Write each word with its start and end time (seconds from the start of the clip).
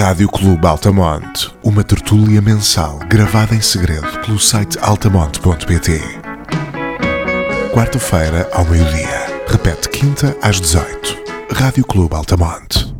Rádio 0.00 0.30
Clube 0.30 0.66
Altamonte, 0.66 1.52
uma 1.62 1.84
tertúlia 1.84 2.40
mensal 2.40 2.98
gravada 3.00 3.54
em 3.54 3.60
segredo 3.60 4.08
pelo 4.24 4.38
site 4.38 4.78
altamonte.pt. 4.80 6.00
Quarta-feira 7.74 8.48
ao 8.54 8.64
meio-dia. 8.64 9.44
Repete 9.46 9.90
quinta 9.90 10.34
às 10.40 10.58
18. 10.58 11.18
Rádio 11.52 11.84
Clube 11.84 12.16
Altamonte. 12.16 12.99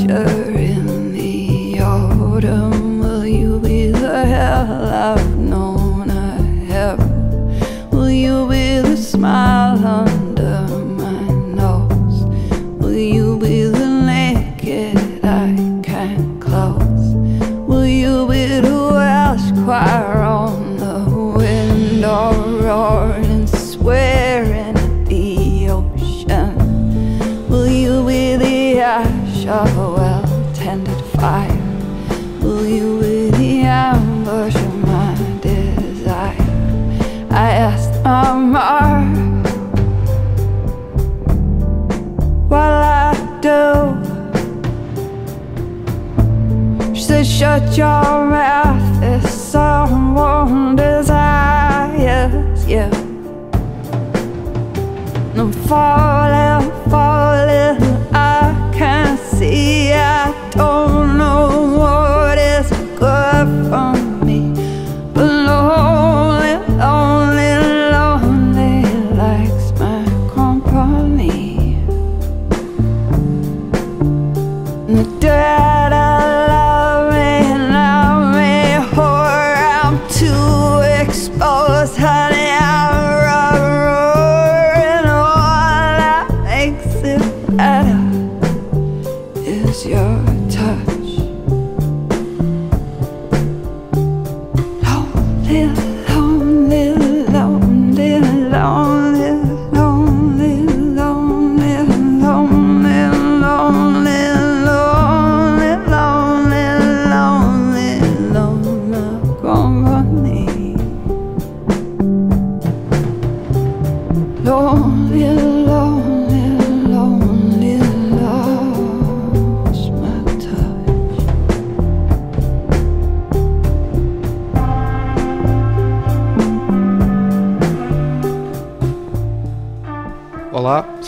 Yeah. 0.00 0.29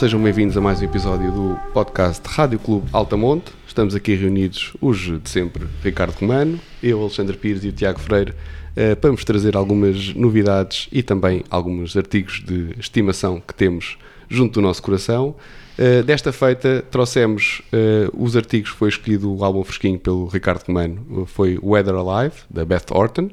Sejam 0.03 0.21
bem-vindos 0.21 0.57
a 0.57 0.61
mais 0.61 0.81
um 0.81 0.85
episódio 0.85 1.31
do 1.31 1.57
podcast 1.73 2.21
Rádio 2.27 2.59
Clube 2.59 2.89
Altamonte. 2.93 3.53
Estamos 3.65 3.95
aqui 3.95 4.17
reunidos, 4.17 4.73
hoje 4.81 5.17
de 5.17 5.31
sempre, 5.31 5.65
Ricardo 5.81 6.19
Romano, 6.19 6.59
eu, 6.83 7.01
Alexandre 7.01 7.37
Pires 7.37 7.63
e 7.63 7.69
o 7.69 7.73
Tiago 7.73 8.01
Freire, 8.01 8.35
eh, 8.75 8.97
para 8.97 9.13
vos 9.13 9.25
trazer 9.25 9.57
algumas 9.57 10.13
novidades 10.13 10.89
e 10.91 11.05
também 11.05 11.45
alguns 11.49 11.97
artigos 11.97 12.43
de 12.45 12.75
estimação 12.81 13.41
que 13.41 13.55
temos 13.55 13.97
junto 14.29 14.55
do 14.55 14.63
nosso 14.63 14.83
coração. 14.83 15.37
Eh, 15.79 16.03
desta 16.03 16.33
feita 16.33 16.85
trouxemos 16.91 17.63
eh, 17.73 18.11
os 18.13 18.37
artigos, 18.37 18.71
foi 18.71 18.89
escolhido 18.89 19.33
o 19.33 19.45
álbum 19.45 19.63
fresquinho 19.63 20.01
pelo 20.01 20.27
Ricardo 20.27 20.65
Romano, 20.67 21.27
foi 21.27 21.61
Weather 21.63 21.95
Alive, 21.95 22.35
da 22.51 22.65
Beth 22.65 22.87
Orton, 22.91 23.31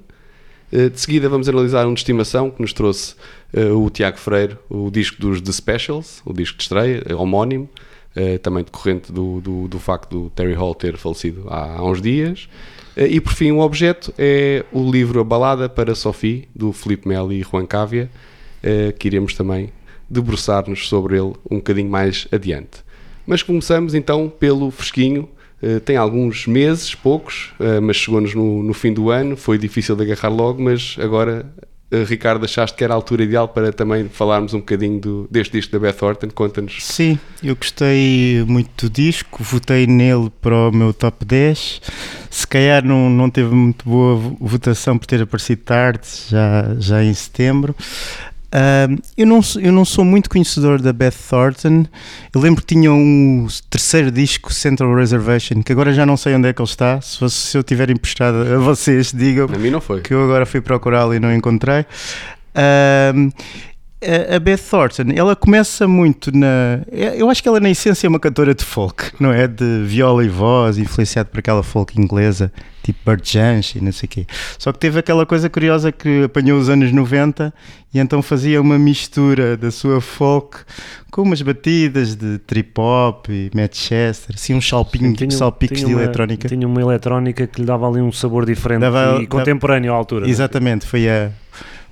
eh, 0.71 0.89
de 0.89 0.99
seguida 0.99 1.27
vamos 1.27 1.49
analisar 1.49 1.87
um 1.87 1.93
de 1.93 1.99
estimação 1.99 2.51
que 2.51 2.61
nos 2.61 2.73
trouxe 2.73 3.15
eh, 3.53 3.71
o 3.71 3.89
Tiago 3.89 4.17
Freire, 4.17 4.57
o 4.69 4.91
disco 4.91 5.19
dos 5.19 5.41
The 5.41 5.51
Specials, 5.51 6.21
o 6.25 6.31
disco 6.31 6.57
de 6.57 6.63
estreia, 6.63 7.03
eh, 7.05 7.15
homónimo, 7.15 7.69
também 8.41 8.65
decorrente 8.65 9.13
do, 9.13 9.39
do, 9.39 9.67
do 9.69 9.79
facto 9.79 10.09
do 10.09 10.29
Terry 10.31 10.53
Hall 10.53 10.75
ter 10.75 10.97
falecido 10.97 11.45
há, 11.47 11.77
há 11.77 11.85
uns 11.85 12.01
dias. 12.01 12.49
E 12.97 13.21
por 13.21 13.31
fim, 13.31 13.51
o 13.51 13.57
um 13.57 13.59
objeto 13.61 14.13
é 14.17 14.65
o 14.73 14.91
livro 14.91 15.21
A 15.21 15.23
Balada 15.23 15.69
para 15.69 15.95
Sophie, 15.95 16.49
do 16.53 16.73
Felipe 16.73 17.07
Melo 17.07 17.31
e 17.31 17.41
Juan 17.41 17.65
Cávia, 17.65 18.09
que 18.97 19.07
iremos 19.07 19.35
também 19.35 19.71
debruçar-nos 20.09 20.89
sobre 20.89 21.15
ele 21.15 21.33
um 21.49 21.57
bocadinho 21.57 21.89
mais 21.89 22.27
adiante. 22.29 22.83
Mas 23.25 23.41
começamos 23.41 23.93
então 23.93 24.27
pelo 24.27 24.69
fresquinho 24.69 25.29
eh, 25.61 25.79
tem 25.79 25.97
alguns 25.97 26.47
meses, 26.47 26.95
poucos, 26.95 27.51
eh, 27.59 27.79
mas 27.79 27.97
chegou-nos 27.97 28.33
no, 28.33 28.63
no 28.63 28.73
fim 28.73 28.93
do 28.93 29.09
ano. 29.09 29.35
Foi 29.35 29.57
difícil 29.57 29.95
de 29.95 30.03
agarrar 30.03 30.29
logo, 30.29 30.61
mas 30.61 30.95
agora, 30.99 31.45
eh, 31.91 32.03
Ricardo, 32.05 32.45
achaste 32.45 32.77
que 32.77 32.83
era 32.83 32.93
a 32.93 32.95
altura 32.95 33.23
ideal 33.23 33.47
para 33.47 33.73
também 33.73 34.07
falarmos 34.07 34.53
um 34.53 34.59
bocadinho 34.59 34.99
do, 35.01 35.27
deste 35.29 35.51
disco 35.57 35.71
da 35.73 35.79
Beth 35.79 36.01
Orton? 36.01 36.29
Conta-nos. 36.33 36.77
Sim, 36.85 37.19
eu 37.43 37.55
gostei 37.55 38.43
muito 38.47 38.87
do 38.87 38.89
disco, 38.89 39.43
votei 39.43 39.85
nele 39.85 40.31
para 40.41 40.69
o 40.69 40.71
meu 40.71 40.93
top 40.93 41.25
10. 41.25 41.81
Se 42.29 42.45
calhar 42.47 42.85
não, 42.85 43.09
não 43.09 43.29
teve 43.29 43.53
muito 43.53 43.83
boa 43.89 44.15
vo- 44.15 44.37
votação 44.39 44.97
por 44.97 45.07
ter 45.07 45.21
aparecido 45.21 45.61
tarde, 45.63 46.07
já, 46.29 46.75
já 46.79 47.03
em 47.03 47.13
setembro. 47.13 47.75
Eu, 49.17 49.27
não, 49.27 49.41
sou- 49.41 49.61
eu 49.61 49.71
não 49.71 49.85
sou 49.85 50.03
muito 50.03 50.29
conhecedor 50.29 50.81
da 50.81 50.91
Beth 50.91 51.13
Thornton. 51.29 51.85
Eu 52.33 52.41
lembro 52.41 52.61
que 52.63 52.73
tinha 52.75 52.91
um 52.91 53.47
terceiro 53.69 54.09
disco, 54.11 54.51
Central 54.53 54.93
Reservation, 54.95 55.61
que 55.61 55.71
agora 55.71 55.93
já 55.93 56.05
não 56.05 56.17
sei 56.17 56.33
onde 56.35 56.47
é 56.49 56.53
que 56.53 56.61
ele 56.61 56.69
está. 56.69 56.99
Se, 57.01 57.19
fosse- 57.19 57.35
se 57.35 57.57
eu 57.57 57.63
tiver 57.63 57.89
emprestado 57.91 58.35
a 58.55 58.57
vocês, 58.57 59.11
digam 59.13 59.47
A 59.53 59.57
mim 59.57 59.69
não 59.69 59.79
foi. 59.81 60.01
que 60.01 60.13
eu 60.13 60.23
agora 60.23 60.45
fui 60.45 60.61
procurá-lo 60.61 61.13
e 61.13 61.19
não 61.19 61.33
encontrei. 61.33 61.85
A- 64.01 64.35
a 64.35 64.39
Beth 64.39 64.57
Thornton, 64.69 65.03
ela 65.15 65.35
começa 65.35 65.87
muito 65.87 66.31
na. 66.35 66.81
Eu 66.91 67.29
acho 67.29 67.41
que 67.43 67.49
ela, 67.49 67.59
na 67.59 67.69
essência, 67.69 68.07
é 68.07 68.09
uma 68.09 68.19
cantora 68.19 68.53
de 68.55 68.63
folk, 68.63 69.11
não 69.19 69.31
é? 69.31 69.47
De 69.47 69.83
viola 69.85 70.23
e 70.23 70.29
voz, 70.29 70.77
influenciado 70.77 71.29
por 71.29 71.39
aquela 71.39 71.61
folk 71.63 71.99
inglesa, 71.99 72.51
tipo 72.83 72.99
Bert 73.05 73.25
Jansch 73.29 73.75
e 73.75 73.81
não 73.81 73.91
sei 73.91 74.07
o 74.07 74.09
quê. 74.09 74.25
Só 74.57 74.71
que 74.71 74.79
teve 74.79 74.99
aquela 74.99 75.25
coisa 75.25 75.49
curiosa 75.49 75.91
que 75.91 76.23
apanhou 76.23 76.57
os 76.59 76.69
anos 76.69 76.91
90 76.93 77.53
e 77.93 77.99
então 77.99 78.21
fazia 78.21 78.61
uma 78.61 78.79
mistura 78.79 79.57
da 79.57 79.69
sua 79.71 79.99
folk 79.99 80.59
com 81.11 81.23
umas 81.23 81.41
batidas 81.41 82.15
de 82.15 82.37
trip 82.39 82.71
hop 82.79 83.27
e 83.29 83.51
Manchester, 83.53 84.35
assim 84.35 84.53
uns 84.53 84.67
salpinhos, 84.67 85.17
Tinha- 85.17 85.31
salpicos 85.31 85.77
tinha 85.79 85.87
de 85.93 86.01
eletrónica. 86.01 86.47
Tinha 86.47 86.65
uma 86.67 86.79
eletrónica 86.81 87.45
que 87.47 87.59
lhe 87.59 87.67
dava 87.67 87.87
ali 87.89 87.99
um 87.99 88.11
sabor 88.11 88.45
diferente 88.45 88.79
Dava- 88.81 88.99
e 88.99 89.13
dava- 89.13 89.27
contemporâneo 89.27 89.91
à 89.91 89.95
altura. 89.95 90.25
né? 90.25 90.31
Exatamente, 90.31 90.85
foi 90.85 91.09
a. 91.09 91.31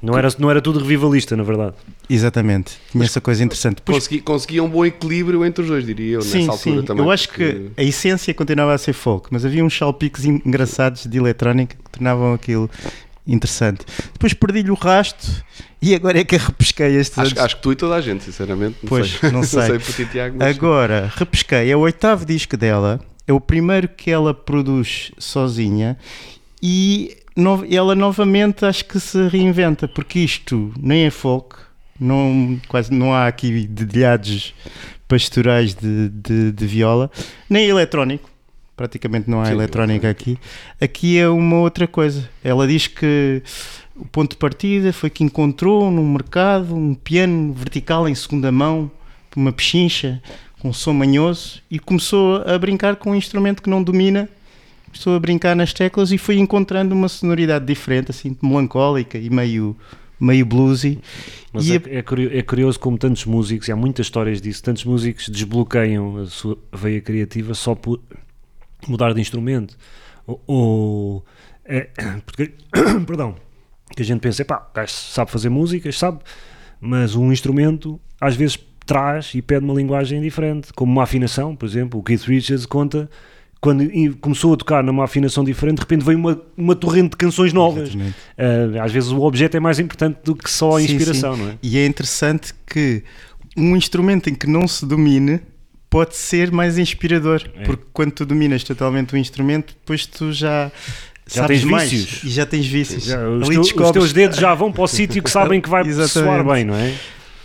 Não 0.02 0.18
era, 0.18 0.28
não 0.38 0.50
era 0.50 0.62
tudo 0.62 0.80
revivalista, 0.80 1.36
na 1.36 1.44
verdade. 1.44 1.74
Exatamente, 2.10 2.74
tinha 2.92 3.04
essa 3.04 3.20
coisa 3.20 3.44
interessante. 3.44 3.78
Depois, 3.78 3.98
Consegui, 4.08 4.22
conseguia 4.22 4.64
um 4.64 4.70
bom 4.70 4.86
equilíbrio 4.86 5.44
entre 5.44 5.64
os 5.64 5.68
dois, 5.70 5.86
diria 5.86 6.16
eu, 6.16 6.22
sim, 6.22 6.40
nessa 6.40 6.52
altura 6.52 6.82
sim, 6.82 6.86
também. 6.86 7.04
eu 7.04 7.12
acho 7.12 7.28
porque- 7.28 7.72
que 7.76 7.82
a 7.82 7.84
essência 7.84 8.34
continuava 8.34 8.74
a 8.74 8.78
ser 8.78 8.94
folk, 8.94 9.28
mas 9.32 9.44
havia 9.44 9.66
uns 9.66 9.76
salpicos 9.76 10.24
en- 10.26 10.42
engraçados 10.46 11.06
de 11.08 11.18
eletrónica 11.18 11.76
que 11.84 11.90
tornavam 11.92 12.34
aquilo 12.34 12.70
interessante. 13.26 13.86
Depois 14.14 14.34
perdi-lhe 14.34 14.72
o 14.72 14.76
rasto 14.76 15.44
e 15.82 15.94
agora 15.96 16.20
é 16.20 16.24
que 16.24 16.38
repesquei 16.38 16.96
estes 16.96 17.18
Acho, 17.18 17.40
acho 17.42 17.56
que 17.58 17.62
tu 17.62 17.72
e 17.72 17.76
toda 17.76 17.96
a 17.96 18.02
gente, 18.02 18.24
sinceramente. 18.24 18.78
Não 18.84 18.88
Pois, 18.90 19.10
sei. 19.12 19.32
não 19.32 19.44
sei. 19.44 19.80
por 19.80 19.94
ti, 19.94 20.06
Tiago, 20.06 20.38
mas 20.40 20.56
Agora, 20.56 21.12
repesquei, 21.16 21.70
é 21.72 21.76
o 21.76 21.80
oitavo 21.82 22.26
disco 22.26 22.56
dela, 22.56 23.02
é 23.28 23.34
o 23.34 23.42
primeiro 23.42 23.90
que 23.90 24.10
ela 24.10 24.34
produz 24.34 25.12
sozinha 25.18 25.98
e 26.64 27.18
no- 27.38 27.66
ela 27.74 27.96
novamente 27.96 28.66
acho 28.66 28.84
que 28.86 29.00
se 29.00 29.28
reinventa, 29.28 29.88
porque 29.88 30.20
isto 30.20 30.74
nem 30.78 31.06
é 31.06 31.10
folk, 31.10 31.56
não, 32.00 32.60
quase 32.68 32.94
não 32.94 33.14
há 33.14 33.28
aqui 33.28 33.66
dedilhados 33.68 34.54
pastorais 35.08 35.74
de, 35.74 36.10
de, 36.10 36.52
de 36.52 36.66
viola, 36.68 37.10
nem 37.50 37.66
eletrónico. 37.68 38.30
Praticamente 38.76 39.28
não 39.30 39.42
há 39.42 39.46
Sim, 39.48 39.54
eletrónica 39.54 40.08
aqui. 40.10 40.38
Aqui 40.80 41.18
é 41.18 41.28
uma 41.28 41.58
outra 41.58 41.88
coisa. 41.88 42.30
Ela 42.44 42.68
diz 42.68 42.86
que 42.86 43.42
o 43.96 44.06
ponto 44.06 44.32
de 44.32 44.38
partida 44.38 44.94
foi 44.94 45.10
que 45.10 45.24
encontrou 45.24 45.90
num 45.90 46.08
mercado 46.12 46.76
um 46.76 46.94
piano 46.94 47.54
vertical 47.54 48.08
em 48.08 48.14
segunda 48.14 48.52
mão, 48.52 48.92
uma 49.36 49.52
pechincha 49.52 50.22
com 50.60 50.72
som 50.74 50.94
manhoso 50.94 51.62
e 51.72 51.80
começou 51.80 52.44
a 52.46 52.58
brincar 52.60 52.96
com 52.98 53.12
um 53.12 53.16
instrumento 53.16 53.64
que 53.64 53.70
não 53.70 53.82
domina. 53.82 54.30
Começou 54.88 55.16
a 55.16 55.20
brincar 55.20 55.56
nas 55.56 55.74
teclas 55.74 56.12
e 56.12 56.18
foi 56.18 56.38
encontrando 56.38 56.96
uma 56.96 57.08
sonoridade 57.08 57.66
diferente, 57.66 58.12
assim, 58.12 58.36
melancólica 58.42 59.18
e 59.18 59.30
meio, 59.30 59.76
meio 60.20 60.46
bluesy. 60.46 61.00
Mas 61.54 61.70
é, 61.70 61.76
é 61.98 62.02
curio- 62.02 62.32
é 62.36 62.42
curioso 62.42 62.80
como 62.80 62.98
tantos 62.98 63.26
músicos, 63.26 63.68
e 63.68 63.72
há 63.72 63.76
muitas 63.76 64.06
histórias 64.08 64.42
disso, 64.42 64.64
tantos 64.64 64.86
músicos 64.86 65.30
desbloqueiam 65.30 66.18
a 66.18 66.26
sua 66.26 66.58
veia 66.74 67.02
criativa 67.02 67.54
só 67.54 67.76
por 67.76 68.00
mudar 68.88 69.14
de 69.14 69.22
instrumento. 69.22 69.78
Ou, 70.26 70.42
ou- 70.48 71.26
é, 71.66 71.90
porque, 72.26 72.54
perdão, 73.06 73.36
que 73.96 74.02
a 74.02 74.06
gente 74.06 74.20
pensa, 74.22 74.44
pá, 74.46 74.68
o 74.72 74.74
gajo 74.76 74.92
sabe 74.94 75.30
fazer 75.32 75.50
músicas, 75.50 75.98
sabe, 75.98 76.20
mas 76.80 77.16
um 77.16 77.32
instrumento 77.32 78.00
às 78.20 78.36
vezes 78.36 78.58
traz 78.86 79.34
e 79.36 79.42
pede 79.42 79.66
uma 79.66 79.74
linguagem 79.74 80.22
diferente, 80.22 80.72
como 80.74 80.92
uma 80.92 81.04
afinação, 81.04 81.56
por 81.56 81.66
exemplo, 81.68 82.00
o 82.00 82.04
Keith 82.04 82.22
Richards 82.24 82.66
conta 82.66 83.10
quando 83.68 84.18
começou 84.22 84.54
a 84.54 84.58
tocar 84.58 84.82
numa 84.82 85.04
afinação 85.04 85.44
diferente, 85.44 85.76
de 85.76 85.82
repente 85.82 86.06
veio 86.06 86.18
uma, 86.18 86.42
uma 86.56 86.74
torrente 86.76 87.10
de 87.10 87.18
canções 87.18 87.52
novas. 87.52 87.90
Ah, 88.38 88.84
às 88.86 88.92
vezes 88.94 89.12
o 89.12 89.22
objeto 89.24 89.58
é 89.58 89.60
mais 89.60 89.78
importante 89.78 90.20
do 90.24 90.34
que 90.36 90.50
só 90.50 90.78
a 90.78 90.82
inspiração, 90.82 91.36
sim. 91.36 91.42
não 91.42 91.50
é? 91.50 91.54
E 91.62 91.78
é 91.78 91.86
interessante 91.86 92.54
que 92.66 93.04
um 93.58 93.76
instrumento 93.76 94.30
em 94.30 94.36
que 94.36 94.48
não 94.48 94.68
se 94.70 94.86
domine 94.86 95.42
pode 95.90 96.16
ser 96.16 96.50
mais 96.50 96.78
inspirador, 96.78 97.42
É. 97.56 97.64
porque 97.64 97.84
quando 97.92 98.12
tu 98.12 98.26
dominas 98.26 98.64
totalmente 98.64 99.14
o 99.14 99.18
instrumento, 99.18 99.74
depois 99.80 100.06
tu 100.06 100.32
já, 100.32 100.72
Já 101.28 101.42
sabes 101.42 101.60
tens 101.62 101.70
mais 101.70 101.92
vícios. 101.92 102.24
e 102.24 102.30
já 102.30 102.46
tens 102.46 102.66
vícios. 102.68 103.04
Já, 103.04 103.28
os, 103.28 103.50
teu- 103.50 103.62
os 103.84 103.92
teus 103.92 104.14
dedos 104.14 104.38
já 104.38 104.54
vão 104.54 104.72
para 104.72 104.84
o 104.84 104.88
sítio 104.88 105.22
que 105.22 105.30
sabem 105.30 105.60
que 105.60 105.68
vai 105.70 105.84
soar 106.08 106.42
bem, 106.46 106.64
não 106.64 106.76
é? 106.76 106.94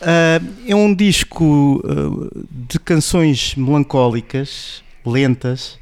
Ah, 0.00 0.40
é 0.68 0.74
um 0.76 0.94
disco 0.94 1.82
ah, 1.84 2.28
de 2.68 2.78
canções 2.78 3.54
melancólicas, 3.56 4.82
lentas. 5.04 5.78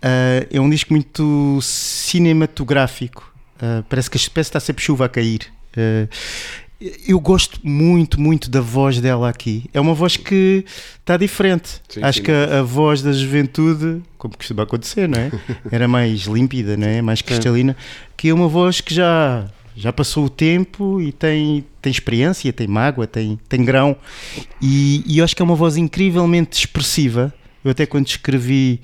Ah, 0.00 0.46
é 0.50 0.60
um 0.60 0.68
disco 0.68 0.92
muito 0.92 1.58
cinematográfico. 1.62 3.32
Ah, 3.60 3.84
parece 3.88 4.10
que 4.10 4.18
parece 4.18 4.32
que 4.32 4.40
está 4.40 4.60
sempre 4.60 4.82
chuva 4.82 5.06
a 5.06 5.08
cair. 5.08 5.52
Ah, 5.76 6.08
eu 7.06 7.20
gosto 7.20 7.60
muito, 7.62 8.20
muito 8.20 8.50
da 8.50 8.60
voz 8.60 9.00
dela 9.00 9.28
aqui. 9.28 9.64
É 9.72 9.80
uma 9.80 9.94
voz 9.94 10.16
que 10.16 10.64
está 10.98 11.16
diferente. 11.16 11.80
Sim, 11.88 12.02
Acho 12.02 12.18
sim. 12.18 12.24
que 12.24 12.32
a, 12.32 12.58
a 12.58 12.62
voz 12.62 13.02
da 13.02 13.12
juventude, 13.12 14.02
como 14.18 14.36
costuma 14.36 14.64
acontecer, 14.64 15.08
não 15.08 15.18
é? 15.18 15.30
Era 15.70 15.86
mais 15.86 16.22
límpida, 16.22 16.76
não 16.76 16.86
é? 16.86 17.00
Mais 17.00 17.22
cristalina. 17.22 17.76
Que 18.16 18.30
é 18.30 18.34
uma 18.34 18.48
voz 18.48 18.80
que 18.80 18.94
já 18.94 19.46
já 19.74 19.92
passou 19.92 20.26
o 20.26 20.28
tempo 20.28 21.00
e 21.00 21.12
tem, 21.12 21.64
tem 21.80 21.90
experiência, 21.90 22.52
tem 22.52 22.66
mágoa, 22.66 23.06
tem, 23.06 23.38
tem 23.48 23.64
grão. 23.64 23.96
E, 24.60 25.02
e 25.06 25.18
eu 25.18 25.24
acho 25.24 25.34
que 25.34 25.40
é 25.40 25.44
uma 25.44 25.54
voz 25.54 25.76
incrivelmente 25.76 26.58
expressiva. 26.58 27.32
Eu 27.64 27.70
até 27.70 27.86
quando 27.86 28.06
escrevi 28.06 28.80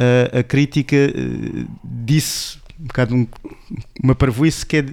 uh, 0.00 0.38
a 0.38 0.42
crítica 0.42 0.96
uh, 0.96 1.66
disse 1.84 2.58
um 2.80 2.84
bocado 2.86 3.14
um, 3.14 3.26
uma 4.02 4.14
parvoíce 4.14 4.64
que 4.64 4.76
é 4.78 4.84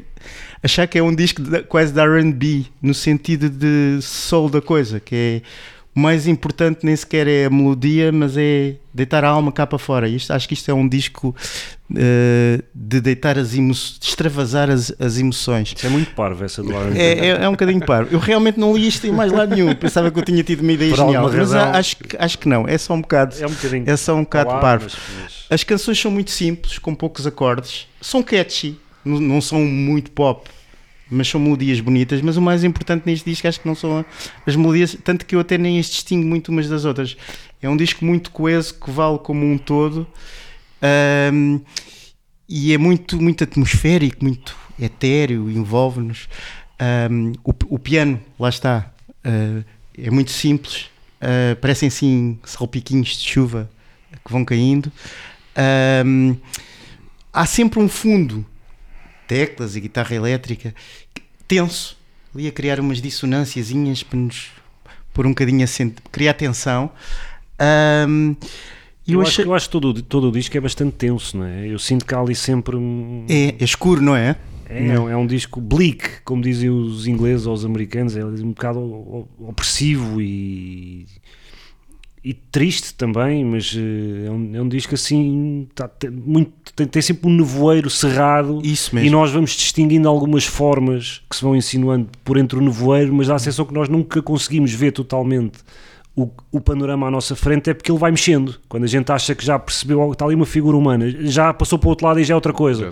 achar 0.63 0.87
que 0.87 0.97
é 0.97 1.03
um 1.03 1.13
disco 1.13 1.41
de- 1.41 1.61
quase 1.63 1.93
de 1.93 1.99
R&B 1.99 2.65
no 2.81 2.93
sentido 2.93 3.49
de 3.49 3.99
soul 4.01 4.49
da 4.49 4.61
coisa, 4.61 4.99
que 4.99 5.15
é 5.15 5.41
o 5.95 5.99
mais 5.99 6.27
importante 6.27 6.79
nem 6.85 6.95
sequer 6.95 7.25
é 7.27 7.45
a 7.45 7.49
melodia, 7.49 8.11
mas 8.11 8.35
é 8.35 8.75
deitar 8.93 9.23
a 9.23 9.29
alma 9.29 9.51
cá 9.51 9.65
para 9.65 9.77
fora. 9.79 10.09
Isto, 10.09 10.33
acho 10.33 10.45
que 10.47 10.53
isto 10.53 10.69
é 10.69 10.73
um 10.73 10.87
disco 10.89 11.33
uh, 11.91 12.63
de 12.73 12.99
deitar 12.99 13.37
as 13.37 13.53
emoções, 13.55 13.99
de 13.99 14.07
extravasar 14.07 14.69
as, 14.69 14.93
as 14.99 15.17
emoções. 15.17 15.73
Isso 15.75 15.85
é 15.85 15.89
muito 15.89 16.11
parvo 16.11 16.43
essa 16.43 16.61
do 16.61 16.71
R&B. 16.75 16.99
É, 16.99 17.25
é, 17.27 17.27
é 17.43 17.47
um 17.47 17.53
bocadinho 17.53 17.85
paro. 17.85 18.07
Eu 18.11 18.19
realmente 18.19 18.59
não 18.59 18.75
li 18.75 18.87
isto 18.87 19.07
em 19.07 19.11
mais 19.11 19.31
lado 19.31 19.55
nenhum. 19.55 19.73
Pensava 19.75 20.11
que 20.11 20.19
eu 20.19 20.23
tinha 20.23 20.43
tido 20.43 20.61
uma 20.61 20.73
ideia 20.73 20.91
Por 20.91 20.97
genial. 20.97 21.31
Mas 21.31 21.53
acho, 21.53 21.95
que- 21.97 22.17
acho 22.17 22.39
que 22.39 22.49
não. 22.49 22.67
É 22.67 22.77
só 22.77 22.93
um 22.93 23.01
bocado. 23.01 23.35
É 23.39 23.47
um 23.47 23.51
bocadinho. 23.51 23.83
É 23.89 23.95
só 23.95 24.15
um 24.15 24.23
bocado 24.23 24.49
Olá, 24.49 24.59
parvo. 24.59 24.85
mas- 25.21 25.45
As 25.49 25.63
canções 25.63 25.99
são 25.99 26.11
muito 26.11 26.31
simples, 26.31 26.77
com 26.77 26.93
poucos 26.93 27.25
acordes. 27.25 27.87
São 28.01 28.21
catchy. 28.21 28.77
Não, 29.03 29.19
não 29.19 29.39
são 29.41 29.59
muito 29.63 30.11
pop. 30.11 30.49
Mas 31.09 31.27
são 31.27 31.39
melodias 31.39 31.79
bonitas. 31.79 32.21
Mas 32.21 32.37
o 32.37 32.41
mais 32.41 32.63
importante 32.63 33.03
neste 33.05 33.29
disco 33.29 33.47
acho 33.47 33.59
que 33.59 33.67
não 33.67 33.75
são 33.75 34.03
as 34.45 34.55
melodias. 34.55 34.97
Tanto 35.03 35.25
que 35.25 35.35
eu 35.35 35.39
até 35.39 35.57
nem 35.57 35.79
as 35.79 35.87
distingo 35.87 36.25
muito 36.27 36.49
umas 36.49 36.67
das 36.67 36.85
outras. 36.85 37.15
É 37.61 37.69
um 37.69 37.77
disco 37.77 38.03
muito 38.03 38.31
coeso 38.31 38.73
que 38.79 38.91
vale 38.91 39.19
como 39.19 39.45
um 39.45 39.57
todo. 39.57 40.07
Ahm, 40.81 41.59
e 42.47 42.73
é 42.73 42.77
muito, 42.77 43.21
muito 43.21 43.43
atmosférico, 43.43 44.23
muito 44.23 44.55
etéreo, 44.79 45.49
envolve-nos. 45.49 46.27
Ahm, 46.79 47.33
o, 47.43 47.53
o 47.69 47.79
piano, 47.79 48.19
lá 48.39 48.49
está, 48.49 48.91
ah, 49.23 49.63
é 49.97 50.11
muito 50.11 50.31
simples, 50.31 50.89
ah, 51.21 51.55
parecem 51.59 51.89
sim 51.89 52.39
salpiquinhos 52.43 53.17
de 53.17 53.27
chuva 53.29 53.69
que 54.23 54.31
vão 54.31 54.45
caindo. 54.45 54.91
Ahm, 55.55 56.35
há 57.33 57.45
sempre 57.45 57.79
um 57.79 57.89
fundo, 57.89 58.45
teclas 59.27 59.75
e 59.75 59.81
guitarra 59.81 60.15
elétrica, 60.15 60.73
tenso, 61.47 61.97
ali 62.33 62.47
a 62.47 62.51
criar 62.51 62.79
umas 62.79 63.01
dissonânciazinhas 63.01 64.03
para 64.03 64.19
nos 64.19 64.47
pôr 65.13 65.25
um 65.25 65.29
bocadinho 65.29 65.63
a 65.63 65.67
sent- 65.67 65.97
criar 66.11 66.33
tensão. 66.33 66.91
E 69.07 69.11
Eu, 69.13 69.19
eu 69.19 69.21
acho, 69.21 69.29
achei. 69.31 69.45
eu 69.45 69.53
acho 69.53 69.67
que 69.67 69.71
todo, 69.71 69.89
o- 69.89 70.01
todo 70.01 70.29
o 70.29 70.31
disco 70.31 70.57
é 70.57 70.59
bastante 70.59 70.93
tenso, 70.93 71.37
não 71.37 71.45
é? 71.45 71.67
Eu 71.67 71.77
sinto 71.77 72.05
que 72.05 72.13
há 72.15 72.19
ali 72.19 72.33
sempre 72.35 72.75
um. 72.75 73.25
É, 73.29 73.55
é 73.59 73.63
escuro, 73.63 74.01
não 74.01 74.15
é? 74.15 74.35
É, 74.67 74.99
um- 74.99 75.07
é 75.09 75.15
um 75.15 75.27
disco 75.27 75.61
bleak, 75.61 76.21
como 76.23 76.41
dizem 76.41 76.71
os 76.71 77.05
ingleses 77.05 77.45
ou 77.45 77.53
os 77.53 77.63
americanos, 77.63 78.17
é 78.17 78.25
um 78.25 78.49
bocado 78.49 79.27
opressivo 79.39 80.19
e, 80.19 81.05
e 82.27 82.33
triste 82.33 82.95
também, 82.95 83.45
mas 83.45 83.77
eh, 83.77 84.25
é 84.25 84.31
um, 84.31 84.55
é 84.55 84.61
um 84.63 84.67
disco 84.67 84.95
assim, 84.95 85.67
tá- 85.75 85.87
tem, 85.87 86.09
muito, 86.09 86.51
tem, 86.75 86.87
tem 86.87 86.99
sempre 86.99 87.29
um 87.29 87.33
nevoeiro 87.35 87.87
cerrado 87.87 88.59
Isso 88.63 88.97
e 88.97 89.11
nós 89.11 89.29
vamos 89.29 89.51
distinguindo 89.51 90.09
algumas 90.09 90.43
formas 90.43 91.21
que 91.29 91.35
se 91.35 91.43
vão 91.43 91.55
insinuando 91.55 92.09
por 92.23 92.37
entre 92.37 92.57
o 92.57 92.61
nevoeiro, 92.61 93.13
mas 93.13 93.27
dá 93.27 93.35
a 93.35 93.39
sensação 93.39 93.63
que 93.63 93.75
nós 93.75 93.87
nunca 93.87 94.23
conseguimos 94.23 94.71
ver 94.73 94.91
totalmente 94.91 95.59
o, 96.15 96.27
o 96.51 96.59
panorama 96.59 97.05
à 97.05 97.11
nossa 97.11 97.35
frente, 97.35 97.69
é 97.69 97.75
porque 97.75 97.91
ele 97.91 97.99
vai 97.99 98.09
mexendo. 98.09 98.55
Quando 98.67 98.85
a 98.85 98.87
gente 98.87 99.11
acha 99.11 99.35
que 99.35 99.45
já 99.45 99.59
percebeu, 99.59 100.01
algo, 100.01 100.13
está 100.13 100.25
ali 100.25 100.33
uma 100.33 100.47
figura 100.47 100.75
humana, 100.75 101.07
já 101.29 101.53
passou 101.53 101.77
para 101.77 101.85
o 101.85 101.89
outro 101.91 102.07
lado 102.07 102.19
e 102.19 102.23
já 102.23 102.33
é 102.33 102.35
outra 102.35 102.53
coisa. 102.53 102.89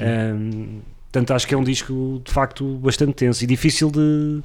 Um, 0.00 0.80
portanto, 1.12 1.30
acho 1.32 1.46
que 1.46 1.54
é 1.54 1.56
um 1.56 1.62
disco 1.62 2.20
de 2.24 2.32
facto 2.32 2.64
bastante 2.78 3.12
tenso 3.12 3.44
e 3.44 3.46
difícil 3.46 3.88
de, 3.88 4.42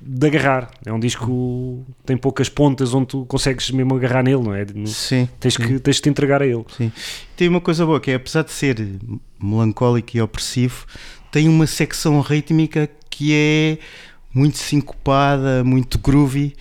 de 0.00 0.26
agarrar. 0.26 0.70
É 0.84 0.92
um 0.92 1.00
disco 1.00 1.84
que 1.96 2.06
tem 2.06 2.16
poucas 2.16 2.48
pontas 2.48 2.94
onde 2.94 3.06
tu 3.06 3.26
consegues 3.26 3.70
mesmo 3.70 3.94
agarrar 3.96 4.22
nele, 4.22 4.42
não 4.42 4.54
é? 4.54 4.64
Sim. 4.86 5.28
Tens 5.40 5.56
que, 5.56 5.78
tens 5.80 5.96
que 5.96 6.02
te 6.02 6.08
entregar 6.08 6.42
a 6.42 6.46
ele. 6.46 6.64
Tem 7.36 7.48
uma 7.48 7.60
coisa 7.60 7.84
boa 7.84 8.00
que 8.00 8.10
é, 8.10 8.14
apesar 8.14 8.42
de 8.42 8.52
ser 8.52 8.76
melancólico 9.40 10.16
e 10.16 10.20
opressivo, 10.20 10.86
tem 11.30 11.48
uma 11.48 11.66
secção 11.66 12.20
rítmica 12.20 12.88
que 13.10 13.34
é 13.34 13.78
muito 14.32 14.58
sincopada, 14.58 15.64
muito 15.64 15.98
groovy, 15.98 16.54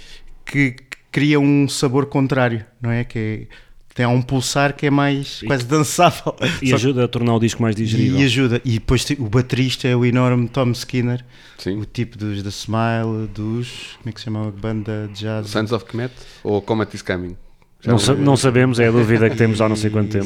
que 0.45 0.75
cria 1.11 1.39
um 1.39 1.67
sabor 1.67 2.07
contrário, 2.07 2.65
não 2.81 2.91
é? 2.91 3.03
Que 3.03 3.47
é, 3.49 3.55
tem 3.97 4.05
um 4.05 4.21
pulsar 4.21 4.75
que 4.75 4.85
é 4.85 4.91
mais 4.91 5.41
E- 5.41 5.47
quase 5.47 5.65
dançável. 5.65 6.35
E 6.61 6.69
Só- 6.69 6.75
ajuda 6.75 7.05
a 7.05 7.07
tornar 7.07 7.33
o 7.35 7.39
disco 7.39 7.59
mais 7.63 7.75
digerível. 7.75 8.19
e 8.19 8.23
ajuda. 8.25 8.61
E 8.63 8.73
depois 8.73 9.03
o 9.17 9.23
baterista 9.27 9.87
é 9.87 9.95
o 9.95 10.05
enorme 10.05 10.47
Tom 10.47 10.69
Skinner, 10.71 11.25
Sim. 11.57 11.79
o 11.79 11.85
tipo 11.85 12.15
dos 12.15 12.43
da 12.43 12.49
Smile, 12.51 13.27
dos. 13.33 13.97
Como 13.97 14.09
é 14.09 14.11
que 14.11 14.19
se 14.19 14.25
chama 14.25 14.47
a 14.47 14.51
banda 14.51 15.09
de 15.11 15.21
jazz? 15.21 15.49
Sons 15.49 15.71
of 15.71 15.83
Kemet 15.85 16.13
ou 16.43 16.61
Comet 16.61 16.95
is 16.95 17.01
Coming? 17.01 17.35
Já 17.81 17.91
Não, 17.91 17.99
sa- 17.99 18.13
não 18.15 18.37
sabemos, 18.37 18.79
é 18.79 18.87
a 18.87 18.91
dúvida 18.91 19.29
que 19.29 19.35
temos 19.35 19.61
há 19.61 19.67
não 19.69 19.75
sei 19.75 19.89
quanto 19.89 20.09
tempo. 20.11 20.25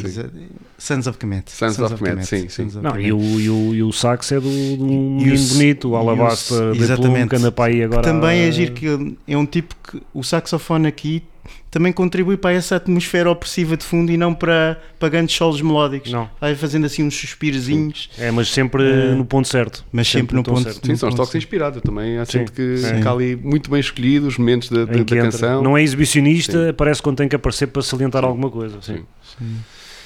Sons 0.77 1.07
of 1.07 1.17
Kemet. 1.17 1.49
Sons 1.51 1.79
of 1.79 1.95
Kemet, 1.95 2.25
sim, 2.25 2.41
sim. 2.41 2.49
Sons 2.49 2.75
of 2.75 2.83
Não, 2.83 2.99
e, 2.99 3.11
o, 3.13 3.19
e, 3.39 3.49
o, 3.49 3.75
e 3.75 3.83
o 3.83 3.91
sax 3.93 4.31
é 4.33 4.39
do, 4.39 4.49
de 4.49 4.81
um 4.83 5.17
E 5.19 5.23
o 5.23 5.25
menino 5.27 5.47
bonito, 5.49 5.89
o 5.89 5.95
Alabasta 5.95 6.55
de 6.55 6.77
Plum, 6.77 6.83
exatamente. 6.83 7.29
que 7.29 7.35
anda 7.37 7.51
para 7.51 7.71
aí 7.71 7.83
agora. 7.83 8.01
Também 8.01 8.41
a- 8.43 8.47
é 8.47 8.51
giro 8.51 8.73
que 8.73 9.15
é 9.27 9.37
um 9.37 9.45
tipo 9.45 9.75
que 9.83 10.01
o 10.13 10.23
saxofone 10.23 10.87
aqui 10.87 11.23
também 11.71 11.93
contribui 11.93 12.35
para 12.35 12.51
essa 12.53 12.75
atmosfera 12.75 13.31
opressiva 13.31 13.77
de 13.77 13.85
fundo 13.85 14.11
e 14.11 14.17
não 14.17 14.33
para, 14.33 14.77
para 14.99 15.07
grandes 15.07 15.33
solos 15.35 15.61
melódicos. 15.61 16.11
Não. 16.11 16.29
Vai 16.39 16.53
fazendo 16.53 16.85
assim 16.85 17.01
uns 17.01 17.15
suspirozinhos, 17.15 18.09
É, 18.19 18.29
mas 18.29 18.49
sempre 18.49 18.83
Eh, 18.83 19.15
no 19.15 19.23
ponto 19.25 19.47
certo. 19.47 19.83
mas 19.91 20.07
sempre, 20.07 20.35
no 20.35 20.43
tom 20.43 20.51
ponto. 20.55 20.63
certo. 20.63 20.85
Sim, 20.85 20.91
no 20.91 20.97
são 20.97 21.07
os 21.09 21.15
toques 21.15 21.33
inspirados. 21.35 21.77
Eu 21.77 21.81
também 21.81 22.17
Sim. 22.25 22.39
sinto 22.39 22.51
que, 22.51 22.77
Sim. 22.77 23.01
que 23.01 23.07
há 23.07 23.11
ali 23.11 23.35
muito 23.37 23.71
bem 23.71 23.79
escolhido 23.79 24.27
os 24.27 24.37
momentos 24.37 24.69
da, 24.69 24.83
da, 24.83 24.93
que 25.03 25.15
da 25.15 25.21
canção. 25.23 25.63
Não 25.63 25.77
é 25.77 25.81
exibicionista, 25.81 26.69
aparece 26.71 27.01
quando 27.01 27.15
tem 27.17 27.29
que 27.29 27.35
aparecer 27.37 27.67
para 27.67 27.81
salientar 27.81 28.23
alguma 28.25 28.49
coisa. 28.51 28.81
Sim. 28.81 29.03
Sim. 29.39 29.55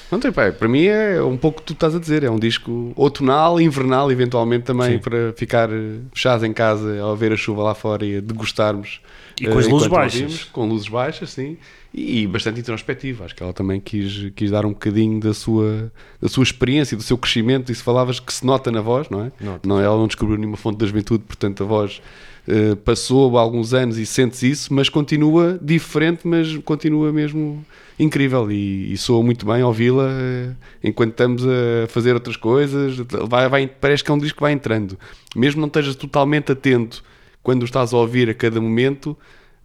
Não 0.08 0.20
tem, 0.20 0.30
pá, 0.30 0.52
para 0.52 0.68
mim 0.68 0.84
é 0.84 1.20
um 1.20 1.36
pouco 1.36 1.58
o 1.58 1.60
que 1.62 1.66
tu 1.66 1.72
estás 1.72 1.92
a 1.96 1.98
dizer. 1.98 2.22
É 2.22 2.30
um 2.30 2.38
disco 2.38 2.92
outonal, 2.94 3.60
invernal, 3.60 4.12
eventualmente 4.12 4.62
também 4.64 4.92
Sim. 4.92 4.98
para 5.00 5.32
ficar 5.36 5.68
fechados 6.14 6.44
em 6.44 6.52
casa 6.52 7.00
ao 7.00 7.16
ver 7.16 7.32
a 7.32 7.36
chuva 7.36 7.64
lá 7.64 7.74
fora 7.74 8.06
e 8.06 8.18
a 8.18 8.20
degustarmos. 8.20 9.00
E 9.40 9.46
eh, 9.46 9.50
com 9.50 9.58
as 9.58 9.66
luzes 9.66 9.86
enquanto 9.86 9.90
baixas. 9.90 10.20
ouvimos, 10.22 10.44
com 10.44 10.68
luzes 10.68 10.88
baixas, 10.88 11.30
sim. 11.30 11.56
E, 11.92 12.22
e 12.22 12.26
bastante 12.26 12.60
introspectiva. 12.60 13.24
Acho 13.24 13.34
que 13.34 13.42
ela 13.42 13.52
também 13.52 13.80
quis, 13.80 14.30
quis 14.34 14.50
dar 14.50 14.64
um 14.66 14.70
bocadinho 14.70 15.20
da 15.20 15.34
sua, 15.34 15.92
da 16.20 16.28
sua 16.28 16.42
experiência, 16.44 16.96
do 16.96 17.02
seu 17.02 17.16
crescimento. 17.18 17.70
E 17.70 17.74
se 17.74 17.82
falavas 17.82 18.18
que 18.20 18.32
se 18.32 18.44
nota 18.46 18.70
na 18.70 18.80
voz, 18.80 19.08
não 19.10 19.22
é? 19.24 19.32
Nota. 19.40 19.68
Não, 19.68 19.80
ela 19.80 19.96
não 19.96 20.06
descobriu 20.06 20.38
nenhuma 20.38 20.56
fonte 20.56 20.78
da 20.78 20.86
juventude, 20.86 21.24
portanto 21.24 21.62
a 21.62 21.66
voz 21.66 22.00
eh, 22.48 22.74
passou 22.76 23.36
há 23.36 23.40
alguns 23.40 23.74
anos 23.74 23.98
e 23.98 24.06
sentes 24.06 24.42
isso, 24.42 24.72
mas 24.72 24.88
continua 24.88 25.58
diferente, 25.60 26.20
mas 26.26 26.56
continua 26.58 27.12
mesmo 27.12 27.64
incrível 27.98 28.50
e, 28.52 28.92
e 28.92 28.96
soa 28.98 29.22
muito 29.22 29.46
bem 29.46 29.62
ouvi-la 29.62 30.08
eh, 30.10 30.50
enquanto 30.84 31.10
estamos 31.12 31.42
a 31.46 31.86
fazer 31.88 32.12
outras 32.14 32.36
coisas. 32.36 32.96
Vai, 33.28 33.48
vai- 33.48 33.66
parece 33.66 34.04
que 34.04 34.10
é 34.10 34.14
um 34.14 34.18
disco 34.18 34.36
que 34.36 34.42
vai 34.42 34.52
entrando, 34.52 34.98
mesmo 35.34 35.60
não 35.60 35.66
estejas 35.66 35.94
totalmente 35.96 36.52
atento 36.52 37.02
quando 37.46 37.62
o 37.62 37.64
estás 37.64 37.94
a 37.94 37.96
ouvir 37.96 38.28
a 38.28 38.34
cada 38.34 38.60
momento. 38.60 39.16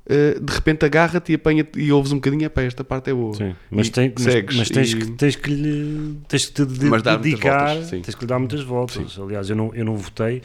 eh, 0.05 0.38
de 0.39 0.53
repente 0.53 0.85
agarra-te 0.85 1.31
e 1.31 1.35
apanha 1.35 1.65
e 1.75 1.91
ouves 1.91 2.11
um 2.11 2.15
bocadinho, 2.15 2.43
epá, 2.45 2.61
esta 2.61 2.83
parte 2.83 3.09
é 3.09 3.13
boa. 3.13 3.33
Sim. 3.35 3.55
Mas, 3.71 3.89
tem, 3.89 4.11
mas, 4.13 4.23
segues 4.33 4.55
mas 4.57 4.69
tens, 4.69 4.91
e- 4.93 4.97
que, 4.97 5.11
tens 5.11 5.35
que 5.35 5.50
lhe 5.51 6.17
tens 6.27 6.45
que 6.45 6.53
te 6.53 6.65
de- 6.65 6.89
dedicar, 7.01 7.67
voltas, 7.69 7.88
sim. 7.89 8.01
tens 8.01 8.13
que 8.15 8.21
lhe 8.21 8.27
dar 8.27 8.38
muitas 8.39 8.61
voltas. 8.61 9.17
Aliás, 9.19 9.50
eu 9.50 9.55
não, 9.55 9.73
eu 9.73 9.83
não 9.85 9.95
votei, 9.95 10.41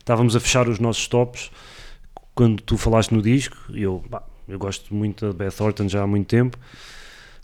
estávamos 0.00 0.34
a 0.34 0.40
fechar 0.40 0.68
os 0.68 0.78
nossos 0.80 1.06
tops 1.06 1.50
quando 2.34 2.60
tu 2.62 2.76
falaste 2.76 3.12
no 3.12 3.20
disco. 3.22 3.56
Eu, 3.72 4.02
eu 4.48 4.58
gosto 4.58 4.92
muito 4.94 5.26
da 5.26 5.32
Beth 5.32 5.60
Orton 5.60 5.88
já 5.88 6.02
há 6.02 6.06
muito 6.08 6.26
tempo. 6.26 6.56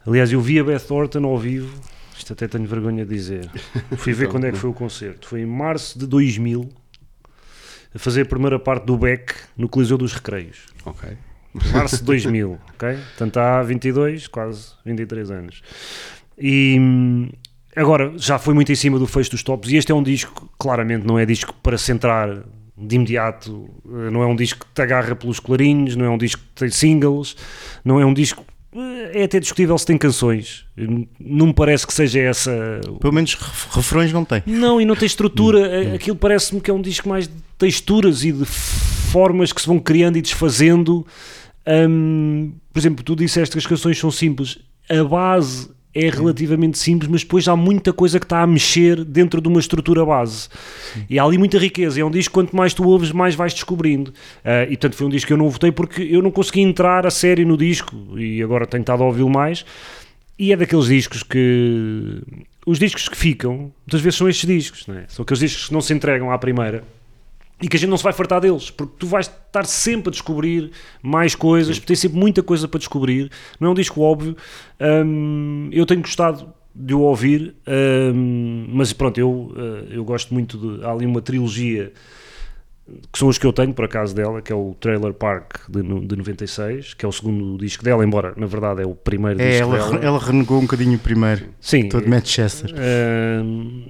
Aliás, 0.07 0.33
eu 0.33 0.41
vi 0.41 0.59
a 0.59 0.65
Beth 0.65 0.91
Orton 0.91 1.25
ao 1.25 1.37
vivo, 1.39 1.73
isto 2.17 2.33
até 2.33 2.47
tenho 2.49 2.67
vergonha 2.67 3.05
de 3.05 3.13
dizer. 3.15 3.49
Fui 3.99 4.13
ver 4.13 4.25
Então, 4.25 4.33
quando 4.35 4.45
é 4.47 4.53
que 4.53 4.59
foi 4.59 4.71
o 4.71 4.75
concerto. 4.75 5.29
Foi 5.29 5.41
em 5.41 5.47
março 5.47 5.99
de 5.99 6.07
2000, 6.07 6.69
a 7.97 7.99
fazer 7.99 8.23
a 8.23 8.27
primeira 8.27 8.59
parte 8.59 8.85
do 8.85 8.97
Beck 8.97 9.35
no 9.57 9.69
Coliseu 9.69 9.99
dos 9.99 10.13
Recreios. 10.13 10.67
Ok. 10.85 11.09
Março 11.73 11.97
de 11.99 12.05
2000, 12.05 12.53
ok? 12.75 12.97
Portanto, 12.97 13.37
há 13.39 13.63
22, 13.63 14.29
quase 14.29 14.73
23 14.85 15.31
anos. 15.31 15.63
E 16.39 16.79
agora, 17.75 18.13
já 18.17 18.39
foi 18.39 18.55
muito 18.55 18.71
em 18.71 18.75
cima 18.75 18.99
do 18.99 19.07
fecho 19.07 19.31
dos 19.31 19.43
tops. 19.43 19.71
E 19.71 19.77
este 19.77 19.91
é 19.91 19.95
um 19.95 20.03
disco, 20.03 20.49
claramente, 20.59 21.07
não 21.07 21.19
é 21.19 21.25
disco 21.25 21.55
para 21.63 21.79
centrar 21.79 22.43
de 22.77 22.97
imediato. 22.97 23.71
eh, 23.87 24.11
Não 24.11 24.23
é 24.23 24.27
um 24.27 24.37
disco 24.37 24.67
que 24.67 24.73
te 24.75 24.83
agarra 24.83 25.17
pelos 25.17 25.41
clarinhos, 25.41 25.97
não 25.97 26.05
é 26.05 26.11
um 26.11 26.19
disco 26.19 26.43
que 26.43 26.53
tem 26.61 26.69
singles, 26.71 27.35
não 27.85 27.99
é 27.99 28.05
um 28.05 28.13
disco. 28.13 28.45
É 29.13 29.25
até 29.25 29.41
discutível 29.41 29.77
se 29.79 29.87
tem 29.87 29.97
canções. 29.97 30.65
Não 31.19 31.47
me 31.47 31.55
parece 31.55 31.87
que 31.87 31.93
seja 31.95 32.21
essa 32.21 32.81
Pelo 33.01 33.13
menos 33.13 33.35
ref- 33.35 33.75
refrões 33.75 34.13
não 34.13 34.25
tem. 34.25 34.43
não, 34.47 34.81
e 34.81 34.85
não 34.85 34.95
tem 34.95 35.07
estrutura. 35.07 35.93
A- 35.93 35.95
Aquilo 35.95 36.17
parece-me 36.17 36.61
que 36.61 36.71
é 36.71 36.75
um 36.75 36.83
disco 36.83 37.09
mais 37.09 37.27
de 37.27 37.35
texturas 37.59 38.23
e 38.25 38.33
de 38.33 38.45
formas 38.45 39.53
que 39.53 39.61
se 39.61 39.67
vão 39.67 39.79
criando 39.79 40.17
e 40.19 40.23
desfazendo. 40.23 41.07
Hum, 41.67 42.53
por 42.73 42.79
exemplo, 42.79 43.03
tu 43.05 43.17
disseste 43.17 43.53
que 43.55 43.59
as 43.59 43.67
canções 43.67 43.99
são 43.99 44.11
simples. 44.11 44.59
A 44.89 45.03
base 45.03 45.69
é 45.97 46.11
relativamente 46.11 46.79
simples, 46.79 47.11
mas 47.11 47.23
depois 47.23 47.49
há 47.49 47.57
muita 47.57 47.91
coisa 47.91 48.19
que 48.19 48.27
está 48.27 48.43
a 48.43 48.47
mexer 48.47 49.03
dentro 49.03 49.41
de 49.41 49.49
uma 49.49 49.59
estrutura 49.59 50.05
base. 50.05 50.49
E 51.09 51.19
há 51.19 51.25
ali 51.25 51.39
muita 51.39 51.59
riqueza. 51.59 51.99
É 51.99 52.05
um 52.05 52.11
disco 52.11 52.33
que 52.33 52.35
quanto 52.35 52.55
mais 52.55 52.75
tu 52.75 52.87
ouves, 52.87 53.13
mais 53.13 53.35
vais 53.35 53.55
descobrindo. 53.55 54.13
Ah, 54.45 54.65
e 54.65 54.77
portanto 54.77 54.97
foi 54.97 55.07
um 55.07 55.11
disco 55.11 55.29
que 55.29 55.33
eu 55.33 55.39
não 55.39 55.49
votei 55.49 55.73
porque 55.73 56.03
eu 56.03 56.21
não 56.21 56.31
consegui 56.31 56.61
entrar 56.61 57.07
a 57.07 57.11
sério 57.11 57.47
no 57.47 57.57
disco 57.57 57.97
e 58.19 58.43
agora 58.43 58.67
tenho 58.67 58.83
estado 58.83 59.03
a 59.03 59.07
ouvi-lo 59.07 59.31
mais. 59.31 59.65
E 60.39 60.53
é 60.53 60.57
daqueles 60.57 60.87
discos 60.87 61.23
que. 61.23 62.21
Os 62.67 62.79
discos 62.79 63.09
que 63.09 63.17
ficam, 63.17 63.73
muitas 63.87 64.01
vezes 64.01 64.19
são 64.19 64.29
estes 64.29 64.47
discos, 64.47 64.87
não 64.89 64.97
é? 64.97 65.05
São 65.09 65.23
aqueles 65.23 65.39
discos 65.39 65.69
que 65.69 65.73
não 65.73 65.81
se 65.81 65.95
entregam 65.95 66.33
à 66.33 66.37
primeira 66.37 66.83
e 67.61 67.69
que 67.69 67.77
a 67.77 67.81
gente 67.81 67.89
não 67.89 67.97
se 67.97 68.05
vai 68.05 68.13
fartar 68.13 68.41
deles, 68.41 68.71
porque 68.71 68.95
tu 68.99 69.07
vais 69.07 69.27
estar 69.27 69.65
sempre 69.65 70.11
a 70.11 70.13
descobrir 70.13 70.71
mais 71.03 71.35
coisas, 71.35 71.79
tem 71.79 71.97
sempre 71.97 72.19
muita 72.19 72.43
coisa 72.43 72.69
para 72.69 72.79
descobrir. 72.79 73.31
Não 73.59 73.69
é 73.69 73.71
um 73.71 73.75
disco 73.75 74.03
óbvio. 74.03 74.37
Hum, 74.81 75.71
eu 75.73 75.87
tenho 75.87 76.03
gostado 76.03 76.53
de 76.75 76.93
o 76.93 77.01
ouvir, 77.01 77.55
hum, 78.15 78.67
mas 78.69 78.93
pronto, 78.93 79.19
eu, 79.19 79.55
eh, 79.57 79.97
eu 79.97 80.05
gosto 80.05 80.35
muito 80.35 80.59
de. 80.59 80.85
Há 80.85 80.93
ali 80.93 81.07
uma 81.07 81.23
trilogia 81.23 81.93
que 83.13 83.19
são 83.19 83.27
os 83.29 83.37
que 83.37 83.45
eu 83.45 83.53
tenho 83.53 83.75
por 83.75 83.85
acaso 83.85 84.15
dela, 84.15 84.41
que 84.41 84.53
é 84.53 84.55
o 84.55 84.77
Trailer 84.79 85.13
Park 85.13 85.69
de, 85.69 85.83
de 85.83 86.17
96, 86.17 86.95
que 86.95 87.05
é 87.05 87.09
o 87.09 87.11
segundo 87.13 87.59
disco 87.59 87.83
dela, 87.85 88.05
embora 88.05 88.33
na 88.37 88.47
verdade 88.47 88.83
é 88.83 88.87
o 88.87 88.95
primeiro 88.95 89.41
É, 89.43 89.51
disco 89.51 89.65
ela, 89.75 89.91
dela. 89.91 90.05
ela 90.05 90.19
renegou 90.21 90.59
um 90.59 90.63
bocadinho 90.63 90.97
primeiro. 90.99 91.47
Sim, 91.61 91.89
Todo 91.89 92.09
Manchester. 92.09 92.73
eh, 92.77 93.43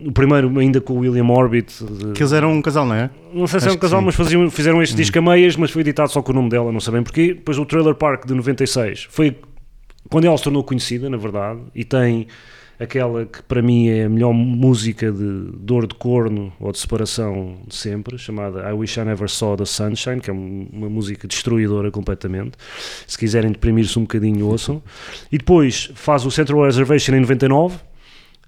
o 0.07 0.13
primeiro 0.13 0.59
ainda 0.59 0.81
com 0.81 0.95
o 0.95 0.99
William 1.01 1.27
Orbit. 1.29 1.85
de- 1.85 2.13
Que 2.13 2.23
eles 2.23 2.33
eram 2.33 2.53
um 2.55 2.63
casal, 2.63 2.87
não 2.87 2.95
é? 2.95 3.11
não 3.35 3.47
sei 3.47 3.61
se 3.61 3.67
é 3.67 3.69
Acho 3.69 3.77
um 3.77 3.81
casal, 3.81 3.99
sim. 3.99 4.03
Hum. 4.03 4.07
mas 4.07 4.15
faziam, 4.15 4.51
fizeram 4.51 4.83
este 4.83 4.97
disco 4.97 5.19
a 5.19 5.23
meias, 5.23 5.57
mas 5.57 5.71
foi 5.71 5.83
editado 5.83 6.11
só 6.11 6.23
com 6.23 6.33
o 6.33 6.35
nome 6.35 6.49
dela, 6.49 6.73
não 6.73 6.81
sei 6.81 6.95
bem 6.95 7.03
porquê. 7.03 7.35
Depois 7.35 7.59
o 7.59 7.67
Trailer 7.67 7.95
Park 7.95 8.25
de 8.27 8.33
96 8.35 9.07
foi 9.11 9.37
quando 10.09 10.25
ela 10.25 10.39
se 10.39 10.45
tornou 10.45 10.65
conhecida, 10.65 11.11
na 11.11 11.17
verdade, 11.19 11.61
e 11.75 11.85
tem 11.85 12.29
aquela 12.79 13.25
que 13.25 13.43
para 13.43 13.63
mim 13.63 13.89
é 13.89 14.05
a 14.05 14.09
melhor 14.09 14.33
música 14.33 15.11
de 15.11 15.51
dor 15.59 15.87
de 15.87 15.95
corno 15.95 16.53
ou 16.61 16.71
de 16.73 16.79
separação 16.79 17.57
de 17.67 17.75
sempre, 17.75 18.19
chamada 18.19 18.69
I 18.69 18.73
Wish 18.73 18.99
I 19.01 19.05
Never 19.05 19.29
Saw 19.29 19.57
the 19.57 19.65
Sunshine, 19.65 20.21
que 20.21 20.29
é 20.31 20.33
um- 20.33 20.69
uma 20.73 20.89
música 20.89 21.27
destruidora 21.27 21.91
completamente. 21.91 22.53
Se 23.07 23.17
quiserem 23.19 23.51
deprimir-se 23.53 23.99
um 23.99 24.03
bocadinho, 24.03 24.47
ouçam. 24.47 24.83
E 25.33 25.39
depois 25.39 25.91
faz 25.95 26.25
o 26.27 26.31
Central 26.31 26.65
Reservation 26.65 27.15
em 27.15 27.21
99. 27.21 27.77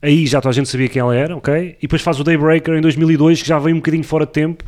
Aí 0.01 0.27
já 0.27 0.41
toda 0.41 0.51
a 0.51 0.55
gente 0.55 0.69
sabia 0.69 0.89
quem 0.89 1.01
ela 1.01 1.15
era, 1.15 1.37
ok? 1.37 1.77
E 1.79 1.83
depois 1.83 2.03
faz 2.03 2.21
o 2.21 2.25
Daybreaker 2.25 2.75
em 2.75 2.81
2002, 2.81 3.43
que 3.43 3.49
já 3.49 3.59
veio 3.59 3.75
um 3.75 3.81
bocadinho 3.81 4.05
fora 4.05 4.25
de 4.27 4.33
tempo. 4.33 4.63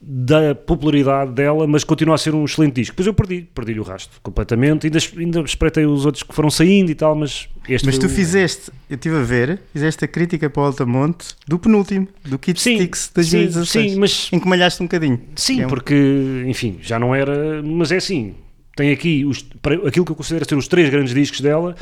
Da 0.00 0.54
popularidade 0.54 1.32
dela, 1.32 1.66
mas 1.66 1.82
continua 1.82 2.14
a 2.14 2.18
ser 2.18 2.32
um 2.32 2.44
excelente 2.44 2.74
disco. 2.74 2.92
Depois 2.94 3.06
eu 3.08 3.12
perdi, 3.14 3.48
perdi 3.52 3.80
o 3.80 3.82
rastro 3.82 4.20
completamente, 4.22 4.86
ainda, 4.86 4.98
ainda 5.16 5.40
espreitei 5.40 5.86
os 5.86 6.06
outros 6.06 6.22
que 6.22 6.32
foram 6.32 6.48
saindo 6.50 6.90
e 6.90 6.94
tal, 6.94 7.16
mas 7.16 7.48
este 7.68 7.84
Mas 7.86 7.98
tu 7.98 8.06
o- 8.06 8.08
fizeste, 8.08 8.70
eu 8.88 8.94
estive 8.94 9.16
a 9.16 9.22
ver, 9.22 9.60
fizeste 9.72 10.04
a 10.04 10.08
crítica 10.08 10.48
para 10.48 10.62
o 10.62 10.66
Altamonte 10.66 11.34
do 11.48 11.58
penúltimo, 11.58 12.06
do 12.24 12.38
Kid 12.38 12.60
Sim, 12.60 12.76
Sticks 12.76 13.00
sim, 13.06 13.10
2016. 13.14 13.92
sim, 13.92 13.98
mas 13.98 14.28
Em 14.32 14.38
que 14.38 14.46
malhaste 14.48 14.80
um 14.82 14.86
bocadinho. 14.86 15.20
Sim, 15.34 15.62
é 15.62 15.66
um- 15.66 15.68
porque, 15.68 16.44
enfim, 16.46 16.78
já 16.80 16.96
não 16.98 17.12
era. 17.12 17.60
Mas 17.62 17.90
é 17.90 17.96
assim, 17.96 18.36
tem 18.76 18.92
aqui 18.92 19.24
os, 19.24 19.44
aquilo 19.84 20.04
que 20.04 20.12
eu 20.12 20.16
considero 20.16 20.48
ser 20.48 20.54
os 20.54 20.68
três 20.68 20.88
grandes 20.90 21.12
discos 21.12 21.40
dela. 21.40 21.74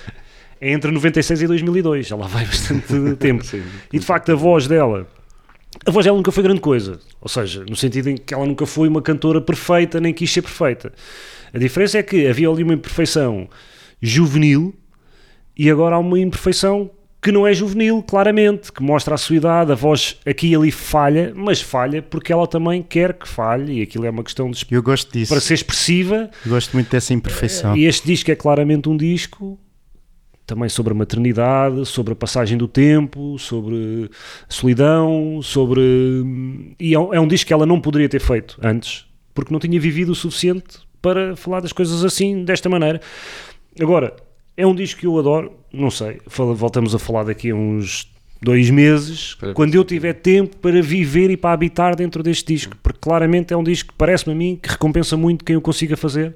É 0.58 0.72
entre 0.72 0.90
96 0.90 1.42
e 1.42 1.46
2002, 1.46 2.06
já 2.06 2.16
lá 2.16 2.26
vai 2.26 2.46
bastante 2.46 2.86
tempo. 3.20 3.44
Sim. 3.44 3.62
E 3.92 3.98
de 3.98 4.06
facto, 4.06 4.32
a 4.32 4.34
voz 4.34 4.66
dela. 4.66 5.06
A 5.84 5.90
voz 5.90 6.04
dela 6.04 6.16
nunca 6.16 6.32
foi 6.32 6.42
grande 6.42 6.60
coisa. 6.60 6.98
Ou 7.20 7.28
seja, 7.28 7.64
no 7.68 7.76
sentido 7.76 8.08
em 8.10 8.16
que 8.16 8.32
ela 8.34 8.46
nunca 8.46 8.66
foi 8.66 8.88
uma 8.88 9.02
cantora 9.02 9.40
perfeita, 9.40 10.00
nem 10.00 10.12
quis 10.12 10.32
ser 10.32 10.42
perfeita. 10.42 10.92
A 11.52 11.58
diferença 11.58 11.98
é 11.98 12.02
que 12.02 12.26
havia 12.26 12.48
ali 12.48 12.62
uma 12.62 12.74
imperfeição 12.74 13.48
juvenil 14.00 14.74
e 15.56 15.70
agora 15.70 15.96
há 15.96 15.98
uma 15.98 16.18
imperfeição 16.18 16.90
que 17.22 17.32
não 17.32 17.46
é 17.46 17.52
juvenil, 17.52 18.02
claramente, 18.02 18.70
que 18.70 18.82
mostra 18.82 19.14
a 19.14 19.18
sua 19.18 19.36
idade, 19.36 19.72
a 19.72 19.74
voz 19.74 20.16
aqui 20.24 20.48
e 20.48 20.54
ali 20.54 20.70
falha, 20.70 21.32
mas 21.34 21.60
falha 21.60 22.00
porque 22.02 22.32
ela 22.32 22.46
também 22.46 22.82
quer 22.82 23.14
que 23.14 23.26
falhe 23.26 23.78
e 23.78 23.82
aquilo 23.82 24.04
é 24.06 24.10
uma 24.10 24.22
questão 24.22 24.48
de 24.50 24.64
Eu 24.70 24.82
gosto 24.82 25.10
disso. 25.12 25.32
para 25.32 25.40
ser 25.40 25.54
expressiva 25.54 26.30
Eu 26.44 26.52
gosto 26.52 26.72
muito 26.74 26.88
dessa 26.90 27.12
imperfeição. 27.14 27.76
e 27.76 27.84
este 27.86 28.06
disco 28.06 28.30
é 28.30 28.36
claramente 28.36 28.88
um 28.88 28.96
disco 28.96 29.58
também 30.46 30.68
sobre 30.68 30.92
a 30.92 30.96
maternidade, 30.96 31.84
sobre 31.84 32.12
a 32.12 32.16
passagem 32.16 32.56
do 32.56 32.68
tempo, 32.68 33.38
sobre 33.38 34.08
solidão, 34.48 35.40
sobre. 35.42 36.74
E 36.78 36.94
é 36.94 36.98
um, 36.98 37.12
é 37.12 37.20
um 37.20 37.26
disco 37.26 37.48
que 37.48 37.52
ela 37.52 37.66
não 37.66 37.80
poderia 37.80 38.08
ter 38.08 38.20
feito 38.20 38.58
antes, 38.62 39.06
porque 39.34 39.52
não 39.52 39.58
tinha 39.58 39.78
vivido 39.80 40.12
o 40.12 40.14
suficiente 40.14 40.78
para 41.02 41.34
falar 41.36 41.60
das 41.60 41.72
coisas 41.72 42.04
assim, 42.04 42.44
desta 42.44 42.68
maneira. 42.68 43.00
Agora, 43.80 44.14
é 44.56 44.66
um 44.66 44.74
disco 44.74 45.00
que 45.00 45.06
eu 45.06 45.18
adoro, 45.18 45.52
não 45.72 45.90
sei, 45.90 46.20
voltamos 46.54 46.94
a 46.94 46.98
falar 46.98 47.24
daqui 47.24 47.50
a 47.50 47.54
uns 47.54 48.10
dois 48.46 48.70
meses, 48.70 49.34
Para- 49.34 49.52
quando 49.52 49.74
eu 49.74 49.84
tiver 49.84 50.12
tempo 50.12 50.56
para 50.58 50.80
viver 50.80 51.30
e 51.30 51.36
para 51.36 51.52
habitar 51.52 51.96
dentro 51.96 52.22
deste 52.22 52.54
disco, 52.54 52.76
porque 52.80 53.00
claramente 53.00 53.52
é 53.52 53.56
um 53.56 53.64
disco 53.64 53.88
que 53.88 53.98
parece-me 53.98 54.32
a 54.32 54.36
mim 54.36 54.58
que 54.60 54.68
recompensa 54.68 55.16
muito 55.16 55.44
quem 55.44 55.56
o 55.56 55.60
consiga 55.60 55.96
fazer. 55.96 56.32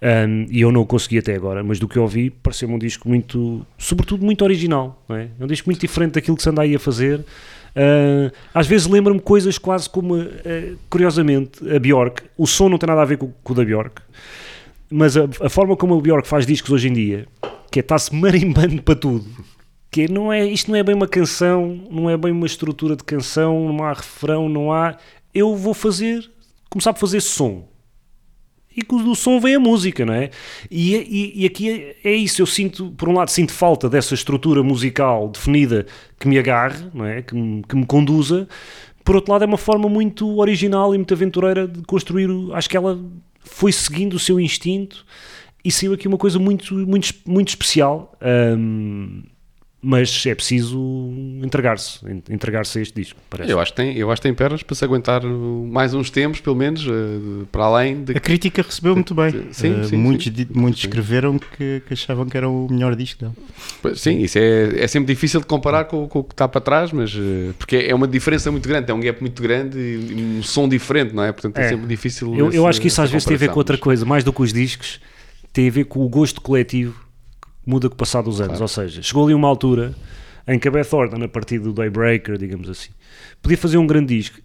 Um, 0.00 0.46
e 0.48 0.60
eu 0.60 0.70
não 0.70 0.82
o 0.82 0.86
consegui 0.86 1.18
até 1.18 1.34
agora, 1.34 1.62
mas 1.64 1.80
do 1.80 1.88
que 1.88 1.96
eu 1.98 2.02
ouvi, 2.02 2.30
pareceu-me 2.30 2.74
um 2.74 2.78
disco 2.78 3.08
muito, 3.08 3.66
sobretudo 3.76 4.24
muito 4.24 4.42
original. 4.44 5.04
É? 5.10 5.26
é 5.38 5.44
um 5.44 5.46
disco 5.48 5.68
muito 5.68 5.80
diferente 5.80 6.12
daquilo 6.12 6.36
que 6.36 6.42
se 6.42 6.48
anda 6.48 6.62
aí 6.62 6.74
a 6.74 6.78
fazer. 6.78 7.18
Uh, 7.18 8.30
às 8.54 8.66
vezes 8.66 8.86
lembra-me 8.86 9.20
coisas 9.20 9.58
quase 9.58 9.90
como, 9.90 10.14
uh, 10.14 10.28
curiosamente, 10.88 11.68
a 11.68 11.78
Bjork. 11.80 12.22
O 12.38 12.46
som 12.46 12.68
não 12.68 12.78
tem 12.78 12.86
nada 12.86 13.02
a 13.02 13.04
ver 13.04 13.18
com, 13.18 13.32
com 13.42 13.52
o 13.52 13.56
da 13.56 13.64
Bjork, 13.64 14.00
mas 14.88 15.16
a, 15.16 15.28
a 15.42 15.48
forma 15.48 15.76
como 15.76 15.98
a 15.98 16.00
Bjork 16.00 16.26
faz 16.28 16.46
discos 16.46 16.70
hoje 16.70 16.88
em 16.88 16.92
dia, 16.92 17.26
que 17.70 17.80
é 17.80 17.82
está-se 17.82 18.14
marimbando 18.16 18.80
para 18.82 18.94
tudo. 18.94 19.26
Que 19.90 20.10
não 20.10 20.32
é, 20.32 20.46
isto 20.46 20.70
não 20.70 20.76
é 20.78 20.82
bem 20.82 20.94
uma 20.94 21.08
canção, 21.08 21.80
não 21.90 22.08
é 22.08 22.16
bem 22.16 22.30
uma 22.30 22.46
estrutura 22.46 22.94
de 22.94 23.02
canção, 23.02 23.72
não 23.72 23.84
há 23.84 23.92
refrão, 23.92 24.48
não 24.48 24.72
há. 24.72 24.96
Eu 25.34 25.56
vou 25.56 25.74
fazer, 25.74 26.30
começar 26.68 26.92
por 26.92 27.00
fazer 27.00 27.20
som 27.20 27.70
e 28.76 28.84
do 28.84 29.14
som 29.16 29.40
vem 29.40 29.56
a 29.56 29.60
música, 29.60 30.06
não 30.06 30.14
é? 30.14 30.30
E, 30.70 30.94
e, 30.94 31.42
e 31.42 31.46
aqui 31.46 31.96
é, 32.04 32.10
é 32.10 32.14
isso, 32.14 32.40
eu 32.40 32.46
sinto, 32.46 32.90
por 32.92 33.08
um 33.08 33.12
lado, 33.12 33.28
sinto 33.28 33.52
falta 33.52 33.88
dessa 33.88 34.14
estrutura 34.14 34.62
musical 34.62 35.28
definida 35.28 35.86
que 36.18 36.28
me 36.28 36.38
agarre, 36.38 36.84
não 36.94 37.04
é? 37.04 37.20
Que 37.20 37.34
me, 37.34 37.62
que 37.62 37.74
me 37.74 37.84
conduza. 37.84 38.48
Por 39.04 39.16
outro 39.16 39.32
lado, 39.32 39.42
é 39.42 39.46
uma 39.46 39.58
forma 39.58 39.88
muito 39.88 40.38
original 40.38 40.94
e 40.94 40.98
muito 40.98 41.12
aventureira 41.12 41.66
de 41.66 41.82
construir. 41.82 42.28
Acho 42.52 42.70
que 42.70 42.76
ela 42.76 42.98
foi 43.40 43.72
seguindo 43.72 44.14
o 44.14 44.18
seu 44.18 44.38
instinto 44.38 45.04
e 45.64 45.72
saiu 45.72 45.92
aqui 45.92 46.06
uma 46.06 46.18
coisa 46.18 46.38
muito, 46.38 46.74
muito, 46.74 47.12
muito 47.26 47.48
especial. 47.48 48.16
Ahm, 48.20 49.22
mas 49.82 50.24
é 50.26 50.34
preciso 50.34 50.78
entregar-se, 51.42 52.04
en- 52.06 52.22
entregar-se 52.28 52.78
a 52.78 52.82
este 52.82 52.94
disco, 52.94 53.18
parece. 53.30 53.50
Eu 53.50 53.58
acho, 53.58 53.72
que 53.72 53.76
tem, 53.76 53.96
eu 53.96 54.10
acho 54.10 54.20
que 54.20 54.28
tem 54.28 54.34
pernas 54.34 54.62
para 54.62 54.74
se 54.76 54.84
aguentar 54.84 55.24
uh, 55.24 55.66
mais 55.66 55.94
uns 55.94 56.10
tempos, 56.10 56.38
pelo 56.40 56.54
menos, 56.56 56.86
uh, 56.86 57.46
para 57.50 57.64
além 57.64 58.04
de. 58.04 58.12
A 58.16 58.20
crítica 58.20 58.60
recebeu 58.60 58.94
muito 58.94 59.14
bem. 59.14 59.30
Sim, 59.52 59.80
Eh, 59.80 59.84
sim, 59.84 59.96
muitos, 59.96 60.24
sim. 60.26 60.32
di- 60.32 60.48
muitos 60.52 60.82
Sim. 60.82 60.88
escreveram 60.88 61.38
que, 61.38 61.82
que 61.86 61.94
achavam 61.94 62.26
que 62.26 62.36
era 62.36 62.46
o 62.48 62.66
melhor 62.70 62.94
disco 62.94 63.20
dela. 63.22 63.94
Sim, 63.96 64.18
isso 64.18 64.38
é, 64.38 64.82
é 64.82 64.86
sempre 64.86 65.14
difícil 65.14 65.40
de 65.40 65.46
comparar 65.46 65.84
com, 65.84 66.06
com 66.06 66.18
o 66.18 66.24
que 66.24 66.34
está 66.34 66.46
para 66.46 66.60
trás, 66.60 66.92
mas 66.92 67.14
uh, 67.14 67.54
porque 67.58 67.76
é 67.76 67.94
uma 67.94 68.06
diferença 68.06 68.50
muito 68.52 68.68
grande, 68.68 68.90
é 68.90 68.94
um 68.94 69.00
gap 69.00 69.18
muito 69.20 69.42
grande 69.42 69.78
e 69.78 70.14
um 70.38 70.42
som 70.42 70.68
diferente, 70.68 71.14
não 71.14 71.22
é? 71.24 71.32
Portanto 71.32 71.56
é, 71.56 71.64
É. 71.64 71.68
sempre 71.70 71.86
difícil. 71.86 72.34
Eu, 72.36 72.52
eu 72.52 72.66
acho 72.66 72.80
que 72.80 72.88
isso 72.88 73.00
às 73.00 73.10
vezes 73.10 73.24
tem 73.26 73.34
a 73.34 73.38
ver 73.38 73.48
com 73.48 73.58
outra 73.58 73.78
coisa, 73.78 74.04
mais 74.04 74.22
do 74.24 74.30
que 74.32 74.42
os 74.42 74.52
discos, 74.52 75.00
tem 75.54 75.68
a 75.68 75.70
ver 75.70 75.84
com 75.84 76.00
o 76.04 76.08
gosto 76.08 76.40
coletivo 76.42 76.94
muda 77.70 77.88
com 77.88 77.94
o 77.94 77.96
passar 77.98 78.22
dos 78.22 78.40
anos. 78.40 78.52
Claro. 78.58 78.62
Ou 78.64 78.68
seja, 78.68 79.02
chegou 79.02 79.24
ali 79.24 79.34
uma 79.34 79.48
altura 79.48 79.94
em 80.48 80.58
que 80.58 80.66
a 80.66 80.70
Beth 80.70 80.88
Orton, 80.92 81.22
a 81.22 81.28
partir 81.28 81.58
do 81.58 81.72
Daybreaker, 81.72 82.36
digamos 82.36 82.68
assim, 82.68 82.90
podia 83.40 83.56
fazer 83.56 83.78
um 83.78 83.86
grande 83.86 84.16
disco, 84.16 84.38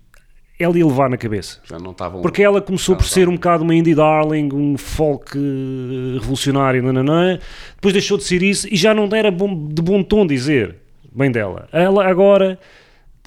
ela 0.60 0.78
ia 0.78 0.86
levar 0.86 1.10
na 1.10 1.18
cabeça. 1.18 1.60
Já 1.66 1.78
não 1.80 1.92
estavam. 1.92 2.22
Porque 2.22 2.42
ela 2.44 2.62
começou 2.62 2.96
por 2.96 3.06
ser 3.06 3.28
um 3.28 3.34
bocado 3.34 3.64
uma 3.64 3.76
indie 3.76 3.94
darling, 3.96 4.50
um 4.54 4.78
folk 4.78 5.38
eh, 5.38 6.14
revolucionário, 6.20 6.82
nananã. 6.84 7.40
depois 7.76 7.94
deixou 7.94 8.18
de 8.18 8.24
ser 8.24 8.42
isso 8.44 8.68
e 8.72 8.76
já 8.78 8.94
não 8.94 9.10
era 9.14 9.30
bom- 9.32 9.68
de 9.68 9.82
bom 9.82 10.02
tom 10.04 10.26
dizer 10.26 10.76
bem 11.14 11.32
dela. 11.32 11.68
Ela 11.74 12.06
agora 12.08 12.58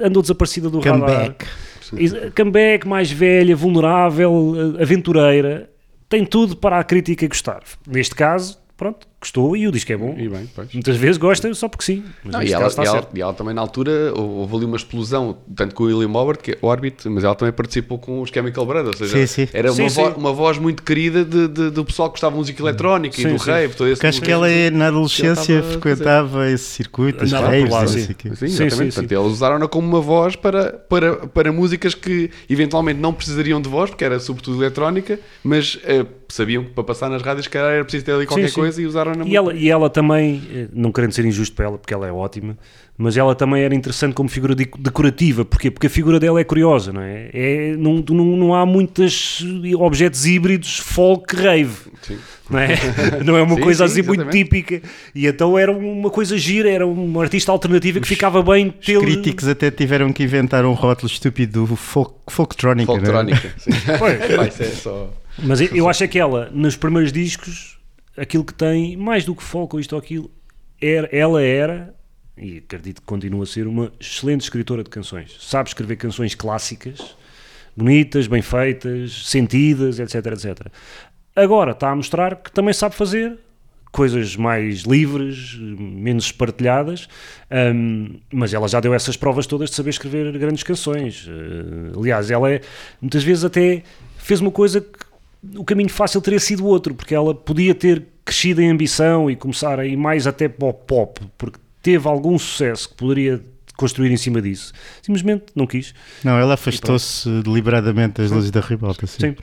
andou 0.01 0.23
desaparecida 0.23 0.71
do 0.71 0.79
radar. 0.81 1.01
Comeback. 1.01 1.47
E- 1.99 2.31
Comeback, 2.31 2.87
mais 2.89 3.11
velha, 3.11 3.57
vulnerável, 3.57 4.77
eh, 4.79 4.83
aventureira, 4.83 5.69
tem 6.09 6.25
tudo 6.25 6.57
para 6.57 6.79
a 6.79 6.85
crítica 6.85 7.27
gostar. 7.29 7.63
Neste 7.87 8.15
caso, 8.15 8.59
pronto, 8.79 9.07
gostou 9.21 9.57
e 9.57 9.67
o 9.67 9.73
disco 9.73 9.93
é 9.93 9.97
bom. 9.97 10.15
E 10.17 10.29
bem, 10.29 10.49
pois. 10.55 10.73
Muitas 10.73 10.97
vezes 10.97 11.17
gosta 11.19 11.53
só 11.53 11.69
porque 11.69 11.85
sim. 11.85 12.05
Mas 12.23 12.33
Não, 12.33 12.43
e, 12.43 12.53
ela, 12.53 12.69
e, 12.71 12.87
ela, 12.87 13.09
e 13.17 13.21
ela 13.21 13.35
também 13.35 13.53
na 13.53 13.61
altura 13.61 14.13
houve 14.17 14.55
ali 14.57 14.65
uma 14.65 14.77
explosão, 14.77 15.37
tanto 15.57 15.75
com 15.75 15.83
o 15.83 15.87
William 15.89 16.11
Howard, 16.17 16.41
que 16.41 16.53
é 16.53 16.59
Orbit, 16.63 17.09
mas 17.09 17.25
ela 17.25 17.35
também 17.35 17.53
participou 17.53 17.99
com 17.99 18.23
os 18.23 18.31
Chemical 18.31 18.65
Brothers, 18.65 19.01
ou 19.01 19.07
seja, 19.09 19.27
Sim, 19.27 19.47
sim. 19.47 19.49
era 19.53 19.73
Sim, 19.73 19.83
uma, 19.83 19.91
sim. 19.91 20.03
vo- 20.05 20.17
uma 20.17 20.33
voz 20.33 20.59
muito 20.59 20.83
querida 20.85 21.25
de, 21.25 21.49
de- 21.49 21.71
do 21.71 21.85
pessoal 21.85 22.09
que 22.09 22.13
gostava 22.13 22.33
de 22.35 22.39
música 22.39 22.63
eletrónica 22.63 23.17
Sim, 23.17 23.29
e 23.29 23.33
do 23.33 23.39
sim. 23.41 23.51
rave, 23.51 23.75
todo 23.75 23.87
esse 23.89 23.97
Porque 23.97 24.07
acho 24.07 24.23
que 24.23 24.31
ela 24.31 24.49
é, 24.49 24.71
na 24.71 24.87
adolescência 24.87 25.59
estava 25.59 25.63
frequentava 25.73 26.49
esse 26.51 26.65
circuito, 26.65 27.25
as 27.25 27.33
raves, 27.33 27.71
lá, 27.71 27.87
sim. 27.89 27.99
Sim, 27.99 28.15
Sim, 28.15 28.45
exatamente. 28.45 28.71
sim, 28.71 28.85
Portanto, 28.93 29.09
sim. 29.09 29.15
eles 29.17 29.33
usaram-na 29.33 29.67
como 29.67 29.89
uma 29.89 30.01
voz 30.01 30.37
para, 30.37 30.73
para, 30.75 31.27
para 31.27 31.53
músicas 31.53 31.95
que 31.95 32.31
eventualmente 32.49 33.01
não 33.01 33.13
precisariam 33.13 33.61
de 33.61 33.69
voz, 33.69 33.91
porque 33.91 34.05
era 34.05 34.21
sobretudo 34.21 34.63
eletrónica, 34.63 35.19
mas 35.43 35.79
eh, 35.83 36.07
sabiam 36.35 36.65
que 36.65 36.71
para 36.71 36.85
passar 36.85 37.09
nas 37.09 37.23
rádios 37.23 37.47
que 37.47 37.57
era 37.57 37.83
preciso 37.85 38.05
ter 38.05 38.13
ali 38.13 38.27
qualquer 38.27 38.49
sim. 38.49 38.55
coisa 38.55 38.81
e 38.83 38.87
usaram-na 38.87 39.25
E 39.25 39.35
ela, 39.37 39.55
e 39.55 39.69
ela 39.71 39.89
também, 39.89 40.43
eh, 40.53 40.69
não 40.73 40.93
querendo 40.93 41.13
ser 41.13 41.25
injusto 41.25 41.55
para 41.57 41.67
ela, 41.67 41.79
porque 41.79 41.95
ela 41.95 42.07
é 42.07 42.13
ótima, 42.13 42.57
mas 42.97 43.17
ela 43.17 43.35
também 43.35 43.63
era 43.63 43.75
interessante 43.75 44.13
como 44.15 44.29
figura 44.29 44.55
de- 44.55 44.69
decorativa. 44.79 45.45
Porquê? 45.45 45.71
Porque 45.71 45.87
a 45.87 45.91
figura 45.91 46.19
dela 46.21 46.41
é 46.41 46.45
curiosa, 46.45 46.93
não 46.93 47.01
é? 47.01 47.31
é 47.33 47.77
não, 47.79 48.05
não, 48.11 48.25
não 48.37 48.55
há 48.55 48.67
muitos 48.67 49.45
objetos 49.79 50.27
híbridos 50.27 50.79
folk 50.79 51.35
rave. 51.37 51.75
Sim. 52.03 52.19
Não 52.51 52.59
é? 52.59 52.69
Não 53.27 53.37
é 53.37 53.43
uma 53.43 53.57
Sim, 53.57 53.61
coisa 53.61 53.87
sim, 53.87 53.93
assim 54.01 54.09
muito 54.09 54.23
exatamente. 54.23 54.45
típica. 54.45 54.83
E 55.15 55.27
então 55.27 55.59
era 55.59 55.71
uma 55.71 56.09
coisa 56.09 56.39
gira, 56.39 56.71
era 56.71 56.87
uma 56.87 57.23
artista 57.23 57.53
alternativa 57.53 58.01
que 58.01 58.09
ficava 58.09 58.43
bem 58.43 58.69
Os 58.81 58.87
tê-lo- 58.87 59.03
críticos 59.03 59.47
até 59.47 59.71
tiveram 59.71 60.11
que 60.15 60.23
inventar 60.23 60.65
um 60.65 60.73
rótulo 60.73 61.09
estúpido 61.13 61.67
do 61.67 61.77
folk, 61.77 62.15
folktronica. 62.27 62.91
não 62.91 62.97
é? 62.99 63.01
Folktrónica. 63.05 63.53
sim. 63.59 63.71
Pois. 63.99 64.35
Vai 64.37 64.51
ser 64.51 64.65
só. 64.69 65.13
Mas 65.43 65.61
eu, 65.61 65.69
eu 65.75 65.89
acho 65.89 66.05
é 66.05 66.09
que 66.09 66.19
ela, 66.19 66.51
nos 66.53 66.77
primeiros 66.77 67.13
discos, 67.13 67.79
aquilo 68.17 68.45
que 68.45 68.55
tem, 68.55 68.97
mais 68.97 69.25
do 69.25 69.35
que 69.35 69.43
folk 69.43 69.75
ou 69.75 69.81
isto 69.81 69.93
ou 69.93 69.99
aquilo, 69.99 70.31
era, 70.81 71.09
ela 71.13 71.43
era, 71.43 71.95
e 72.37 72.59
acredito 72.59 73.01
que 73.01 73.07
continua 73.07 73.45
a 73.45 73.47
ser, 73.47 73.67
uma 73.67 73.93
excelente 74.01 74.43
escritora 74.43 74.83
de 74.83 74.91
canções. 74.91 75.37
Sabe 75.41 75.69
escrever 75.69 75.97
canções 75.97 76.35
clássicas, 76.35 77.17
bonitas, 77.77 78.27
bem 78.27 78.43
feitas, 78.43 79.27
sentidas, 79.27 79.99
etc, 79.99 80.27
etc. 80.27 80.67
Agora 81.35 81.73
está 81.73 81.91
a 81.91 81.97
mostrar 81.97 82.37
que 82.37 82.51
também 82.51 82.75
sabe 82.75 82.95
fazer 82.95 83.39
coisas 83.93 84.37
mais 84.37 84.83
livres, 84.83 85.57
menos 85.59 86.27
espartilhadas, 86.27 87.09
hum, 87.75 88.21
mas 88.33 88.53
ela 88.53 88.69
já 88.69 88.81
deu 88.81 88.93
essas 88.93 89.17
provas 89.17 89.47
todas 89.47 89.71
de 89.71 89.77
saber 89.77 89.91
escrever 89.91 90.37
grandes 90.37 90.63
canções. 90.63 91.27
Eh, 91.29 91.97
aliás, 91.97 92.31
ela 92.31 92.51
é, 92.51 92.61
muitas 93.01 93.25
vezes 93.25 93.45
até 93.45 93.83
fez 94.19 94.41
uma 94.41 94.51
coisa 94.51 94.81
que 94.81 95.08
o 95.57 95.65
caminho 95.65 95.89
fácil 95.89 96.21
teria 96.21 96.41
sido 96.41 96.67
outro, 96.67 96.95
porque 96.95 97.15
ela 97.15 97.35
podia 97.35 97.75
ter 97.75 98.05
crescido 98.25 98.61
em 98.61 98.71
ambição 98.71 99.31
e 99.31 99.37
começar 99.37 99.79
a 99.79 99.87
ir 99.87 99.97
mais 99.97 100.27
até 100.27 100.49
para 100.49 100.69
o 100.69 100.73
pop, 100.73 101.21
porque 101.37 101.59
teve 101.83 102.07
algum 102.09 102.39
sucesso 102.39 102.89
que 102.89 102.95
poderia 102.97 103.43
construir 103.77 104.11
em 104.11 104.17
cima 104.17 104.43
disso. 104.43 104.73
Simplesmente 105.01 105.47
não 105.55 105.67
quis. 105.67 105.95
Não, 106.25 106.37
ela 106.37 106.55
afastou-se 106.55 107.29
deliberadamente 107.43 108.21
das 108.21 108.31
luzes 108.31 108.51
da 108.51 108.61
ribalta. 108.61 109.07
Sim. 109.07 109.21
Sim. 109.21 109.37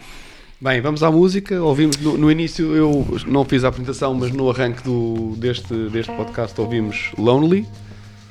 Bem, 0.60 0.82
vamos 0.82 1.04
à 1.04 1.12
música. 1.12 1.62
Ouvimos 1.62 1.98
no, 1.98 2.18
no 2.18 2.32
início, 2.32 2.76
eu 2.76 3.06
não 3.28 3.46
fiz 3.46 3.64
a 3.64 3.70
apresentação, 3.70 4.14
mas 4.14 4.32
no 4.32 4.50
arranque 4.50 4.84
do, 4.84 5.36
deste, 5.38 5.74
deste 5.90 6.12
podcast 6.14 6.60
ouvimos 6.60 7.12
Lonely. 7.18 7.66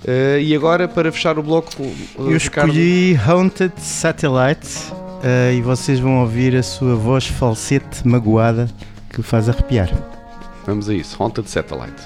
Eh, 0.07 0.41
e 0.43 0.55
agora, 0.55 0.87
para 0.87 1.11
fechar 1.11 1.39
o 1.39 1.43
bloco, 1.43 1.71
eh, 1.83 1.93
Eu 2.19 2.39
Ricardo, 2.39 2.71
escolhi 2.71 3.17
Haunted 3.17 3.73
Satellite. 3.79 5.04
Ah, 5.25 5.53
e 5.53 5.63
vocês 5.63 5.99
vão 5.99 6.21
ouvir 6.21 6.55
a 6.55 6.63
sua 6.63 6.95
voz 6.95 7.27
falsete 7.27 8.07
magoada 8.07 8.69
que 9.09 9.23
faz 9.23 9.49
arrepiar. 9.49 9.91
Vamos 10.67 10.89
a 10.89 10.95
isso. 10.95 11.17
Haunted 11.23 11.49
Satellite. 11.49 12.03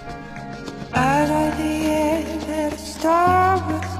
Out 0.94 1.30
of 1.30 1.56
the 1.56 1.86
air 1.86 2.24
that 2.46 2.74
a 2.74 2.78
star 2.78 3.58
was 3.68 3.98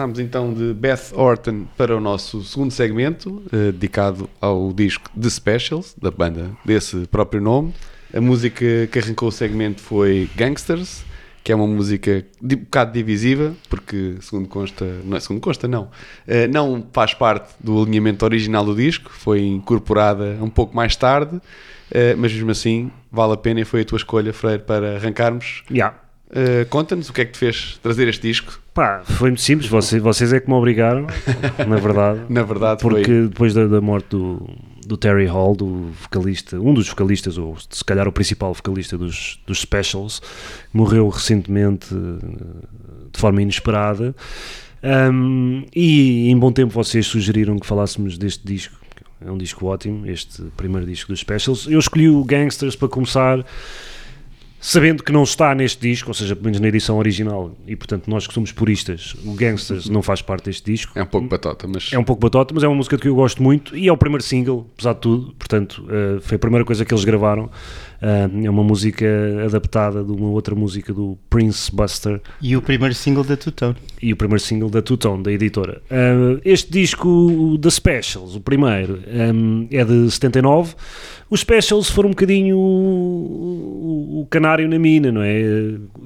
Passámos 0.00 0.18
então 0.18 0.54
de 0.54 0.72
Beth 0.72 1.12
Orton 1.12 1.66
para 1.76 1.94
o 1.94 2.00
nosso 2.00 2.42
segundo 2.42 2.70
segmento, 2.70 3.42
eh, 3.52 3.70
dedicado 3.70 4.30
ao 4.40 4.72
disco 4.72 5.10
The 5.10 5.28
Specials, 5.28 5.94
da 6.00 6.10
banda 6.10 6.52
desse 6.64 7.06
próprio 7.08 7.38
nome. 7.38 7.74
A 8.14 8.18
música 8.18 8.86
que 8.90 8.98
arrancou 8.98 9.28
o 9.28 9.30
segmento 9.30 9.82
foi 9.82 10.26
Gangsters, 10.34 11.04
que 11.44 11.52
é 11.52 11.54
uma 11.54 11.66
música 11.66 12.24
de, 12.40 12.54
um 12.54 12.60
bocado 12.60 12.92
divisiva, 12.94 13.54
porque 13.68 14.14
segundo 14.22 14.48
consta, 14.48 14.86
não 15.04 15.18
é 15.18 15.20
segundo 15.20 15.42
consta, 15.42 15.68
não, 15.68 15.90
eh, 16.26 16.48
não 16.48 16.82
faz 16.94 17.12
parte 17.12 17.52
do 17.60 17.82
alinhamento 17.82 18.24
original 18.24 18.64
do 18.64 18.74
disco, 18.74 19.10
foi 19.10 19.42
incorporada 19.42 20.38
um 20.40 20.48
pouco 20.48 20.74
mais 20.74 20.96
tarde, 20.96 21.38
eh, 21.90 22.14
mas 22.14 22.32
mesmo 22.32 22.52
assim 22.52 22.90
vale 23.12 23.34
a 23.34 23.36
pena 23.36 23.60
e 23.60 23.66
foi 23.66 23.82
a 23.82 23.84
tua 23.84 23.98
escolha, 23.98 24.32
Freire, 24.32 24.62
para 24.62 24.96
arrancarmos. 24.96 25.62
Yeah. 25.70 25.94
Eh, 26.32 26.64
Conta-nos 26.70 27.08
o 27.08 27.12
que 27.12 27.22
é 27.22 27.24
que 27.24 27.32
te 27.32 27.38
fez 27.38 27.78
trazer 27.82 28.06
este 28.08 28.22
disco. 28.22 28.60
Pá, 28.72 29.02
foi 29.04 29.30
muito 29.30 29.40
simples, 29.42 29.68
vocês, 29.68 30.00
vocês 30.00 30.32
é 30.32 30.38
que 30.40 30.48
me 30.48 30.54
obrigaram, 30.54 31.06
na 31.66 31.76
verdade. 31.76 32.20
Na 32.30 32.42
verdade, 32.42 32.80
Porque 32.80 33.04
foi. 33.04 33.28
depois 33.28 33.52
da, 33.52 33.66
da 33.66 33.80
morte 33.80 34.10
do, 34.10 34.48
do 34.86 34.96
Terry 34.96 35.26
Hall, 35.26 35.56
do 35.56 35.90
vocalista, 36.02 36.58
um 36.60 36.72
dos 36.72 36.88
vocalistas, 36.88 37.36
ou 37.36 37.56
se 37.68 37.84
calhar 37.84 38.06
o 38.06 38.12
principal 38.12 38.54
vocalista 38.54 38.96
dos, 38.96 39.40
dos 39.46 39.60
Specials, 39.60 40.22
morreu 40.72 41.08
recentemente 41.08 41.88
eh, 41.92 42.26
de 43.12 43.18
forma 43.20 43.42
inesperada. 43.42 44.14
Um, 44.82 45.66
e 45.74 46.30
em 46.30 46.38
bom 46.38 46.50
tempo 46.52 46.72
vocês 46.72 47.06
sugeriram 47.06 47.58
que 47.58 47.66
falássemos 47.66 48.16
deste 48.16 48.46
disco. 48.46 48.76
É 49.22 49.30
um 49.30 49.36
disco 49.36 49.66
ótimo, 49.66 50.06
este 50.06 50.42
primeiro 50.56 50.86
disco 50.86 51.12
dos 51.12 51.20
Specials. 51.20 51.66
Eu 51.66 51.78
escolhi 51.78 52.08
o 52.08 52.24
Gangsters 52.24 52.74
para 52.74 52.88
começar, 52.88 53.44
sabendo 54.60 55.02
que 55.02 55.10
não 55.10 55.22
está 55.22 55.54
neste 55.54 55.80
disco, 55.80 56.10
ou 56.10 56.14
seja, 56.14 56.36
pelo 56.36 56.44
menos 56.44 56.60
na 56.60 56.68
edição 56.68 56.98
original, 56.98 57.52
e 57.66 57.74
portanto 57.74 58.08
nós 58.08 58.26
que 58.26 58.34
somos 58.34 58.52
puristas, 58.52 59.16
o 59.24 59.32
Gangsters 59.32 59.88
não 59.88 60.02
faz 60.02 60.20
parte 60.20 60.44
deste 60.44 60.70
disco. 60.70 60.92
É 60.98 61.02
um 61.02 61.06
pouco 61.06 61.28
batota, 61.28 61.66
mas 61.66 61.92
É 61.92 61.98
um 61.98 62.04
pouco 62.04 62.20
batota, 62.20 62.52
mas 62.54 62.62
é 62.62 62.68
uma 62.68 62.76
música 62.76 62.98
que 62.98 63.08
eu 63.08 63.14
gosto 63.14 63.42
muito 63.42 63.76
e 63.76 63.88
é 63.88 63.92
o 63.92 63.96
primeiro 63.96 64.22
single, 64.22 64.66
apesar 64.74 64.92
de 64.92 65.00
tudo. 65.00 65.34
Portanto, 65.38 65.84
eh, 65.88 66.20
foi 66.20 66.36
a 66.36 66.38
primeira 66.38 66.64
coisa 66.64 66.84
que 66.84 66.92
eles 66.92 67.04
gravaram. 67.04 67.50
Eh, 68.02 68.30
é 68.46 68.50
uma 68.50 68.64
música 68.64 69.06
adaptada 69.44 70.02
de 70.02 70.10
uma 70.10 70.30
outra 70.30 70.54
música 70.54 70.90
do 70.92 71.18
Prince 71.28 71.70
Buster 71.74 72.20
E 72.40 72.56
o 72.56 72.62
primeiro 72.62 72.94
single 72.94 73.22
da 73.24 73.36
Tutone. 73.36 73.76
e 74.02 74.12
o 74.12 74.16
primeiro 74.16 74.40
single 74.42 74.70
da 74.70 74.80
Two 74.80 74.96
Tone, 74.96 75.22
da 75.22 75.30
editora. 75.30 75.82
Eh, 75.90 76.40
este 76.44 76.70
disco, 76.72 77.58
The 77.60 77.68
Specials, 77.70 78.34
o 78.36 78.40
primeiro, 78.40 79.00
eh, 79.06 79.76
é 79.76 79.84
de 79.84 80.10
79. 80.10 80.74
Os 81.28 81.40
Specials 81.40 81.90
foram 81.90 82.08
um 82.08 82.12
bocadinho 82.12 82.56
o, 82.56 84.20
o- 84.22 84.26
canário 84.30 84.68
na 84.68 84.78
mina, 84.78 85.12
não 85.12 85.22
é? 85.22 85.42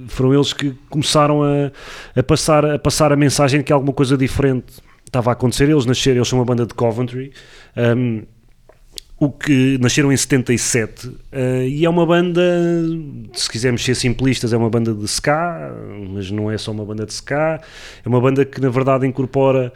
Foram 0.08 0.34
eles 0.34 0.52
que 0.52 0.74
começaram 0.90 1.42
a, 1.42 1.70
a 2.16 2.22
passar, 2.22 2.64
a 2.64 2.78
passar 2.78 3.12
a 3.12 3.16
mensagem 3.16 3.60
de 3.60 3.64
que 3.64 3.72
alguma 3.72 3.92
coisa 3.92 4.16
diferente 4.16 4.66
estava 5.04 5.30
a 5.30 5.32
acontecer. 5.32 5.68
Eles 5.70 5.86
nasceram, 5.86 6.16
eles 6.18 6.28
são 6.28 6.38
uma 6.38 6.44
banda 6.44 6.66
de 6.66 6.74
Coventry. 6.74 7.32
ehm, 7.76 8.22
o 9.18 9.30
que 9.30 9.78
nasceram 9.80 10.12
em 10.12 10.16
77 10.16 11.10
eh, 11.32 11.68
e 11.68 11.84
é 11.84 11.88
uma 11.88 12.04
banda, 12.04 12.42
se 13.32 13.48
quisermos 13.48 13.84
ser 13.84 13.94
simplistas, 13.94 14.52
é 14.52 14.56
uma 14.56 14.68
banda 14.68 14.92
de 14.92 15.04
ska, 15.04 15.72
mas 16.10 16.30
não 16.30 16.50
é 16.50 16.58
só 16.58 16.72
uma 16.72 16.84
banda 16.84 17.06
de 17.06 17.12
ska, 17.12 17.60
é 18.04 18.08
uma 18.08 18.20
banda 18.20 18.44
que 18.44 18.60
na 18.60 18.68
verdade 18.70 19.06
incorpora 19.06 19.72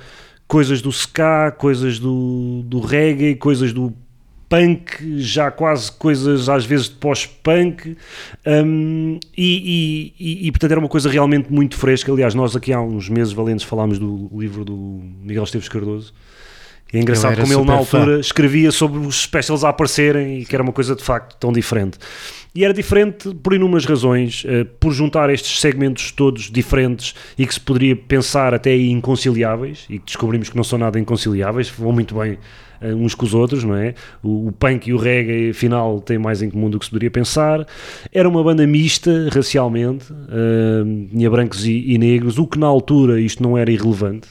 coisas 0.46 0.82
do 0.82 0.90
ska, 0.90 1.52
coisas 1.52 1.98
do, 1.98 2.62
do 2.64 2.80
reggae, 2.80 3.36
coisas 3.36 3.72
do 3.72 3.92
punk, 4.48 5.18
já 5.20 5.50
quase 5.50 5.92
coisas 5.92 6.48
às 6.48 6.64
vezes 6.64 6.86
de 6.88 6.94
pós-punk, 6.96 7.96
hum, 8.46 9.20
e, 9.36 10.12
e- 10.18 10.24
e- 10.44 10.46
e, 10.46 10.50
portanto 10.50 10.70
era 10.72 10.80
uma 10.80 10.88
coisa 10.88 11.08
realmente 11.10 11.52
muito 11.52 11.76
fresca. 11.76 12.10
Aliás, 12.10 12.34
nós 12.34 12.56
aqui 12.56 12.72
há 12.72 12.80
uns 12.80 13.08
meses 13.10 13.32
valentes 13.32 13.64
falámos 13.64 13.98
do 13.98 14.30
livro 14.34 14.64
do 14.64 15.00
Miguel 15.22 15.44
Esteves 15.44 15.68
Cardoso. 15.68 16.12
E 16.92 16.96
é 16.96 17.00
engraçado 17.00 17.40
como 17.40 17.52
ele 17.52 17.64
na 17.64 17.78
super 17.78 17.84
fã. 17.84 17.98
altura 17.98 18.20
escrevia 18.20 18.70
sobre 18.72 18.98
os 19.00 19.22
specials 19.22 19.62
a 19.64 19.68
aparecerem 19.68 20.40
e 20.40 20.44
que 20.44 20.54
era 20.54 20.62
uma 20.62 20.72
coisa 20.72 20.96
de 20.96 21.02
facto 21.02 21.36
tão 21.38 21.52
diferente. 21.52 21.98
E 22.54 22.64
era 22.64 22.72
diferente 22.72 23.34
por 23.34 23.52
inúmeras 23.52 23.84
razões, 23.84 24.42
eh, 24.46 24.64
por 24.80 24.92
juntar 24.92 25.28
estes 25.30 25.60
segmentos 25.60 26.10
todos 26.10 26.50
diferentes 26.50 27.14
e 27.36 27.46
que 27.46 27.52
se 27.52 27.60
poderia 27.60 27.94
pensar 27.94 28.54
até 28.54 28.74
inconciliáveis, 28.74 29.84
e 29.88 29.98
que 29.98 30.06
descobrimos 30.06 30.48
que 30.48 30.56
não 30.56 30.64
são 30.64 30.78
nada 30.78 30.98
inconciliáveis, 30.98 31.68
vão 31.68 31.92
muito 31.92 32.14
bem 32.18 32.38
eh, 32.80 32.94
uns 32.94 33.14
com 33.14 33.26
os 33.26 33.34
outros, 33.34 33.64
não 33.64 33.76
é? 33.76 33.94
O, 34.22 34.48
o 34.48 34.52
punk 34.52 34.88
e 34.88 34.94
o 34.94 34.96
reggae, 34.96 35.50
afinal, 35.50 36.00
têm 36.00 36.18
mais 36.18 36.40
em 36.42 36.50
comum 36.50 36.70
do 36.70 36.78
que 36.78 36.86
se 36.86 36.90
poderia 36.90 37.10
pensar. 37.10 37.66
Era 38.12 38.28
uma 38.28 38.42
banda 38.42 38.66
mista, 38.66 39.28
racialmente, 39.30 40.06
eh, 40.10 41.08
tinha 41.10 41.30
brancos 41.30 41.66
e, 41.66 41.92
e 41.92 41.98
negros, 41.98 42.38
o 42.38 42.46
que 42.46 42.58
na 42.58 42.66
altura 42.66 43.20
isto 43.20 43.42
não 43.42 43.58
era 43.58 43.70
irrelevante. 43.70 44.28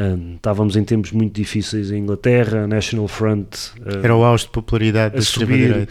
Um, 0.00 0.34
estávamos 0.36 0.76
em 0.76 0.84
tempos 0.84 1.10
muito 1.10 1.34
difíceis 1.34 1.90
em 1.90 1.98
Inglaterra, 1.98 2.68
National 2.68 3.08
Front 3.08 3.46
uh, 3.80 3.98
Era 4.04 4.14
o 4.14 4.22
auge 4.22 4.44
de 4.44 4.50
popularidade 4.50 5.14
a 5.16 5.18
da 5.18 5.24
subir. 5.24 5.88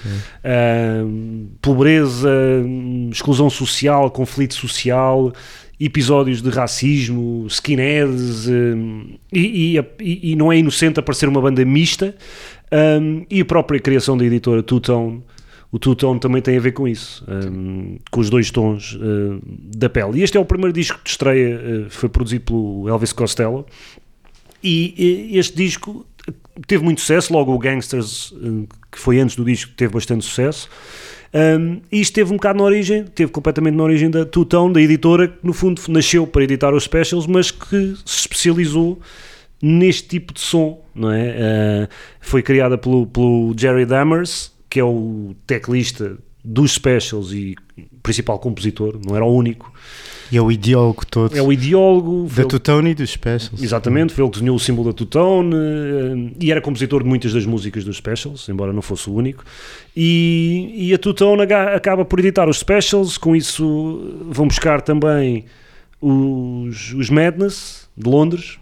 um, 1.05 1.47
pobreza, 1.61 2.29
exclusão 3.11 3.49
social, 3.49 4.09
conflito 4.11 4.53
social, 4.53 5.33
episódios 5.79 6.41
de 6.41 6.49
racismo, 6.49 7.45
skinheads, 7.49 8.47
um, 8.47 9.15
e- 9.31 9.77
e- 9.99 10.31
e 10.31 10.35
não 10.35 10.51
é 10.51 10.57
inocente 10.57 10.99
aparecer 10.99 11.27
uma 11.27 11.41
banda 11.41 11.63
mista, 11.65 12.15
um, 13.01 13.25
e 13.29 13.41
a 13.41 13.45
própria 13.45 13.79
criação 13.79 14.17
da 14.17 14.23
editora 14.25 14.63
Two 14.63 14.79
Tone. 14.79 15.21
O 15.77 15.79
Two 15.79 15.95
Tone 15.95 16.19
também 16.19 16.41
tem 16.41 16.57
a 16.57 16.59
ver 16.59 16.71
com 16.71 16.87
isso, 16.87 17.23
um, 17.27 17.99
com 18.09 18.19
os 18.19 18.31
dois 18.31 18.49
tons 18.49 18.93
uh, 18.95 19.39
da 19.77 19.87
pele. 19.87 20.19
E 20.19 20.23
este 20.23 20.35
é 20.35 20.39
o 20.39 20.45
primeiro 20.45 20.73
disco 20.73 20.99
de 21.03 21.11
estreia, 21.11 21.55
uh, 21.55 21.89
foi 21.91 22.09
produzido 22.09 22.45
pelo 22.45 22.89
Elvis 22.89 23.13
Costello. 23.13 23.63
E, 24.63 25.29
e 25.31 25.37
este 25.37 25.55
disco 25.55 26.03
teve 26.65 26.83
muito 26.83 27.01
sucesso, 27.01 27.31
logo 27.31 27.53
o 27.53 27.59
Gangsters, 27.59 28.33
eh, 28.43 28.65
que 28.91 28.97
foi 28.97 29.19
antes 29.19 29.35
do 29.35 29.45
disco, 29.45 29.71
teve 29.77 29.93
bastante 29.93 30.25
sucesso. 30.25 30.67
Um, 31.31 31.79
e 31.91 32.01
isto 32.01 32.15
teve 32.15 32.33
um 32.33 32.37
bocado 32.37 32.57
na 32.57 32.65
origem, 32.65 33.03
teve 33.03 33.31
completamente 33.31 33.75
na 33.75 33.83
origem 33.83 34.09
da 34.09 34.25
Two 34.25 34.45
Tone, 34.45 34.73
da 34.73 34.81
editora, 34.81 35.27
que 35.27 35.37
no 35.45 35.53
fundo 35.53 35.79
nasceu 35.89 36.25
para 36.25 36.43
editar 36.43 36.73
os 36.73 36.85
specials, 36.85 37.27
mas 37.27 37.51
que 37.51 37.95
se 38.03 38.21
especializou 38.21 38.99
neste 39.61 40.07
tipo 40.07 40.33
de 40.33 40.39
som, 40.39 40.83
não 40.95 41.11
é? 41.11 41.29
Uh, 41.29 41.87
foi 42.19 42.41
criada 42.41 42.79
pelo, 42.79 43.05
pelo 43.05 43.53
Jerry 43.55 43.85
Dammers, 43.85 44.56
que 44.69 44.79
é 44.79 44.83
o 44.83 45.35
teclista 45.45 46.17
dos 46.43 46.71
specials 46.73 47.31
e 47.33 47.55
principal 48.01 48.39
compositor, 48.39 48.99
não 49.05 49.15
era 49.15 49.25
o 49.25 49.33
único. 49.35 49.71
E 50.31 50.35
é 50.37 50.41
o 50.41 50.51
ideólogo 50.51 51.05
todo 51.05 51.37
É 51.37 51.41
o 51.41 51.51
ideólogo, 51.53 52.27
da 52.33 52.41
ele- 52.41 52.49
Tutone 52.49 52.89
e 52.91 52.93
dos 52.95 53.09
Specials. 53.11 53.61
Exatamente, 53.63 54.13
foi 54.13 54.23
ele 54.23 54.29
que 54.31 54.37
desenhou 54.39 54.55
o 54.57 54.59
símbolo 54.59 54.89
da 54.89 54.93
Tutone 54.93 55.55
eh, 55.55 56.33
e 56.41 56.51
era 56.51 56.59
compositor 56.61 57.01
de 57.01 57.07
muitas 57.07 57.31
das 57.33 57.45
músicas 57.45 57.83
dos 57.85 57.95
Specials, 57.97 58.47
embora 58.49 58.73
não 58.73 58.81
fosse 58.81 59.09
o 59.09 59.13
único. 59.13 59.43
E, 59.95 60.73
e 60.75 60.93
a 60.93 60.97
Tutone 60.97 61.43
acaba 61.43 62.03
por 62.03 62.19
editar 62.19 62.47
os 62.49 62.59
Specials, 62.59 63.17
com 63.17 63.35
isso 63.35 64.17
vão 64.29 64.47
buscar 64.47 64.81
também 64.81 65.45
os, 66.01 66.93
os 66.93 67.09
Madness 67.09 67.89
de 67.97 68.09
Londres, 68.09 68.57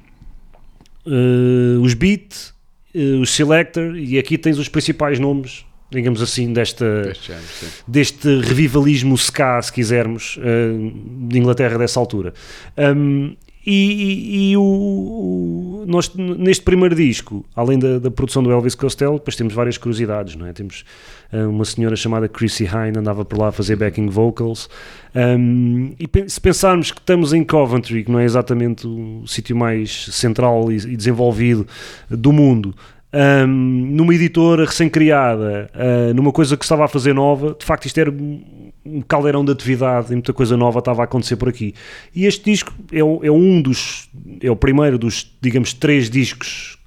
eh, 1.05 1.77
os 1.81 1.93
Beat, 1.93 2.51
eh, 2.93 2.99
os 3.19 3.29
Selector, 3.31 3.95
e 3.97 4.17
aqui 4.19 4.37
tens 4.37 4.57
os 4.57 4.69
principais 4.69 5.19
nomes, 5.19 5.65
digamos 5.91 6.21
assim, 6.21 6.52
desta, 6.52 7.13
género, 7.21 7.45
deste 7.88 8.39
revivalismo 8.41 9.15
ska, 9.17 9.62
se 9.62 9.71
quisermos, 9.71 10.38
eh, 10.41 10.91
de 11.30 11.38
Inglaterra 11.39 11.78
dessa 11.78 12.00
altura. 12.00 12.34
Um, 12.78 13.36
e 13.67 13.71
e- 13.71 14.52
e 14.52 14.58
o, 14.58 14.62
o- 14.62 15.86
nós, 15.88 16.12
neste 16.15 16.63
primeiro 16.63 16.93
disco, 16.95 17.43
além 17.56 17.80
da, 17.80 17.98
da 18.00 18.12
produção 18.12 18.43
do 18.43 18.52
Elvis 18.52 18.76
Costello, 18.76 19.13
depois 19.15 19.36
temos 19.36 19.54
várias 19.54 19.78
curiosidades, 19.78 20.36
não 20.36 20.45
é? 20.45 20.54
Temos 20.54 20.84
eh, 21.32 21.43
uma 21.45 21.65
senhora 21.65 21.95
chamada 21.95 22.28
Chrissy 22.28 22.65
Hine, 22.65 23.00
andava 23.00 23.26
por 23.26 23.39
lá 23.39 23.48
a 23.48 23.52
fazer 23.52 23.76
backing 23.76 24.08
vocals. 24.08 24.69
Um, 25.15 25.93
e 26.00 26.30
se 26.30 26.39
pensarmos 26.41 26.91
que 26.91 27.00
estamos 27.00 27.34
em 27.34 27.43
Coventry, 27.43 28.04
que 28.04 28.12
não 28.12 28.19
é 28.19 28.26
exatamente 28.26 28.86
o 28.86 29.24
sítio 29.26 29.56
mais 29.56 30.06
central 30.12 30.71
e, 30.71 30.76
e 30.76 30.95
desenvolvido 30.98 31.65
do 32.10 32.32
mundo, 32.32 32.76
um, 33.15 33.47
numa 33.47 34.13
editora 34.13 34.65
recém-criada, 34.65 35.69
uh, 35.73 36.13
numa 36.13 36.32
coisa 36.32 36.58
que 36.58 36.65
se 36.65 36.67
estava 36.67 36.86
a 36.86 36.88
fazer 36.88 37.13
nova, 37.13 37.56
de 37.58 37.65
facto 37.65 37.86
isto 37.86 37.97
era 37.97 38.12
um 38.12 39.01
caldeirão 39.08 39.43
de 39.43 39.51
atividade 39.51 40.12
e 40.12 40.15
muita 40.15 40.34
coisa 40.34 40.58
nova 40.58 40.80
estava 40.80 41.01
a 41.01 41.06
acontecer 41.06 41.38
por 41.38 41.49
aqui. 41.49 41.73
E 42.13 42.25
este 42.25 42.51
disco 42.51 42.73
é, 42.91 42.99
é 42.99 43.32
um 43.32 43.62
dos, 43.62 44.10
é 44.41 44.51
o 44.51 44.56
primeiro 44.56 44.97
dos, 44.97 45.32
digamos, 45.41 45.73
três 45.73 46.10
discos 46.10 46.78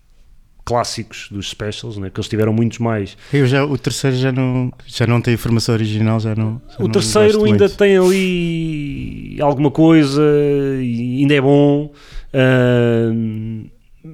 clássicos 0.65 1.29
dos 1.31 1.49
specials, 1.49 1.97
né? 1.97 2.11
que 2.11 2.21
eles 2.21 2.29
tiveram 2.29 2.53
muitos 2.53 2.79
mais. 2.79 3.17
Eu 3.33 3.47
já, 3.47 3.65
o 3.65 3.79
terceiro 3.79 4.17
já 4.17 4.31
não, 4.31 4.71
já 4.87 5.07
não 5.07 5.19
tem 5.23 5.33
informação 5.33 5.75
original, 5.75 6.21
já 6.21 6.35
não. 6.35 6.61
já 6.69 6.77
O 6.79 6.83
não 6.83 6.91
terceiro 6.91 7.45
ainda 7.45 7.65
muito. 7.65 7.77
tem 7.79 7.97
ali 7.97 9.39
alguma 9.41 9.71
coisa, 9.71 10.23
e 10.79 11.23
ainda 11.23 11.35
é 11.35 11.41
bom, 11.41 11.91
ah, 12.35 13.11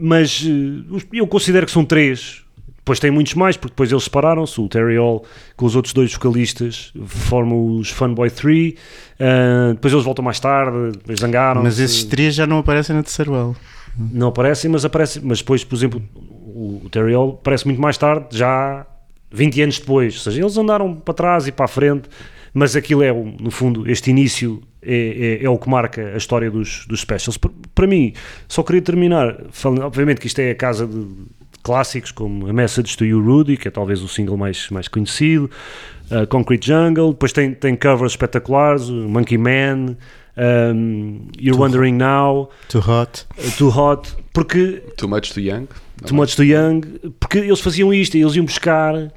mas 0.01 0.45
eh, 0.47 1.05
eu 1.13 1.27
considero 1.27 1.67
que 1.67 1.73
são 1.73 1.85
três. 1.85 2.43
depois 2.77 2.99
tem 2.99 3.11
muitos 3.11 3.35
mais, 3.35 3.57
porque 3.57 3.73
depois 3.73 3.91
eles 3.91 4.05
separaram-se. 4.05 4.61
O 4.61 4.69
Terry 4.69 4.97
Hall 4.97 5.25
com 5.57 5.67
os 5.67 5.77
outros 5.77 5.95
dois 5.95 6.13
vocalistas 6.13 6.93
formam 7.07 7.77
os 7.77 7.91
Funboy 7.91 8.31
3. 8.31 8.75
ah, 9.21 9.73
depois 9.73 9.93
eles 9.93 10.05
voltam 10.05 10.25
mais 10.25 10.41
tarde, 10.41 10.93
depois 10.93 11.21
zangaram. 11.21 11.63
Mas 11.63 11.79
esses 11.79 12.05
três 12.05 12.35
já 12.35 12.47
não 12.47 12.59
aparecem 12.59 12.95
na 12.95 13.03
terceiro 13.03 13.35
álbum. 13.35 13.55
Não 13.97 14.29
aparecem, 14.29 14.71
mas 14.71 14.85
aparecem. 14.85 15.23
Mas 15.25 15.39
depois, 15.39 15.65
por 15.65 15.77
exemplo, 15.77 16.03
o, 16.15 16.89
Terry 16.91 17.15
Hall 17.15 17.39
aparece 17.41 17.67
muito 17.67 17.81
mais 17.81 17.97
tarde, 17.97 18.37
já 18.37 18.87
20 19.31 19.63
anos 19.63 19.79
depois. 19.79 20.15
Ou 20.15 20.21
seja, 20.21 20.41
eles 20.41 20.57
andaram 20.57 20.95
para 20.95 21.15
trás 21.15 21.47
e 21.47 21.53
para 21.53 21.65
a 21.65 21.69
frente, 21.69 22.09
mas 22.53 22.77
aquilo 22.77 23.03
é, 23.03 23.13
no 23.13 23.51
fundo, 23.51 23.89
este 23.91 24.11
início 24.11 24.63
é, 24.83 25.41
é, 25.41 25.45
é 25.45 25.51
o 25.51 25.59
que 25.59 25.69
marca 25.69 26.13
a 26.15 26.17
história 26.17 26.51
dos, 26.51 26.87
dos 26.87 27.01
specials. 27.01 27.39
Para, 27.75 27.87
mim, 27.87 28.13
só 28.49 28.63
queria 28.63 28.83
terminar 28.83 29.37
falando, 29.51 29.83
obviamente 29.83 30.21
que 30.21 30.27
isto 30.27 30.39
é 30.39 30.51
a 30.51 30.55
casa 30.55 30.87
de, 30.87 31.05
de 31.05 31.59
clássicos 31.63 32.13
como 32.13 32.49
A 32.49 32.53
Message 32.53 32.97
to 32.97 33.05
You 33.05 33.21
Rudy, 33.21 33.57
que 33.57 33.69
é 33.69 33.71
talvez 33.71 34.03
o 34.03 34.09
single 34.09 34.37
mais, 34.37 34.69
mais 34.71 34.87
conhecido, 34.87 35.51
uh, 36.11 36.27
Concrete 36.29 36.67
Jungle, 36.67 37.13
depois 37.13 37.33
tem, 37.33 37.53
tem 37.53 37.75
covers 37.75 38.13
espetaculares, 38.13 38.89
o 38.89 39.09
Monkey 39.09 39.39
Man, 39.39 39.97
um, 40.37 41.29
You're 41.39 41.59
Wondering 41.61 41.95
Now, 41.95 42.51
Too 42.69 42.81
Hot. 42.81 43.27
uh, 43.39 43.51
Too 43.57 43.71
Hot, 43.71 44.13
porque 44.33 44.83
Too 44.97 45.09
Much 45.09 45.33
Too 45.33 45.41
Young. 45.41 45.67
Too 46.05 46.15
Much 46.15 46.37
Too 46.37 46.45
Young, 46.45 46.81
porque 47.19 47.39
eles 47.39 47.61
faziam 47.61 47.93
isto, 47.93 48.17
eles 48.17 48.35
iam 48.37 48.45
buscar 48.45 49.13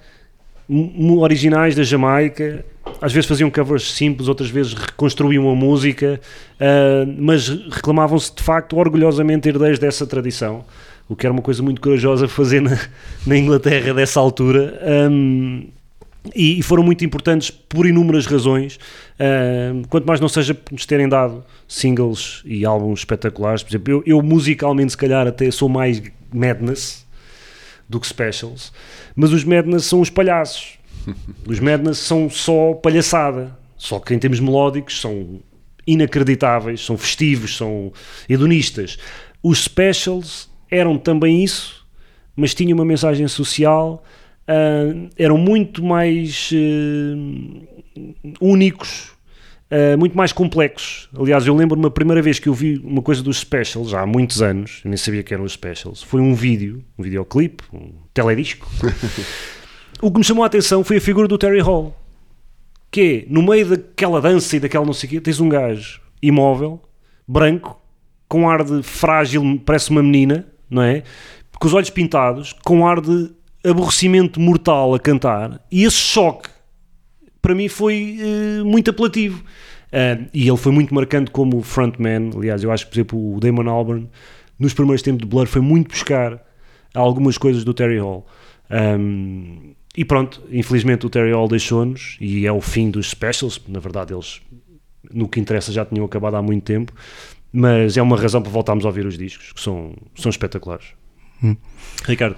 originais 0.70 1.76
da 1.76 1.84
Jamaica, 1.84 2.66
às 3.02 3.14
vezes 3.14 3.28
faziam 3.28 3.50
covers 3.50 3.94
simples, 3.94 4.28
outras 4.28 4.50
vezes 4.50 4.74
reconstruíam 4.74 5.50
a 5.50 5.56
música, 5.56 6.20
ah, 6.60 7.06
mas 7.18 7.50
reclamavam-se 7.50 8.36
de 8.36 8.44
facto 8.44 8.78
orgulhosamente 8.78 9.48
herdeiros 9.48 9.80
dessa 9.80 10.06
tradição, 10.06 10.66
o 11.08 11.16
que 11.16 11.26
era 11.26 11.34
uma 11.34 11.42
coisa 11.42 11.64
muito 11.64 11.80
corajosa 11.82 12.28
fazer 12.28 12.62
na, 12.62 12.78
na 13.26 13.38
Inglaterra 13.38 13.94
dessa 13.94 14.20
altura. 14.20 14.80
Ahm, 14.84 15.68
e, 16.36 16.60
e 16.60 16.62
foram 16.62 16.84
muito 16.84 17.06
importantes 17.06 17.50
por 17.50 17.86
inúmeras 17.86 18.26
razões, 18.26 18.78
ahm, 19.18 19.84
quanto 19.90 20.06
mais 20.06 20.20
não 20.20 20.28
seja 20.28 20.54
por 20.54 20.74
nos 20.74 20.86
terem 20.86 21.08
dado 21.08 21.44
singles 21.68 22.42
e 22.46 22.66
álbuns 22.66 23.00
espetaculares. 23.00 23.64
Por 23.64 23.70
exemplo, 23.70 23.94
eu, 23.94 24.04
eu 24.06 24.22
musicalmente, 24.22 24.92
se 24.92 24.98
calhar, 24.98 25.26
até 25.26 25.50
sou 25.50 25.70
mais 25.70 26.02
Madness 26.34 27.07
do 27.88 28.00
que 28.00 28.08
Specials, 28.08 28.72
mas 29.16 29.32
os 29.32 29.44
Madness 29.44 29.86
são 29.86 30.02
os 30.02 30.10
palhaços. 30.10 30.78
Os 31.48 31.62
Madness 31.62 32.00
são 32.00 32.30
só 32.30 32.74
palhaçada, 32.74 33.58
só 33.78 33.98
que 33.98 34.14
em 34.14 34.20
termos 34.20 34.42
melódicos 34.42 35.00
são 35.00 35.40
inacreditáveis, 35.86 36.84
são 36.84 36.98
festivos, 36.98 37.56
são 37.56 37.94
hedonistas. 38.28 38.98
Os 39.42 39.64
Specials 39.64 40.50
eram 40.70 40.98
também 40.98 41.42
isso, 41.46 41.88
mas 42.36 42.54
tinham 42.54 42.78
uma 42.78 42.84
mensagem 42.84 43.26
social, 43.30 44.04
ah, 44.48 44.94
eram 45.18 45.38
muito 45.38 45.84
mais 45.84 46.50
eh, 46.54 48.02
únicos, 48.40 49.12
ah, 49.70 49.98
muito 49.98 50.16
mais 50.16 50.32
complexos. 50.32 51.10
Aliás, 51.18 51.46
eu 51.46 51.56
lembro-me 51.56 51.86
a 51.86 51.92
primeira 51.92 52.22
vez 52.22 52.40
que 52.40 52.48
eu 52.48 52.54
vi 52.54 52.78
uma 52.84 53.02
coisa 53.02 53.22
dos 53.22 53.40
Specials, 53.40 53.90
já 53.90 54.02
há 54.02 54.06
muitos 54.06 54.42
anos, 54.42 54.82
eu 54.84 54.90
nem 54.90 54.98
sabia 54.98 55.24
que 55.24 55.34
eram 55.34 55.44
os 55.44 55.54
Specials, 55.54 56.02
foi 56.02 56.22
um 56.22 56.34
vídeo, 56.34 56.84
um 56.98 57.04
videoclipe, 57.04 57.64
um 57.74 57.92
teledisco. 58.14 58.68
o 60.02 60.12
que 60.12 60.18
me 60.18 60.24
chamou 60.24 60.44
a 60.44 60.48
atenção 60.48 60.84
foi 60.84 60.98
a 60.98 61.02
figura 61.02 61.28
do 61.28 61.38
Terry 61.38 61.60
Hall, 61.60 61.96
que 62.90 63.26
é, 63.28 63.32
no 63.32 63.44
meio 63.44 63.66
daquela 63.66 64.22
dança 64.22 64.56
e 64.56 64.60
daquela 64.60 64.86
não 64.86 64.94
sei 64.94 65.08
o 65.08 65.10
quê, 65.12 65.22
tens 65.22 65.40
um 65.40 65.50
gajo 65.50 66.02
imóvel, 66.22 66.82
branco, 67.28 67.82
com 68.30 68.50
ar 68.50 68.64
de 68.64 68.82
frágil, 68.84 69.62
parece 69.66 69.90
uma 69.90 70.02
menina, 70.02 70.46
não 70.70 70.82
é? 70.82 71.04
Com 71.60 71.68
os 71.68 71.74
olhos 71.74 71.90
pintados, 71.90 72.54
com 72.64 72.88
ar 72.88 73.02
de 73.02 73.32
aborrecimento 73.66 74.40
mortal 74.40 74.94
a 74.94 75.00
cantar, 75.00 75.62
e 75.70 75.84
esse 75.84 75.98
choque 75.98 76.50
para 77.48 77.56
mim 77.56 77.70
foi 77.70 78.18
eh, 78.20 78.64
muito 78.64 78.90
apelativo. 78.92 79.42
Ah, 79.90 80.18
e 80.34 80.46
ele 80.50 80.58
foi 80.58 80.74
muito 80.74 80.94
marcante 80.94 81.32
como 81.32 81.62
frontman. 81.62 82.32
Aliás, 82.36 82.62
eu 82.62 82.70
acho 82.74 82.84
que, 82.86 82.92
por 82.92 82.98
exemplo, 82.98 83.36
o 83.36 83.40
Damon 83.40 83.70
Albarn, 83.70 84.10
nos 84.60 84.74
primeiros 84.74 85.02
tempos 85.02 85.22
de 85.22 85.28
Blur, 85.28 85.48
foi 85.48 85.62
muito 85.62 85.88
buscar 85.92 86.44
algumas 86.94 87.38
coisas 87.38 87.64
do 87.64 87.74
Terry 87.74 88.00
Hall. 88.00 88.28
Um, 88.70 89.74
e 89.96 90.04
pronto, 90.04 90.44
infelizmente 90.52 91.06
o 91.06 91.10
Terry 91.10 91.32
Hall 91.32 91.48
deixou-nos 91.48 92.18
e 92.20 92.46
é 92.46 92.52
o 92.52 92.60
fim 92.60 92.92
dos 92.92 93.10
specials. 93.10 93.62
Na 93.66 93.80
verdade, 93.80 94.14
eles, 94.14 94.42
no 95.10 95.30
que 95.30 95.40
interessa, 95.40 95.72
já 95.72 95.86
tinham 95.86 96.04
acabado 96.06 96.36
há 96.36 96.42
muito 96.42 96.66
tempo. 96.66 96.92
Mas 97.54 97.96
é 97.96 98.02
uma 98.02 98.18
razão 98.18 98.42
para 98.42 98.52
voltarmos 98.52 98.84
a 98.84 98.90
ouvir 98.90 99.06
os 99.06 99.18
discos, 99.18 99.54
que 99.54 99.62
são, 99.62 99.94
são 100.16 100.30
espetaculares. 100.30 100.88
Ricardo, 102.06 102.36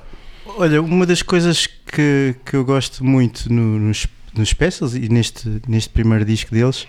Olha, 0.57 0.81
uma 0.81 1.05
das 1.05 1.21
coisas 1.21 1.67
que, 1.67 2.35
que 2.45 2.55
eu 2.55 2.65
gosto 2.65 3.03
muito 3.05 3.51
no- 3.53 3.77
nos, 3.79 4.07
nos 4.35 4.49
specials 4.49 4.95
e 4.95 5.09
neste, 5.09 5.61
neste 5.67 5.89
primeiro 5.89 6.23
disco 6.25 6.51
deles 6.53 6.87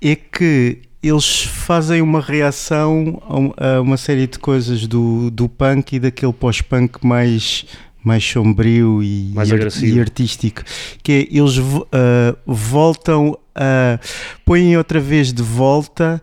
é 0.00 0.14
que 0.14 0.78
eles 1.02 1.42
fazem 1.44 2.02
uma 2.02 2.20
reação 2.20 3.22
a 3.28 3.36
um- 3.38 3.52
a 3.56 3.80
uma 3.80 3.96
série 3.96 4.26
de 4.26 4.38
coisas 4.38 4.86
do, 4.86 5.30
do 5.30 5.48
punk 5.48 5.94
e 5.96 6.00
daquele 6.00 6.32
pós-punk 6.32 7.04
mais, 7.06 7.64
mais 8.02 8.24
sombrio 8.24 9.02
e, 9.02 9.30
Mais 9.34 9.48
e 9.50 10.00
artístico. 10.00 10.62
Que 11.02 11.12
é, 11.12 11.36
eles 11.38 11.54
ah, 11.92 12.36
voltam 12.46 13.38
a. 13.54 13.98
põem 14.44 14.76
outra 14.76 14.98
vez 15.00 15.32
de 15.32 15.42
volta 15.42 16.20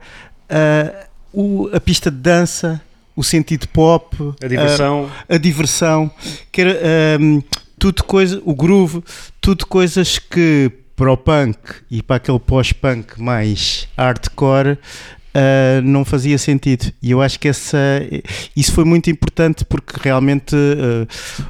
ah, 0.50 1.08
o- 1.34 1.70
a 1.74 1.80
pista 1.80 2.12
de 2.12 2.18
dança. 2.18 2.82
O 3.18 3.24
sentido 3.24 3.66
pop, 3.70 4.14
a 4.44 4.46
diversão. 4.48 5.10
a 5.30 5.38
diversão, 5.38 6.12
que 6.52 6.60
era 6.60 7.18
hum, 7.18 7.42
tudo 7.80 8.04
coisa, 8.04 8.42
o 8.46 8.56
groove, 8.56 9.04
tudo 9.42 9.66
coisas 9.66 10.18
que 10.20 10.72
para 10.96 11.12
o 11.12 11.18
punk 11.18 11.58
e 11.92 12.02
para 12.02 12.16
aquele 12.18 12.40
pós-punk 12.40 13.22
mais 13.22 13.88
hardcore 13.98 14.78
ah, 15.34 15.82
não 15.84 16.06
fazia 16.06 16.38
sentido. 16.38 16.92
E 17.02 17.12
eu 17.12 17.22
acho 17.22 17.38
que 17.40 17.48
essa, 17.50 17.78
isso 18.56 18.72
foi 18.72 18.86
muito 18.86 19.10
importante 19.10 19.66
porque 19.66 19.94
realmente 20.02 20.56
ah, 20.56 21.06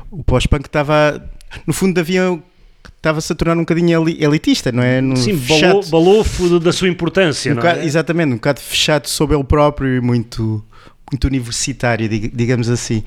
o 0.09 0.23
pós-punk 0.23 0.65
estava, 0.65 1.23
no 1.67 1.73
fundo, 1.73 1.99
havia. 1.99 2.39
Estava-se 2.97 3.31
a 3.31 3.35
tornar 3.35 3.53
um 3.55 3.59
bocadinho 3.59 4.01
eli- 4.01 4.23
elitista, 4.23 4.71
não 4.71 4.81
é? 4.81 4.99
No 4.99 5.15
Sim, 5.15 5.37
fechado- 5.37 5.87
balou, 5.91 6.15
balofo 6.23 6.59
da 6.59 6.73
sua 6.73 6.87
importância, 6.89 7.51
um 7.51 7.55
não 7.55 7.61
bocado- 7.61 7.81
é? 7.81 7.85
Exatamente, 7.85 8.29
um 8.31 8.35
bocado 8.35 8.59
fechado 8.59 9.07
sobre 9.07 9.35
ele 9.35 9.43
próprio 9.43 9.95
e 9.97 10.01
muito, 10.01 10.65
muito 11.11 11.25
universitário, 11.27 12.09
dig- 12.09 12.31
digamos 12.33 12.67
assim. 12.67 13.03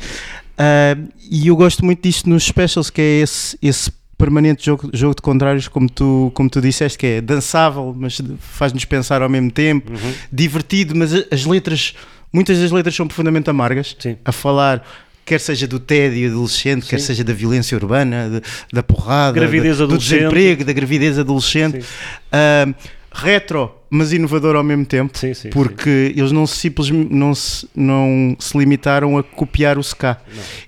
Ah, 0.58 0.96
e 1.30 1.46
eu 1.46 1.56
gosto 1.56 1.84
muito 1.84 2.02
disto 2.02 2.28
nos 2.28 2.44
specials, 2.44 2.90
que 2.90 3.00
é 3.00 3.20
esse, 3.20 3.56
esse 3.62 3.92
permanente 4.18 4.66
jogo, 4.66 4.90
jogo 4.92 5.14
de 5.14 5.22
contrários, 5.22 5.68
como 5.68 5.88
tu, 5.88 6.32
como 6.34 6.50
tu 6.50 6.60
disseste, 6.60 6.98
que 6.98 7.06
é 7.06 7.20
dançável, 7.20 7.94
mas 7.96 8.20
faz-nos 8.40 8.84
pensar 8.84 9.22
ao 9.22 9.28
mesmo 9.28 9.50
tempo, 9.50 9.92
Uhum. 9.92 10.12
divertido, 10.32 10.96
mas 10.96 11.12
as 11.30 11.44
letras, 11.44 11.94
muitas 12.32 12.58
das 12.58 12.72
letras 12.72 12.96
são 12.96 13.06
profundamente 13.06 13.48
amargas, 13.48 13.94
Sim. 13.98 14.16
a 14.24 14.32
falar. 14.32 14.84
Quer 15.24 15.38
seja 15.40 15.68
do 15.68 15.78
tédio 15.78 16.30
adolescente, 16.30 16.86
quer 16.86 16.98
Sim. 16.98 17.06
seja 17.08 17.22
da 17.22 17.34
violência 17.34 17.76
urbana, 17.76 18.30
de- 18.30 18.42
da 18.72 18.82
porrada, 18.82 19.38
da- 19.38 19.86
do 19.86 19.98
desemprego, 19.98 20.64
da 20.64 20.72
gravidez 20.72 21.18
adolescente. 21.18 21.84
Ah, 22.32 22.66
retro, 23.12 23.70
mas 23.90 24.12
inovador 24.12 24.56
ao 24.56 24.62
mesmo 24.62 24.84
tempo, 24.84 25.16
Sim, 25.16 25.32
sim, 25.34 25.50
porque 25.50 26.12
eles 26.16 26.32
não 26.32 26.46
se, 26.46 26.56
simplesmente 26.56 27.12
não 27.12 27.34
se, 27.34 27.68
não 27.74 28.36
se 28.38 28.56
limitaram 28.56 29.16
a 29.16 29.22
copiar 29.22 29.78
o 29.78 29.80
ska. 29.80 30.18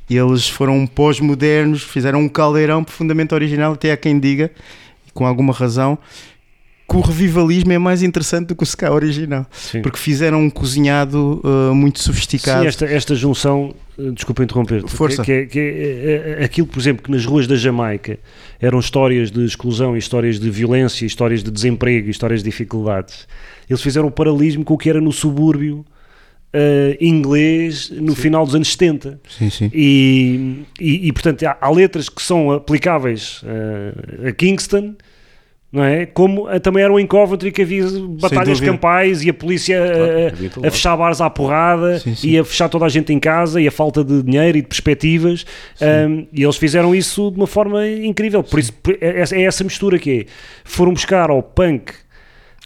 Eles 0.08 0.48
foram 0.48 0.86
pós-modernos, 0.86 1.82
fizeram 1.82 2.20
um 2.20 2.28
caldeirão 2.28 2.82
profundamente 2.82 3.34
original, 3.34 3.72
até 3.72 3.92
há 3.92 3.96
quem 3.96 4.18
diga, 4.18 4.50
com 5.12 5.26
alguma 5.26 5.52
razão, 5.52 5.98
que 6.90 6.96
o 6.96 7.00
revivalismo 7.00 7.72
é 7.72 7.78
mais 7.78 8.02
interessante 8.02 8.48
do 8.48 8.56
que 8.56 8.64
o 8.64 8.66
ska 8.66 8.92
original, 8.92 9.46
Sim. 9.52 9.80
porque 9.80 9.96
fizeram 9.96 10.40
um 10.42 10.50
cozinhado 10.50 11.40
ah, 11.44 11.72
muito 11.72 12.00
sofisticado. 12.00 12.62
Sim, 12.62 12.66
esta, 12.66 12.84
esta 12.86 13.14
junção, 13.14 13.72
eh, 13.96 14.10
desculpa 14.10 14.42
interromper-te, 14.42 14.90
Força. 14.90 15.22
que, 15.22 15.46
que, 15.46 15.58
é- 15.60 16.36
é- 16.38 16.42
é 16.42 16.44
aquilo, 16.44 16.66
por 16.66 16.80
exemplo, 16.80 17.04
que 17.04 17.10
nas 17.12 17.24
ruas 17.24 17.46
da 17.46 17.54
Jamaica 17.54 18.18
eram 18.60 18.80
histórias 18.80 19.30
de 19.30 19.44
exclusão, 19.44 19.96
histórias 19.96 20.40
de 20.40 20.50
violência, 20.50 21.06
histórias 21.06 21.44
de 21.44 21.50
desemprego, 21.52 22.10
histórias 22.10 22.42
de 22.42 22.50
dificuldades. 22.50 23.28
Eles 23.68 23.80
fizeram 23.80 24.08
o 24.08 24.10
paralelismo 24.10 24.64
com 24.64 24.74
o 24.74 24.78
que 24.78 24.90
era 24.90 25.00
no 25.00 25.12
subúrbio 25.12 25.86
eh, 26.52 26.98
inglês 27.00 27.88
no 27.90 28.16
final 28.16 28.44
dos 28.44 28.56
anos 28.56 28.72
70. 28.72 29.20
Sim, 29.28 29.48
sim. 29.48 29.70
E, 29.72 30.62
e, 30.80 31.06
e, 31.08 31.12
portanto, 31.12 31.44
há, 31.44 31.56
há 31.60 31.70
letras 31.70 32.08
que 32.08 32.20
são 32.20 32.50
aplicáveis 32.50 33.42
eh, 33.44 34.28
a 34.28 34.32
Kingston, 34.32 34.96
não 35.72 35.84
é? 35.84 36.04
Como 36.06 36.50
eh, 36.50 36.58
também 36.58 36.82
eram 36.82 36.98
em 36.98 37.06
Coventry 37.06 37.52
que 37.52 37.62
havia 37.62 37.84
batalhas 38.20 38.60
campais 38.60 39.22
e 39.22 39.30
a 39.30 39.34
polícia 39.34 39.74
eh, 39.76 40.30
havia 40.32 40.46
em 40.46 40.50
todo 40.50 40.62
a 40.64 40.66
lado. 40.66 40.72
fechar 40.72 40.96
bares 40.96 41.20
à 41.20 41.30
porrada 41.30 41.98
Sim, 42.00 42.14
sim. 42.16 42.28
e 42.30 42.38
a 42.38 42.44
fechar 42.44 42.68
toda 42.68 42.84
a 42.86 42.88
gente 42.88 43.12
em 43.12 43.20
casa 43.20 43.60
e 43.60 43.68
a 43.68 43.70
falta 43.70 44.02
de 44.02 44.22
dinheiro 44.22 44.58
e 44.58 44.62
de 44.62 44.66
perspectivas. 44.68 45.46
Um, 45.80 46.26
e 46.32 46.42
eles 46.42 46.56
fizeram 46.56 46.94
isso 46.94 47.30
de 47.30 47.36
uma 47.36 47.46
forma 47.46 47.86
incrível. 47.86 48.42
Por 48.42 48.58
isso, 48.58 48.72
é, 49.00 49.22
é 49.40 49.42
essa 49.44 49.62
mistura 49.62 49.98
que 49.98 50.20
é. 50.22 50.26
Foram 50.64 50.92
buscar 50.92 51.30
ao 51.30 51.42
punk 51.42 51.92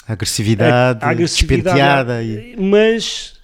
A 0.08 0.12
agressividade, 0.14 1.04
a, 1.04 1.06
a 1.06 1.10
agressividade, 1.10 2.10
e- 2.24 2.56
mas 2.58 3.34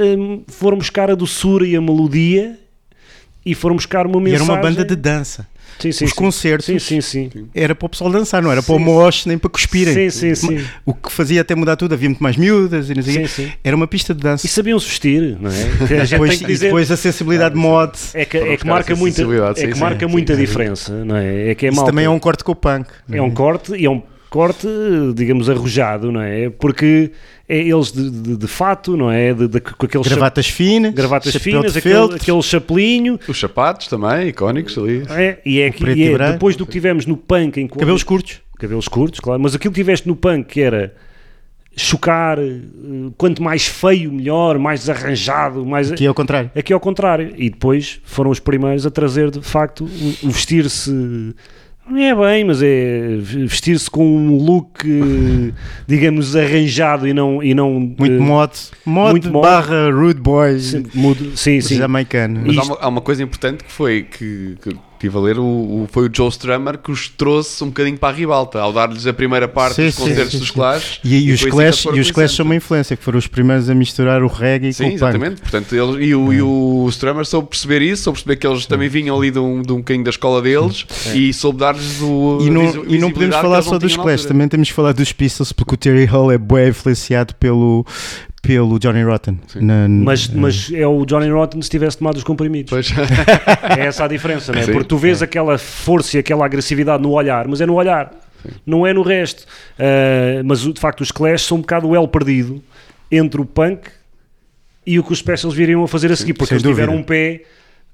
hum, 0.00 0.42
foram 0.48 0.76
buscar 0.78 1.08
a 1.10 1.14
doçura 1.14 1.64
e 1.66 1.76
a 1.76 1.80
melodia 1.80 2.58
e 3.46 3.54
foram 3.54 3.76
buscar 3.76 4.06
uma 4.06 4.16
e 4.18 4.24
mensagem. 4.24 4.44
era 4.46 4.54
uma 4.54 4.60
banda 4.62 4.84
de 4.84 4.96
dança. 4.96 5.46
Sim, 5.78 5.92
sim, 5.92 6.04
os 6.04 6.10
sim. 6.10 6.16
concertos 6.16 6.66
Sim, 6.66 6.78
sim, 6.78 7.00
sim. 7.00 7.30
era 7.54 7.74
para 7.74 7.86
o 7.86 7.88
pessoal 7.88 8.10
dançar, 8.10 8.42
não 8.42 8.50
era 8.50 8.62
para 8.62 8.74
o 8.74 8.78
mosh 8.78 9.26
nem 9.26 9.36
para 9.36 9.50
cuspirem. 9.50 9.92
Sim, 9.92 10.10
sim, 10.10 10.34
sim. 10.34 10.64
O 10.84 10.94
que 10.94 11.10
fazia 11.10 11.40
até 11.40 11.54
mudar 11.54 11.76
tudo, 11.76 11.94
havia 11.94 12.08
muito 12.08 12.22
mais 12.22 12.36
miúdas 12.36 12.90
e 12.90 12.94
não 12.94 13.02
sei. 13.02 13.52
Era 13.62 13.74
uma 13.76 13.86
pista 13.86 14.14
de 14.14 14.20
dança. 14.20 14.46
E 14.46 14.48
sabiam-se 14.48 14.86
vestir, 14.86 15.36
não 15.40 15.50
é? 15.50 16.00
A 16.00 16.04
gente 16.04 16.10
depois, 16.10 16.40
e 16.40 16.46
dizer. 16.46 16.66
depois 16.66 16.90
a 16.90 16.96
sensibilidade 16.96 17.54
de 17.54 17.60
mod. 17.60 17.92
É 18.14 18.24
que, 18.24 18.36
é 18.36 18.56
que 18.56 18.66
marca 18.66 18.94
muita, 18.94 19.22
é 19.22 19.54
que 19.66 19.74
sim, 19.74 19.80
marca 19.80 20.06
sim, 20.06 20.12
muita 20.12 20.34
sim. 20.34 20.40
diferença, 20.40 21.04
não 21.04 21.16
é? 21.16 21.50
É 21.50 21.54
que 21.54 21.66
é 21.66 21.68
Isso 21.68 21.76
malta. 21.76 21.90
também 21.90 22.04
é 22.04 22.10
um 22.10 22.18
corte 22.18 22.44
com 22.44 22.52
o 22.52 22.56
punk. 22.56 22.86
É 23.10 23.20
um 23.20 23.30
corte 23.30 23.74
e 23.74 23.84
é 23.84 23.90
um 23.90 24.02
corte, 24.30 24.66
digamos, 25.14 25.48
arrojado, 25.48 26.10
não 26.10 26.20
é? 26.20 26.50
Porque 26.50 27.12
é 27.48 27.58
eles 27.58 27.92
de, 27.92 28.10
de, 28.10 28.36
de 28.36 28.46
fato, 28.46 28.96
não 28.96 29.10
é? 29.10 29.34
De, 29.34 29.46
de- 29.48 29.60
com 29.60 29.84
aqueles 29.86 30.06
Gravatas 30.08 30.46
finas, 30.48 30.90
chap- 30.90 30.96
gravatas 30.96 31.32
chapéu 31.32 31.52
finas, 31.60 31.76
aquele, 31.76 32.14
aquele 32.14 32.42
chapelinho. 32.42 33.20
Os 33.28 33.38
sapatos 33.38 33.86
também, 33.88 34.28
icónicos 34.28 34.76
ali. 34.78 35.02
É, 35.10 35.38
e 35.44 35.60
é, 35.60 35.70
que- 35.70 35.84
e 35.84 36.08
é 36.12 36.32
depois 36.32 36.56
do 36.56 36.64
que 36.66 36.72
tivemos 36.72 37.04
no 37.06 37.16
punk 37.16 37.58
em 37.60 37.66
cabelos 37.68 38.02
curtos. 38.02 38.40
cabelos 38.58 38.88
curtos, 38.88 39.20
claro, 39.20 39.40
mas 39.42 39.54
aquilo 39.54 39.72
que 39.74 39.80
tiveste 39.80 40.08
no 40.08 40.16
punk 40.16 40.46
que 40.46 40.60
era 40.60 40.94
chocar, 41.76 42.38
eh, 42.38 42.60
quanto 43.16 43.42
mais 43.42 43.66
feio, 43.66 44.12
melhor, 44.12 44.58
mais 44.58 44.80
desarranjado, 44.80 45.66
mais. 45.66 45.90
Que 45.90 46.04
é 46.04 46.08
ao 46.08 46.14
contrário. 46.14 46.50
Aqui 46.54 46.72
ao 46.72 46.78
contrário. 46.80 47.32
E 47.36 47.50
depois 47.50 48.00
foram 48.04 48.30
os 48.30 48.38
primeiros 48.38 48.86
a 48.86 48.90
trazer, 48.90 49.30
de 49.30 49.40
facto, 49.42 49.84
o 49.84 50.28
o 50.28 50.30
vestir-se. 50.30 51.34
Não 51.88 51.98
é 51.98 52.14
bem, 52.14 52.44
mas 52.44 52.62
é 52.62 53.16
vestir-se 53.18 53.90
com 53.90 54.04
um 54.06 54.36
look, 54.38 54.84
digamos, 55.86 56.34
arranjado 56.34 57.06
e 57.06 57.12
não. 57.12 57.42
E 57.42 57.54
não 57.54 57.72
Muito 57.72 58.22
mod. 58.22 58.52
Mod 58.86 59.10
muito 59.10 59.30
mod. 59.30 59.46
barra 59.46 59.90
rude 59.90 60.20
boy 60.20 60.58
sim, 60.58 60.84
sim, 61.36 61.60
sim. 61.60 61.76
jamaicano. 61.76 62.42
Mas 62.46 62.56
há 62.56 62.62
uma, 62.62 62.78
há 62.80 62.88
uma 62.88 63.00
coisa 63.00 63.22
importante 63.22 63.64
que 63.64 63.70
foi 63.70 64.02
que, 64.02 64.56
que 64.62 64.76
estive 65.06 65.16
a 65.18 65.20
ler, 65.20 65.38
o, 65.38 65.42
o- 65.44 65.88
foi 65.90 66.08
o 66.08 66.10
Joe 66.12 66.28
Strummer 66.28 66.78
que 66.78 66.90
os 66.90 67.08
trouxe 67.08 67.62
um 67.62 67.68
bocadinho 67.68 67.98
para 67.98 68.08
a 68.14 68.16
ribalta, 68.16 68.58
ao 68.60 68.72
dar-lhes 68.72 69.06
a 69.06 69.12
primeira 69.12 69.46
parte 69.46 69.76
Sim, 69.76 69.84
dos 69.86 69.94
sim, 69.94 70.02
concertos 70.08 70.32
sim, 70.32 70.38
dos. 70.38 70.50
Clash. 70.50 71.00
E, 71.04 71.16
e 71.28 71.32
os 71.32 71.40
foi 71.40 71.48
assim 71.66 71.82
Clash, 71.82 71.96
e 71.96 72.00
os 72.00 72.10
Clash 72.10 72.32
são 72.32 72.44
uma 72.46 72.54
influência, 72.54 72.96
que 72.96 73.02
foram 73.04 73.18
os 73.18 73.26
primeiros 73.26 73.68
a 73.68 73.74
misturar 73.74 74.22
o 74.22 74.26
reggae 74.28 74.72
Sim, 74.72 74.82
com 74.84 74.88
o 74.88 74.92
punk. 74.92 74.96
exatamente. 74.96 75.40
Portanto, 75.42 75.74
eles, 75.74 76.08
e, 76.08 76.14
o, 76.14 76.32
e 76.32 76.42
o 76.42 76.86
Strummer 76.90 77.24
soube 77.26 77.48
perceber 77.48 77.82
isso, 77.82 78.04
soube 78.04 78.18
perceber 78.18 78.36
que 78.36 78.46
eles 78.46 78.66
também 78.66 78.88
vinham 78.88 79.16
ali 79.16 79.30
de 79.30 79.38
um, 79.38 79.62
de 79.62 79.72
um 79.72 79.78
bocadinho 79.78 80.04
da 80.04 80.10
escola 80.10 80.40
deles 80.40 80.86
e 81.14 81.32
soube 81.32 81.58
dar-lhes 81.58 82.00
o. 82.00 82.38
E 82.40 82.50
não, 82.50 82.84
e 82.86 82.98
não 82.98 83.10
podemos 83.10 83.36
falar 83.36 83.56
não 83.56 83.62
só 83.62 83.78
dos 83.78 83.96
Clash, 83.96 84.24
também 84.24 84.48
temos 84.48 84.68
que 84.68 84.74
falar 84.74 84.92
dos 84.92 85.12
Pistols, 85.12 85.52
porque 85.52 85.74
o 85.74 85.76
Terry 85.76 86.04
Hall 86.04 86.30
é 86.32 86.38
bem 86.38 86.68
influenciado 86.68 87.34
pelo, 87.34 87.84
pelo 88.46 88.78
Johnny 88.78 89.02
Rotten. 89.02 89.38
Na- 89.56 89.88
Mas, 89.88 90.28
mas 90.28 90.70
é 90.72 90.86
o 90.86 91.04
Johnny 91.04 91.28
Rotten 91.30 91.60
se 91.62 91.70
tivesse 91.70 91.98
tomado 91.98 92.16
os 92.16 92.24
comprimidos. 92.24 92.70
Pois. 92.70 92.92
É 93.78 93.86
essa 93.86 94.04
a 94.04 94.08
diferença, 94.08 94.52
não 94.52 94.60
é? 94.60 94.64
Sim. 94.64 94.72
Porque 94.72 94.88
tu 94.88 94.96
vês 94.98 95.22
aquela 95.22 95.56
força 95.58 96.16
e 96.16 96.20
aquela 96.20 96.44
agressividade 96.44 97.02
no 97.02 97.10
olhar, 97.12 97.48
mas 97.48 97.60
é 97.60 97.66
no 97.66 97.74
olhar, 97.74 98.10
não 98.66 98.86
é 98.86 98.92
no 98.92 99.02
resto. 99.02 99.44
Ah, 99.78 100.42
mas 100.44 100.60
de 100.60 100.78
facto, 100.80 101.00
os 101.00 101.10
Clash 101.10 101.42
são 101.42 101.56
um 101.58 101.60
bocado 101.60 101.88
o 101.88 101.94
elo 101.96 102.06
perdido 102.08 102.62
entre 103.10 103.40
o 103.40 103.44
punk 103.44 103.88
e 104.86 104.98
o 104.98 105.04
que 105.04 105.12
os 105.12 105.18
Specials 105.18 105.54
viriam 105.54 105.82
a 105.82 105.88
fazer 105.88 106.12
a 106.12 106.16
seguir, 106.16 106.34
porque 106.34 106.48
sem 106.48 106.56
eles 106.56 106.62
tiveram 106.66 106.92
dúvida. 106.92 107.02
um 107.02 107.06
pé 107.06 107.42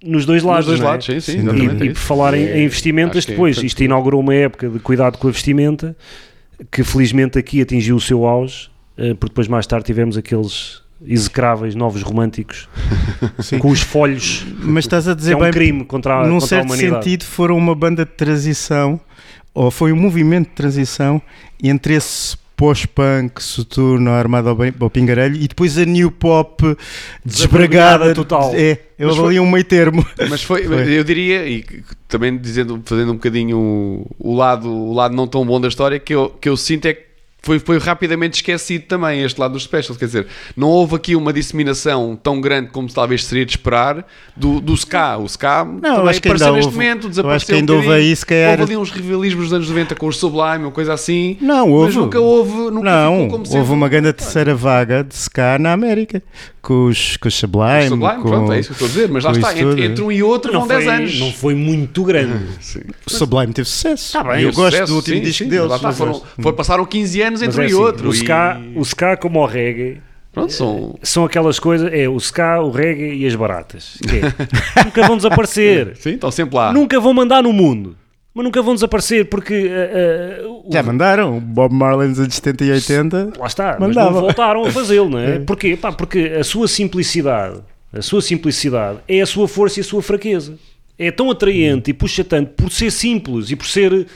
nos 0.05 0.25
dois 0.27 0.43
lados. 0.43 0.67
Nos 0.67 0.79
dois 0.79 0.81
é? 0.81 0.91
lados, 0.93 1.07
sim, 1.07 1.21
sim. 1.21 1.39
Exatamente, 1.39 1.85
E, 1.85 1.89
é 1.89 1.91
e 1.91 1.95
por 1.95 2.01
falar 2.01 2.35
em, 2.35 2.43
É, 2.45 2.61
em 2.63 2.69
vestimentas, 2.69 3.19
acho 3.19 3.27
que 3.29 3.33
é 3.33 3.35
depois 3.37 3.57
importante. 3.57 3.67
isto 3.69 3.85
inaugurou 3.85 4.21
uma 4.21 4.35
época 4.35 4.69
de 4.69 4.79
cuidado 4.81 5.19
com 5.19 5.29
a 5.29 5.31
vestimenta 5.31 5.97
que 6.71 6.83
felizmente 6.83 7.39
aqui 7.39 7.61
atingiu 7.63 7.97
o 7.97 8.01
seu 8.01 8.27
auge, 8.27 8.69
porque 9.15 9.27
depois 9.31 9.49
mais 9.49 9.67
tarde 9.67 9.87
tivemos 9.87 10.17
aqueles 10.17 10.81
execráveis 11.07 11.75
novos 11.75 12.03
românticos 12.03 12.69
Sim. 13.41 13.59
com 13.59 13.71
os 13.71 13.81
folhos, 13.81 14.45
Mas 14.59 14.85
estás 14.85 15.09
a 15.09 15.15
dizer 15.15 15.33
é 15.33 15.37
um 15.37 15.41
bem, 15.41 15.51
crime 15.51 15.85
contra, 15.85 16.17
a- 16.21 16.27
num 16.27 16.35
contra 16.39 16.45
a 16.45 16.49
certo 16.49 16.65
humanidade. 16.67 17.05
sentido, 17.05 17.25
foram 17.25 17.57
uma 17.57 17.75
banda 17.75 18.05
de 18.05 18.11
transição, 18.13 19.01
ou 19.55 19.71
foi 19.71 19.93
um 19.93 19.97
movimento 19.97 20.49
de 20.51 20.55
transição 20.55 21.21
entre 21.63 21.95
esse 21.95 22.37
pós-punk, 22.55 23.43
soturno, 23.43 24.11
armado 24.11 24.51
ao, 24.51 24.91
pingarelho 24.91 25.35
e 25.37 25.49
depois 25.49 25.79
a 25.79 25.85
new 25.87 26.11
pop 26.11 26.77
desbragada. 27.25 28.13
Total. 28.15 28.53
É, 28.55 28.79
eu 28.99 29.09
avali 29.09 29.41
um 29.41 29.51
meio 29.51 29.65
termo. 29.65 30.05
Mas 30.29 30.43
foi, 30.43 30.65
Foi. 30.65 30.99
eu 30.99 31.03
diria, 31.03 31.49
e 31.49 31.65
também 32.07 32.37
dizendo, 32.37 32.81
fazendo 32.85 33.13
um 33.13 33.15
bocadinho 33.15 33.57
o, 33.59 34.11
o 34.19 34.35
lado, 34.37 34.69
o 34.69 34.93
lado 34.93 35.15
não 35.15 35.27
tão 35.27 35.45
bom 35.47 35.59
da 35.59 35.69
história, 35.69 35.99
que 35.99 36.15
eu, 36.15 36.29
que 36.39 36.51
eu 36.51 36.57
sinto 36.57 36.85
é 36.87 36.93
que 36.93 37.10
foi, 37.43 37.59
foi 37.59 37.79
rapidamente 37.79 38.35
esquecido 38.35 38.83
também 38.87 39.23
este 39.23 39.41
lado 39.41 39.53
dos 39.53 39.63
specials. 39.65 39.97
Quer 39.99 40.07
dizer, 40.07 40.27
não 40.57 40.69
houve 40.69 40.95
aqui 40.97 41.17
uma 41.17 41.33
disseminação 41.33 42.19
tão 42.23 42.41
grande 42.41 42.71
como 42.71 42.89
talvez 42.93 43.25
seria 43.25 43.45
de 43.47 43.53
esperar 43.53 44.07
do, 44.37 44.61
do 44.61 44.75
ska. 44.75 45.17
O 45.19 45.25
ska 45.27 45.65
também 45.65 46.09
acho 46.11 46.21
que 46.23 46.29
apareceu 46.29 46.53
neste 46.55 46.67
houve- 46.67 46.77
momento, 46.77 46.95
eu 46.95 46.99
acho 47.01 47.09
desapareceu. 47.11 47.47
que 47.49 47.61
ainda 47.61 47.73
um 47.73 47.77
houve 47.77 47.93
aí, 47.93 48.15
se 48.17 48.27
calhar- 48.27 48.61
Houve 48.61 48.63
ali 48.75 48.77
uns 48.77 48.91
rivalismos 48.91 49.45
dos 49.45 49.53
anos 49.53 49.69
90 49.69 49.95
com 49.95 50.07
os 50.07 50.17
Sublime, 50.19 50.65
uma 50.65 50.71
coisa 50.71 50.93
assim. 50.93 51.37
Não, 51.41 51.71
houve. 51.71 51.87
Mas 51.87 51.97
nunca 51.97 52.21
houve. 52.21 52.53
Nunca 52.71 52.83
Não, 52.91 53.29
houve 53.29 53.73
uma 53.73 53.89
grande 53.89 54.13
terceira 54.13 54.55
vaga 54.55 55.03
de 55.03 55.15
ska 55.15 55.59
na 55.59 55.73
América, 55.73 56.23
com 56.63 56.87
os, 56.87 57.17
com 57.17 57.29
os 57.29 57.35
Sublime. 57.35 57.79
Os 57.85 57.89
Sublime, 57.89 58.23
com, 58.23 58.29
pronto, 58.29 58.53
é 58.53 58.61
isso 58.61 58.75
que 58.75 58.83
eu 58.83 58.87
estou 58.87 58.87
a 58.87 58.89
dizer. 59.05 59.09
Mas 59.13 59.25
lá 59.25 59.31
com 59.33 59.37
está, 59.39 59.59
entre, 59.59 59.85
entre 59.85 60.03
um 60.05 60.13
e 60.13 60.23
outro 60.23 60.53
não 60.53 60.61
vão 60.61 60.69
foi, 60.69 60.77
10 60.85 60.89
anos. 60.89 61.21
não 61.21 61.33
foi 61.33 61.55
muito 61.55 62.05
grande. 62.05 62.47
Sim. 62.61 62.81
O 63.07 63.11
Sublime 63.11 63.53
teve 63.53 63.69
sucesso. 63.69 64.13
Tá 64.13 64.23
bem, 64.25 64.43
eu 64.43 64.49
E 64.49 64.51
o 64.51 64.53
gosto 64.53 64.71
sucesso, 64.73 64.93
do 64.93 64.97
último 64.97 65.17
sim, 65.17 65.23
disco 65.23 65.45
sim, 65.45 65.51
deles. 65.51 65.69
lá 65.69 65.77
está, 65.77 65.93
foram, 65.93 66.23
foram- 66.41 66.57
passaram 66.57 66.85
15 66.87 67.23
anos 67.23 67.43
entre 67.43 67.61
um 67.61 67.63
é 67.63 67.67
e 67.67 67.71
assim, 67.73 67.81
outro. 67.81 68.09
O 68.09 68.13
e- 68.13 68.17
ska, 68.17 68.61
o 68.77 68.83
ska 68.85 69.17
como 69.17 69.41
o 69.41 69.47
reggae 69.47 70.01
Pronto, 70.33 70.53
são. 70.53 70.97
são 71.03 71.25
aquelas 71.25 71.59
coisas, 71.59 71.93
é 71.93 72.09
o 72.09 72.17
ska, 72.19 72.61
o 72.61 72.71
reggae 72.71 73.15
e 73.17 73.27
as 73.27 73.35
baratas. 73.35 73.99
que 74.09 74.17
é, 74.17 74.23
nunca 74.85 75.07
vão 75.07 75.17
desaparecer. 75.17 75.97
Sim, 75.97 76.11
estão 76.11 76.31
sempre 76.31 76.55
lá. 76.57 76.73
Nunca 76.73 77.01
vão 77.01 77.13
mandar 77.13 77.43
no 77.43 77.53
mundo. 77.53 77.97
Mas 78.33 78.45
nunca 78.45 78.63
vão 78.63 78.75
desaparecer 78.75 79.29
porque 79.29 79.71
ah, 79.73 80.47
o- 80.49 80.71
Já 80.73 80.83
mandaram. 80.83 81.37
O 81.39 81.41
Bob 81.41 81.75
Marley 81.75 82.09
nos 82.09 82.21
anos 82.21 82.35
70 82.35 82.65
e 82.65 82.71
80. 82.73 83.33
Lá 83.39 83.47
está, 83.47 83.77
mas 83.79 83.89
Mandava. 83.89 84.13
não 84.13 84.21
voltaram 84.21 84.65
a 84.65 84.71
fazê-lo, 84.71 85.09
não 85.11 85.19
é? 85.21 85.39
Porquê? 85.41 85.77
Pá, 85.77 85.91
porque 85.93 86.37
a 86.39 86.45
sua 86.45 86.69
simplicidade, 86.69 87.61
a 87.93 88.01
sua 88.03 88.23
simplicidade 88.23 88.99
é 89.09 89.21
a 89.21 89.27
sua 89.27 89.49
força 89.49 89.81
e 89.81 89.83
a 89.83 89.85
sua 89.85 90.01
fraqueza. 90.03 90.57
É 90.99 91.11
tão 91.11 91.31
atraente 91.31 91.91
e 91.91 91.95
puxa 91.95 92.23
tanto 92.23 92.51
por 92.53 92.71
ser 92.71 92.91
simples 92.93 93.51
e 93.51 93.57
por 93.57 93.67
ser 93.67 94.07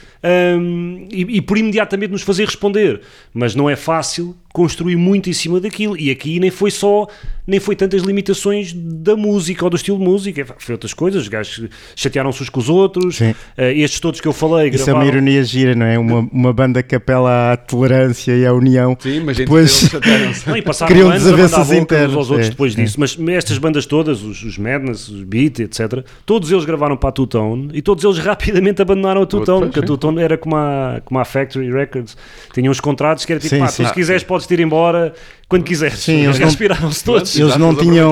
hum, 0.59 1.07
e, 1.11 1.37
e 1.37 1.41
por 1.41 1.57
imediatamente 1.57 2.11
nos 2.11 2.21
fazer 2.21 2.45
responder. 2.45 3.01
Mas 3.33 3.55
não 3.55 3.67
é 3.69 3.75
fácil 3.75 4.35
construir 4.55 4.95
muito 4.95 5.29
em 5.29 5.33
cima 5.33 5.59
daquilo. 5.59 5.97
E 5.99 6.09
aqui 6.09 6.39
nem 6.39 6.49
foi 6.49 6.71
só, 6.71 7.07
nem 7.45 7.59
foi 7.59 7.75
tantas 7.75 8.01
limitações 8.03 8.71
da 8.73 9.15
música 9.17 9.65
ou 9.65 9.69
do 9.69 9.75
estilo 9.75 9.97
de 9.97 10.03
música, 10.05 10.45
foi 10.57 10.73
outras 10.73 10.93
coisas. 10.93 11.23
Os 11.23 11.27
gajos 11.27 11.67
chatearam-se 11.95 12.41
uns 12.41 12.49
com 12.49 12.59
os 12.61 12.69
outros. 12.69 13.17
Sim. 13.17 13.35
Eh, 13.57 13.73
estes 13.79 13.99
todos 13.99 14.21
que 14.21 14.27
eu 14.27 14.31
falei 14.33 14.69
Isso 14.69 14.89
é 14.89 14.93
uma 14.93 15.01
gravaram. 15.03 15.17
ironia 15.23 15.43
gira, 15.43 15.75
não 15.75 15.85
é? 15.85 15.99
Uma, 15.99 16.19
uma 16.31 16.53
banda 16.53 16.81
que 16.81 16.95
apela 16.95 17.51
à 17.51 17.57
tolerância 17.57 18.31
e 18.31 18.45
à 18.45 18.53
união. 18.53 18.95
Sim, 18.99 19.19
mas 19.19 19.35
gente 19.35 19.45
Depois- 19.47 19.81
eles 19.81 19.91
chatearam-se. 19.91 20.47
Não, 20.49 20.55
e 20.57 20.61
passaram 20.63 20.91
Criam 20.95 21.09
anos 21.09 21.27
a 21.27 21.31
mandar 21.31 21.43
desavenças 21.43 21.77
internas, 21.77 22.15
aos 22.15 22.29
outros 22.31 22.47
é, 22.47 22.49
depois 22.51 22.77
é. 22.77 22.81
disso. 22.81 22.97
Mas 22.99 23.17
estas 23.29 23.57
bandas 23.57 23.85
todas, 23.85 24.23
os, 24.23 24.41
os 24.41 24.57
Madness, 24.57 25.09
os 25.09 25.23
Beat, 25.23 25.59
etc., 25.59 26.05
todos 26.25 26.49
eles 26.49 26.63
gravaram 26.63 26.95
para 26.95 27.09
a 27.09 27.11
Two 27.11 27.27
Tone 27.27 27.69
e 27.73 27.81
todos 27.81 28.03
eles 28.05 28.17
rapidamente 28.23 28.81
abandonaram 28.81 29.21
a 29.23 29.25
Two 29.25 29.43
Tone, 29.43 29.65
porque 29.65 29.79
a. 29.79 29.83
Two 29.83 29.97
Tone 29.97 30.21
era 30.21 30.37
como 30.37 30.55
a, 30.55 31.01
como 31.03 31.19
a 31.19 31.25
Factory 31.25 31.69
Records. 31.71 32.15
Tinham 32.53 32.71
uns 32.71 32.79
contratos 32.79 33.25
que 33.25 33.33
era 33.33 33.39
tipo, 33.39 33.55
Sim, 33.55 33.59
pá, 33.59 33.67
sim. 33.67 33.83
tu 33.83 33.87
se 33.89 33.93
quiseres 33.93 34.23
podes 34.23 34.44
ir 34.53 34.59
embora 34.59 35.13
quando 35.47 35.63
quiseres. 35.63 35.99
Sim, 35.99 36.23
eles 36.23 36.39
não- 36.39 36.45
respiraram-se 36.47 37.03
todos. 37.03 37.37
Eles 37.37 37.55
não 37.57 37.75
tinham-. 37.75 38.11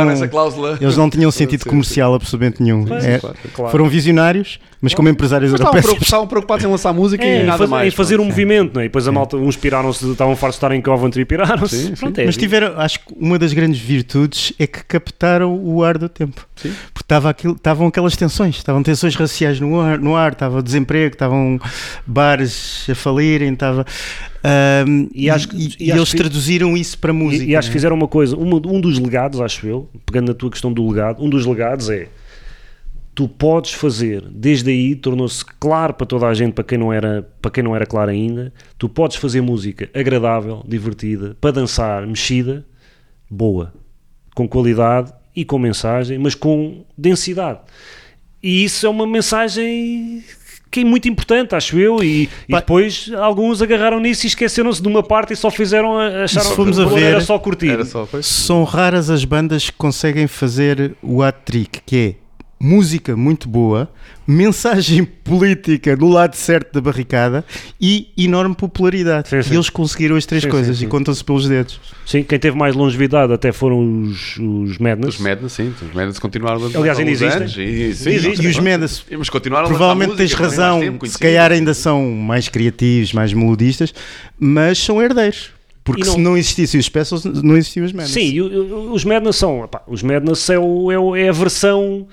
Eles 0.80 0.98
não 0.98 1.10
tinham 1.10 1.32
sentido 1.32 1.66
comercial 1.66 2.14
absolutamente 2.14 2.62
nenhum. 2.62 2.86
Pois, 2.86 3.04
É, 3.04 3.20
claro. 3.20 3.72
Foram 3.72 3.88
visionários, 3.90 4.60
mas 4.82 4.94
como 4.94 5.10
empresários 5.10 5.52
Mas 5.52 5.60
estavam, 5.60 5.74
europeus. 5.74 5.86
preocupados, 5.86 6.08
estavam 6.08 6.28
preocupados 6.28 6.66
em 6.66 6.68
lançar 6.68 6.94
música 6.94 7.24
É, 7.24 7.40
e 7.40 7.42
em, 7.42 7.46
nada 7.46 7.58
faz- 7.60 7.70
mais. 7.70 7.88
em 7.88 7.96
fazer 7.96 8.16
um 8.16 8.18
pronto. 8.18 8.30
movimento, 8.30 8.74
não 8.76 8.82
é? 8.82 8.86
E 8.86 8.88
depois 8.88 9.08
a 9.08 9.12
malta, 9.12 9.36
uns 9.38 9.56
piraram-se, 9.58 10.12
estavam 10.12 10.36
fartos 10.36 10.56
de 10.60 10.66
estar 10.66 10.76
em 10.76 10.82
Coventry 10.82 11.22
e 11.22 11.26
piraram-se. 11.26 11.76
Sim, 11.78 11.86
sim. 11.88 11.94
Pronto, 11.96 12.20
é 12.20 12.26
Mas 12.26 12.38
tiveram, 12.38 12.80
acho 12.80 13.00
que 13.00 13.06
uma 13.20 13.40
das 13.40 13.52
grandes 13.54 13.80
virtudes 13.80 14.54
é 14.60 14.68
que 14.68 14.84
captaram 14.84 15.56
o 15.64 15.84
ar 15.84 15.98
do 15.98 16.08
tempo. 16.10 16.46
Sim. 16.56 16.72
Porque 16.94 17.14
aquilo, 17.14 17.54
estavam 17.54 17.88
aquelas 17.88 18.16
tensões, 18.16 18.56
estavam 18.58 18.82
tensões 18.82 19.16
raciais 19.16 19.60
no 19.60 19.80
ar, 19.80 19.98
no 20.00 20.16
ar 20.16 20.34
estava 20.34 20.62
desemprego, 20.64 21.14
estavam 21.14 21.60
bares 22.08 22.88
a 22.90 22.96
falirem, 22.96 23.54
estava. 23.54 23.86
Ahm, 24.44 25.08
E 25.14 25.30
acho 25.30 25.48
que- 25.48 25.56
e- 25.58 25.60
e 25.80 25.88
e 25.88 25.92
acho 25.92 26.00
eles 26.00 26.12
que- 26.12 26.18
traduziram 26.18 26.76
isso 26.76 26.98
para 26.98 27.14
música. 27.14 27.44
E, 27.46 27.56
acho 27.56 27.68
que 27.70 27.74
né? 27.74 27.80
fizeram 27.80 27.96
uma 27.96 28.08
coisa, 28.08 28.36
uma- 28.36 28.58
um 28.68 28.80
dos 28.82 29.00
legados, 29.00 29.40
acho 29.42 29.66
eu, 29.68 29.90
pegando 30.06 30.28
na 30.28 30.34
tua 30.34 30.50
questão 30.52 30.72
do 30.74 30.88
legado, 30.88 31.24
um 31.24 31.30
dos 31.30 31.46
legados 31.46 31.90
é 31.90 32.08
tu 33.16 33.28
podes 33.28 33.74
fazer, 33.74 34.24
desde 34.32 34.72
aí 34.72 34.96
tornou-se 34.96 35.46
claro 35.60 35.94
para 35.94 36.06
toda 36.08 36.26
a 36.28 36.34
gente, 36.34 36.54
para 36.54 36.64
quem 36.64 36.80
não 36.80 36.92
era, 36.92 37.22
para 37.42 37.52
quem 37.52 37.64
não 37.64 37.76
era 37.76 37.86
claro 37.86 38.10
ainda, 38.10 38.52
tu 38.78 38.90
podes 38.90 39.18
fazer 39.18 39.40
música 39.40 39.88
agradável, 39.94 40.64
divertida, 40.68 41.38
para 41.40 41.52
dançar, 41.52 42.08
mexida, 42.08 42.66
boa, 43.30 43.72
com 44.36 44.48
qualidade 44.48 45.14
e 45.36 45.46
com 45.46 45.60
mensagem, 45.60 46.18
mas 46.18 46.34
com 46.34 46.84
densidade. 46.98 47.60
E 48.42 48.64
isso 48.64 48.86
é 48.86 48.90
uma 48.90 49.06
mensagem 49.06 50.24
que 50.74 50.82
é 50.82 50.84
muito 50.84 51.08
importante, 51.08 51.54
acho 51.56 51.78
eu, 51.78 52.04
e, 52.04 52.28
e 52.50 52.54
depois 52.56 53.12
alguns 53.18 53.62
agarraram 53.62 54.00
nisso 54.00 54.26
e 54.26 54.28
esqueceram-se 54.28 54.82
de 54.82 54.88
uma 54.88 55.04
parte 55.04 55.32
e 55.34 55.36
só 55.36 55.52
fizeram, 55.52 55.98
a- 56.00 56.24
acharam 56.24 56.50
Se 56.50 56.56
formos 56.56 56.78
que 56.78 56.84
a 56.84 56.86
ver, 56.88 57.04
era 57.04 57.22
só 57.22 57.38
curtir. 57.38 57.70
Era 57.70 57.86
só. 57.86 58.08
São 58.22 58.64
raras 58.64 59.10
as 59.10 59.24
bandas 59.24 59.70
que 59.70 59.78
conseguem 59.78 60.26
fazer 60.28 60.96
o 61.02 61.22
hat-trick, 61.22 61.80
que 61.86 61.96
é 61.98 62.23
música 62.64 63.16
muito 63.18 63.50
boa, 63.50 63.92
mensagem 64.26 65.04
política 65.24 65.98
do 65.98 66.08
lado 66.08 66.36
certo 66.36 66.72
da 66.74 66.80
barricada 66.82 67.44
e 67.80 68.08
enorme 68.18 68.56
popularidade. 68.56 69.28
Sim, 69.30 69.42
sim. 69.44 69.54
E 69.54 69.56
eles 69.58 69.70
conseguiram 69.70 70.16
as 70.16 70.26
três 70.26 70.44
Sim, 70.44 70.50
coisas 70.50 70.78
sim, 70.78 70.82
sim. 70.82 70.86
e 70.86 70.90
contam-se 70.90 71.24
pelos 71.24 71.48
dedos. 71.48 71.80
Sim, 72.06 72.24
quem 72.24 72.40
teve 72.40 72.58
mais 72.58 72.74
longevidade 72.76 73.34
até 73.34 73.52
foram 73.52 74.04
os, 74.04 74.38
os 74.38 74.78
Madness. 74.78 75.16
Os 75.16 75.20
Madness, 75.22 75.52
sim, 75.54 75.74
os 75.82 75.94
Madness 75.94 76.20
continuaram 76.20 76.62
a 76.64 76.78
Aliás, 76.78 76.98
ainda 76.98 77.12
existem. 77.12 77.38
anos, 77.42 77.52
e, 77.58 77.94
sim, 77.96 78.10
Existem. 78.12 78.46
E 78.46 78.50
os. 78.50 78.60
Mendes 78.60 79.04
Mas 79.18 79.30
continuaram 79.30 79.68
Provavelmente 79.68 80.12
tens 80.16 80.32
música, 80.32 80.44
razão, 80.44 80.78
mais 80.80 80.90
tempo, 80.92 81.08
se 81.08 81.20
calhar 81.20 81.52
ainda 81.52 81.74
são 81.74 82.10
mais 82.12 82.48
criativos, 82.48 83.12
mais 83.12 83.34
melodistas, 83.34 83.94
mas 84.40 84.78
são 84.78 85.02
herdeiros. 85.02 85.50
Porque 85.84 86.06
não- 86.06 86.14
se 86.14 86.20
não 86.22 86.38
existissem 86.38 86.80
os 86.80 86.86
Specials, 86.86 87.26
não 87.26 87.58
existiam 87.58 87.86
os 87.86 87.92
Madness. 87.92 88.14
Sim, 88.14 88.40
os 88.40 89.04
Madness 89.04 89.36
são. 89.36 89.70
os 89.86 90.02
Madness 90.02 90.50
é, 90.50 90.58
o- 90.58 90.90
é 90.90 90.98
o- 90.98 91.14
é 91.14 91.28
a 91.28 91.32
versão, 91.34 92.08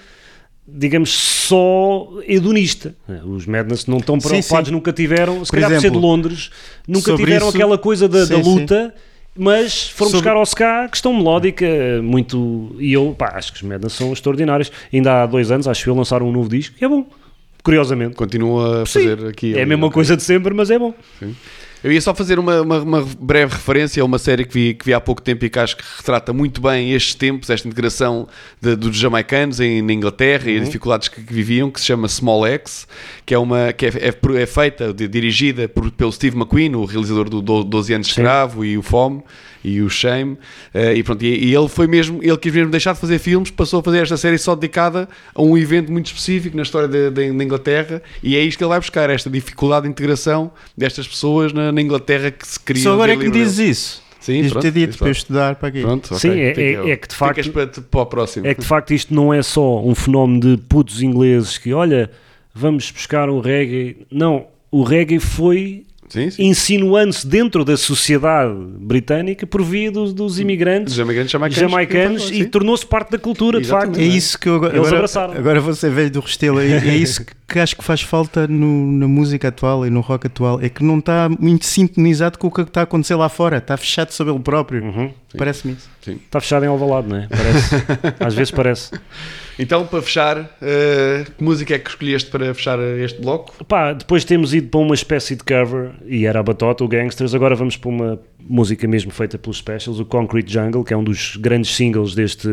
digamos, 0.74 1.10
só 1.10 2.08
hedonista. 2.26 2.94
Os 3.24 3.46
Madness 3.46 3.86
não 3.86 3.98
estão 3.98 4.20
Sim, 4.20 4.28
preocupados, 4.28 4.68
sim. 4.68 4.74
nunca 4.74 4.92
tiveram, 4.92 5.44
se 5.44 5.50
Por 5.50 5.56
calhar 5.56 5.70
por 5.70 5.74
ser 5.76 5.80
de 5.80 5.86
exemplo, 5.96 6.00
Londres, 6.00 6.50
nunca 6.86 7.14
tiveram 7.16 7.48
isso- 7.48 7.56
aquela 7.56 7.78
coisa 7.78 8.08
da, 8.08 8.20
da 8.20 8.36
Sim, 8.36 8.42
sim. 8.44 8.58
luta. 8.60 8.94
Mas 9.38 9.88
foram 9.88 10.10
Sobre- 10.10 10.24
buscar 10.24 10.36
ao 10.36 10.42
ska 10.44 10.88
questão 10.88 11.14
melódica 11.14 11.64
muito. 12.02 12.74
E 12.80 12.92
eu 12.92 13.14
pá, 13.16 13.32
acho 13.36 13.52
que 13.52 13.58
os 13.58 13.62
Madness 13.62 13.92
são 13.92 14.12
extraordinários. 14.12 14.72
Ainda 14.92 15.22
há 15.22 15.26
dois 15.26 15.50
anos, 15.52 15.68
acho 15.68 15.84
que 15.84 15.88
eu 15.88 15.94
lançaram 15.94 16.28
um 16.28 16.32
novo 16.32 16.48
disco 16.48 16.74
e 16.80 16.84
é 16.84 16.88
bom. 16.88 17.06
Curiosamente. 17.62 18.16
Continua 18.16 18.82
a 18.82 18.86
Sim, 18.86 18.92
fazer 19.08 19.26
aqui. 19.28 19.56
é 19.56 19.62
a 19.62 19.66
mesma 19.66 19.90
coisa 19.90 20.16
de 20.16 20.22
sempre, 20.24 20.52
mas 20.52 20.70
é 20.70 20.78
bom. 20.78 20.92
Eu 21.82 21.90
ia 21.90 22.00
só 22.00 22.14
fazer 22.14 22.38
uma, 22.38 22.60
uma- 22.60 22.78
uma 22.82 23.08
breve 23.18 23.54
referência 23.54 24.02
a 24.02 24.04
uma 24.04 24.18
série 24.18 24.44
que 24.44 24.52
vi, 24.52 24.74
que 24.74 24.84
vi 24.84 24.92
há 24.92 25.00
pouco 25.00 25.22
tempo 25.22 25.44
e 25.44 25.50
que 25.50 25.58
acho 25.58 25.76
que 25.76 25.82
retrata 25.96 26.32
muito 26.32 26.60
bem 26.60 26.92
estes 26.92 27.14
tempos, 27.14 27.48
esta 27.48 27.66
integração 27.66 28.28
de- 28.60 28.76
dos 28.76 28.94
jamaicanos 28.96 29.60
em, 29.60 29.80
na 29.80 29.92
Inglaterra 29.92 30.50
e 30.50 30.56
Uhum. 30.56 30.60
as 30.62 30.68
dificuldades 30.68 31.08
que, 31.08 31.22
que 31.22 31.32
viviam, 31.32 31.70
que 31.70 31.80
se 31.80 31.86
chama 31.86 32.06
Small 32.06 32.46
X, 32.46 32.86
que 33.24 33.32
é, 33.32 33.38
uma, 33.38 33.72
que 33.72 33.86
é, 33.86 33.88
é 33.88 34.42
é 34.42 34.46
feita, 34.46 34.92
de- 34.92 35.08
dirigida 35.08 35.68
por- 35.68 35.90
pelo 35.90 36.12
Steve 36.12 36.36
McQueen, 36.36 36.74
o 36.74 36.84
realizador 36.84 37.28
do 37.30 37.40
Do- 37.40 37.64
12 37.64 37.94
anos 37.94 38.06
de 38.08 38.12
escravo 38.12 38.64
e 38.64 38.76
o 38.76 38.82
Fome 38.82 39.22
e 39.62 39.80
o 39.82 39.88
Shame, 39.90 40.36
eh, 40.72 40.94
e 40.94 41.02
pronto, 41.02 41.22
e, 41.24 41.46
e 41.50 41.54
ele 41.54 41.68
foi 41.68 41.86
mesmo, 41.86 42.20
ele 42.22 42.36
quis 42.38 42.52
mesmo 42.52 42.70
deixar 42.70 42.94
de 42.94 43.00
fazer 43.00 43.18
filmes, 43.18 43.50
passou 43.50 43.80
a 43.80 43.82
fazer 43.82 43.98
esta 44.02 44.16
série 44.16 44.38
só 44.38 44.54
dedicada 44.54 45.08
a 45.34 45.42
um 45.42 45.56
evento 45.56 45.90
muito 45.92 46.06
específico 46.06 46.56
na 46.56 46.62
história 46.62 47.10
da 47.10 47.24
Inglaterra, 47.24 48.02
e 48.22 48.36
é 48.36 48.40
isto 48.40 48.58
que 48.58 48.64
ele 48.64 48.70
vai 48.70 48.80
buscar, 48.80 49.10
esta 49.10 49.28
dificuldade 49.28 49.84
de 49.84 49.90
integração 49.90 50.50
destas 50.76 51.06
pessoas 51.06 51.52
na, 51.52 51.70
na 51.72 51.80
Inglaterra 51.80 52.30
que 52.30 52.46
se 52.46 52.58
criam. 52.58 52.82
Só 52.82 52.92
agora 52.94 53.12
é 53.12 53.16
que 53.16 53.30
dizes 53.30 53.58
isso. 53.58 54.02
Sim, 54.20 54.34
Devias 54.34 54.52
pronto, 54.52 54.62
ter 54.64 54.70
dito 54.72 54.98
para 54.98 55.08
eu 55.08 55.12
estudar 55.12 55.54
para 55.56 55.68
aqui. 55.68 55.80
Pronto, 55.80 56.14
Sim, 56.18 56.28
ok. 56.28 56.40
é- 56.40 56.72
é- 56.74 56.90
é 56.90 56.96
que 56.96 57.08
de 57.08 57.14
facto- 57.14 57.50
para, 57.52 57.66
para 57.66 58.00
o 58.00 58.06
próximo. 58.06 58.46
É 58.46 58.54
que 58.54 58.60
de 58.60 58.66
facto 58.66 58.92
isto 58.92 59.14
não 59.14 59.32
é 59.32 59.42
só 59.42 59.82
um 59.82 59.94
fenómeno 59.94 60.40
de 60.40 60.56
putos 60.62 61.02
ingleses 61.02 61.56
que, 61.56 61.72
olha, 61.72 62.10
vamos 62.54 62.90
buscar 62.90 63.30
o 63.30 63.40
reggae. 63.40 64.06
Não, 64.10 64.46
o 64.70 64.82
reggae 64.82 65.18
foi 65.18 65.54
sim, 65.54 65.84
sim. 65.86 65.89
Insinuando-se 66.38 67.26
dentro 67.26 67.64
da 67.64 67.76
sociedade 67.76 68.52
britânica 68.78 69.46
por 69.46 69.62
via 69.62 69.90
dos, 69.90 70.12
dos 70.12 70.38
imigrantes 70.40 70.92
Os 70.92 70.96
jamaicanos, 70.98 71.30
jamaicanos, 71.30 71.60
jamaicanos 71.70 72.22
sim. 72.28 72.40
e 72.40 72.44
tornou-se 72.44 72.84
parte 72.86 73.10
da 73.12 73.18
cultura, 73.18 73.58
de 73.60 73.66
Exatamente. 73.66 73.96
facto. 73.96 74.00
É 74.00 74.16
isso 74.16 74.38
que 74.38 74.48
eu 74.48 74.54
agora, 74.56 74.72
Eles 74.72 74.80
agora, 74.86 74.96
abraçaram. 74.96 75.34
agora 75.34 75.60
vou 75.60 75.74
ser 75.74 75.90
velho 75.90 76.10
do 76.10 76.20
Restelo. 76.20 76.60
É, 76.60 76.66
é 76.88 76.96
isso 76.96 77.24
que, 77.24 77.32
que 77.48 77.58
acho 77.58 77.76
que 77.76 77.84
faz 77.84 78.00
falta 78.02 78.46
no- 78.48 78.92
na 78.92 79.08
música 79.08 79.48
atual 79.48 79.86
e 79.86 79.90
no 79.90 80.00
rock 80.00 80.26
atual. 80.26 80.60
É 80.60 80.68
que 80.68 80.82
não 80.84 80.98
está 80.98 81.28
muito 81.28 81.64
sintonizado 81.66 82.38
com 82.38 82.46
o 82.48 82.50
que 82.50 82.62
está 82.62 82.80
a 82.80 82.84
acontecer 82.84 83.14
lá 83.14 83.28
fora. 83.28 83.58
Está 83.58 83.76
fechado 83.76 84.10
sobre 84.12 84.32
ele 84.32 84.40
próprio. 84.42 84.82
Uhum. 84.82 85.10
Parece-me 85.36 85.74
isso. 85.74 85.88
Está 86.06 86.40
fechado 86.40 86.64
em 86.64 86.68
Alvalade, 86.68 87.08
não 87.08 87.16
é? 87.16 87.28
Parece. 87.28 87.74
Às 88.24 88.34
vezes 88.34 88.50
parece. 88.50 88.90
Então, 89.62 89.86
para 89.86 90.00
fechar, 90.00 90.56
eh, 90.62 91.26
que 91.36 91.44
música 91.44 91.74
é 91.74 91.78
que 91.78 91.90
escolheste 91.90 92.30
para 92.30 92.54
fechar 92.54 92.78
este 92.98 93.20
bloco? 93.20 93.62
Pá, 93.66 93.92
depois 93.92 94.24
temos 94.24 94.54
ido 94.54 94.68
para 94.68 94.80
uma 94.80 94.94
espécie 94.94 95.36
de 95.36 95.44
cover 95.44 95.90
e 96.06 96.24
era 96.24 96.40
a 96.40 96.42
Batota, 96.42 96.82
o 96.82 96.88
Gangsters. 96.88 97.34
Agora 97.34 97.54
vamos 97.54 97.76
para 97.76 97.90
uma 97.90 98.18
música 98.42 98.88
mesmo 98.88 99.10
feita 99.10 99.36
pelos 99.36 99.58
Specials, 99.58 100.00
o 100.00 100.06
Concrete 100.06 100.50
Jungle, 100.50 100.82
que 100.82 100.94
é 100.94 100.96
um 100.96 101.04
dos 101.04 101.36
grandes 101.36 101.76
singles 101.76 102.14
deste 102.14 102.48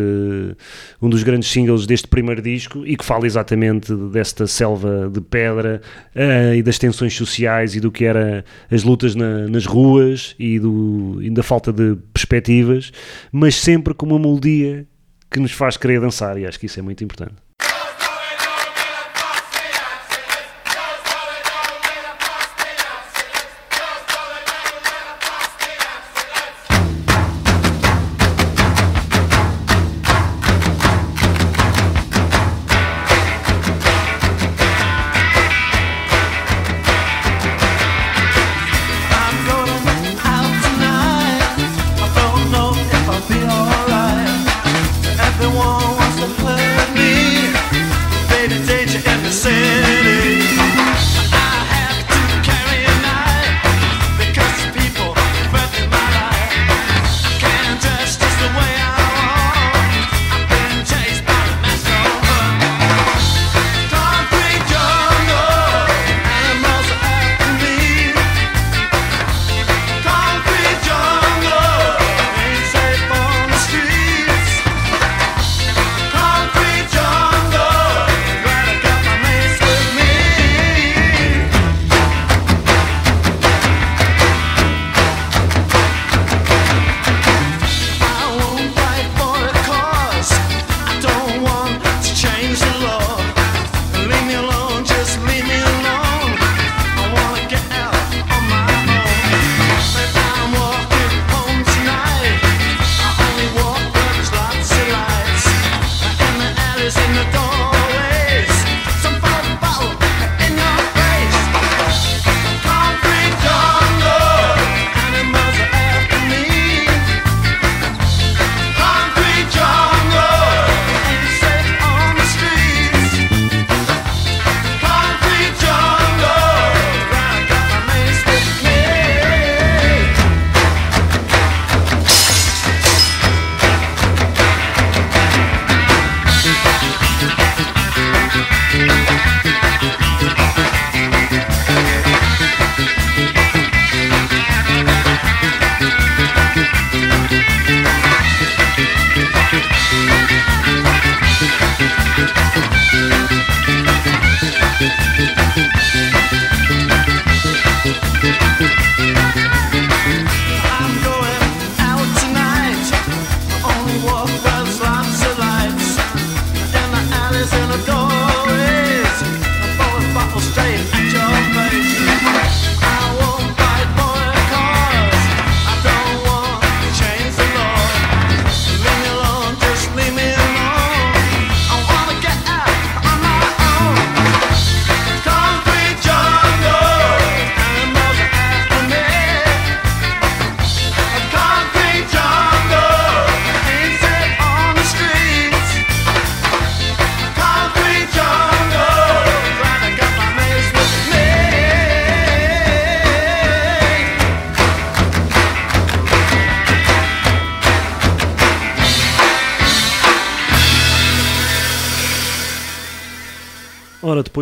um 1.01 1.10
dos 1.10 1.24
grandes 1.24 1.49
singles 1.49 1.86
deste 1.88 2.10
primeiro 2.10 2.41
disco 2.41 2.86
e 2.86 2.97
que 2.97 3.05
fala 3.05 3.26
exatamente 3.26 3.95
desta 4.12 4.45
selva 4.45 5.10
de 5.10 5.22
pedra 5.22 5.82
eh, 6.14 6.58
e 6.58 6.62
das 6.62 6.78
tensões 6.78 7.16
sociais 7.16 7.74
e 7.74 7.80
do 7.80 7.89
que 7.89 8.03
era 8.03 8.43
as 8.70 8.84
lutas 8.84 9.16
na- 9.16 9.47
nas 9.47 9.66
ruas 9.66 10.36
e, 10.38 10.60
do, 10.60 11.20
e 11.22 11.30
da 11.30 11.41
falta 11.41 11.72
de 11.72 11.95
perspectivas, 12.14 12.91
mas 13.32 13.55
sempre 13.55 13.93
com 13.93 14.05
uma 14.05 14.20
melodia 14.20 14.86
que 15.30 15.40
nos 15.40 15.52
faz 15.52 15.78
querer 15.78 16.00
dançar 16.00 16.38
e 16.38 16.46
acho 16.46 16.60
que 16.60 16.66
isso 16.66 16.80
é 16.80 16.84
muito 16.84 17.04
importante. 17.04 17.47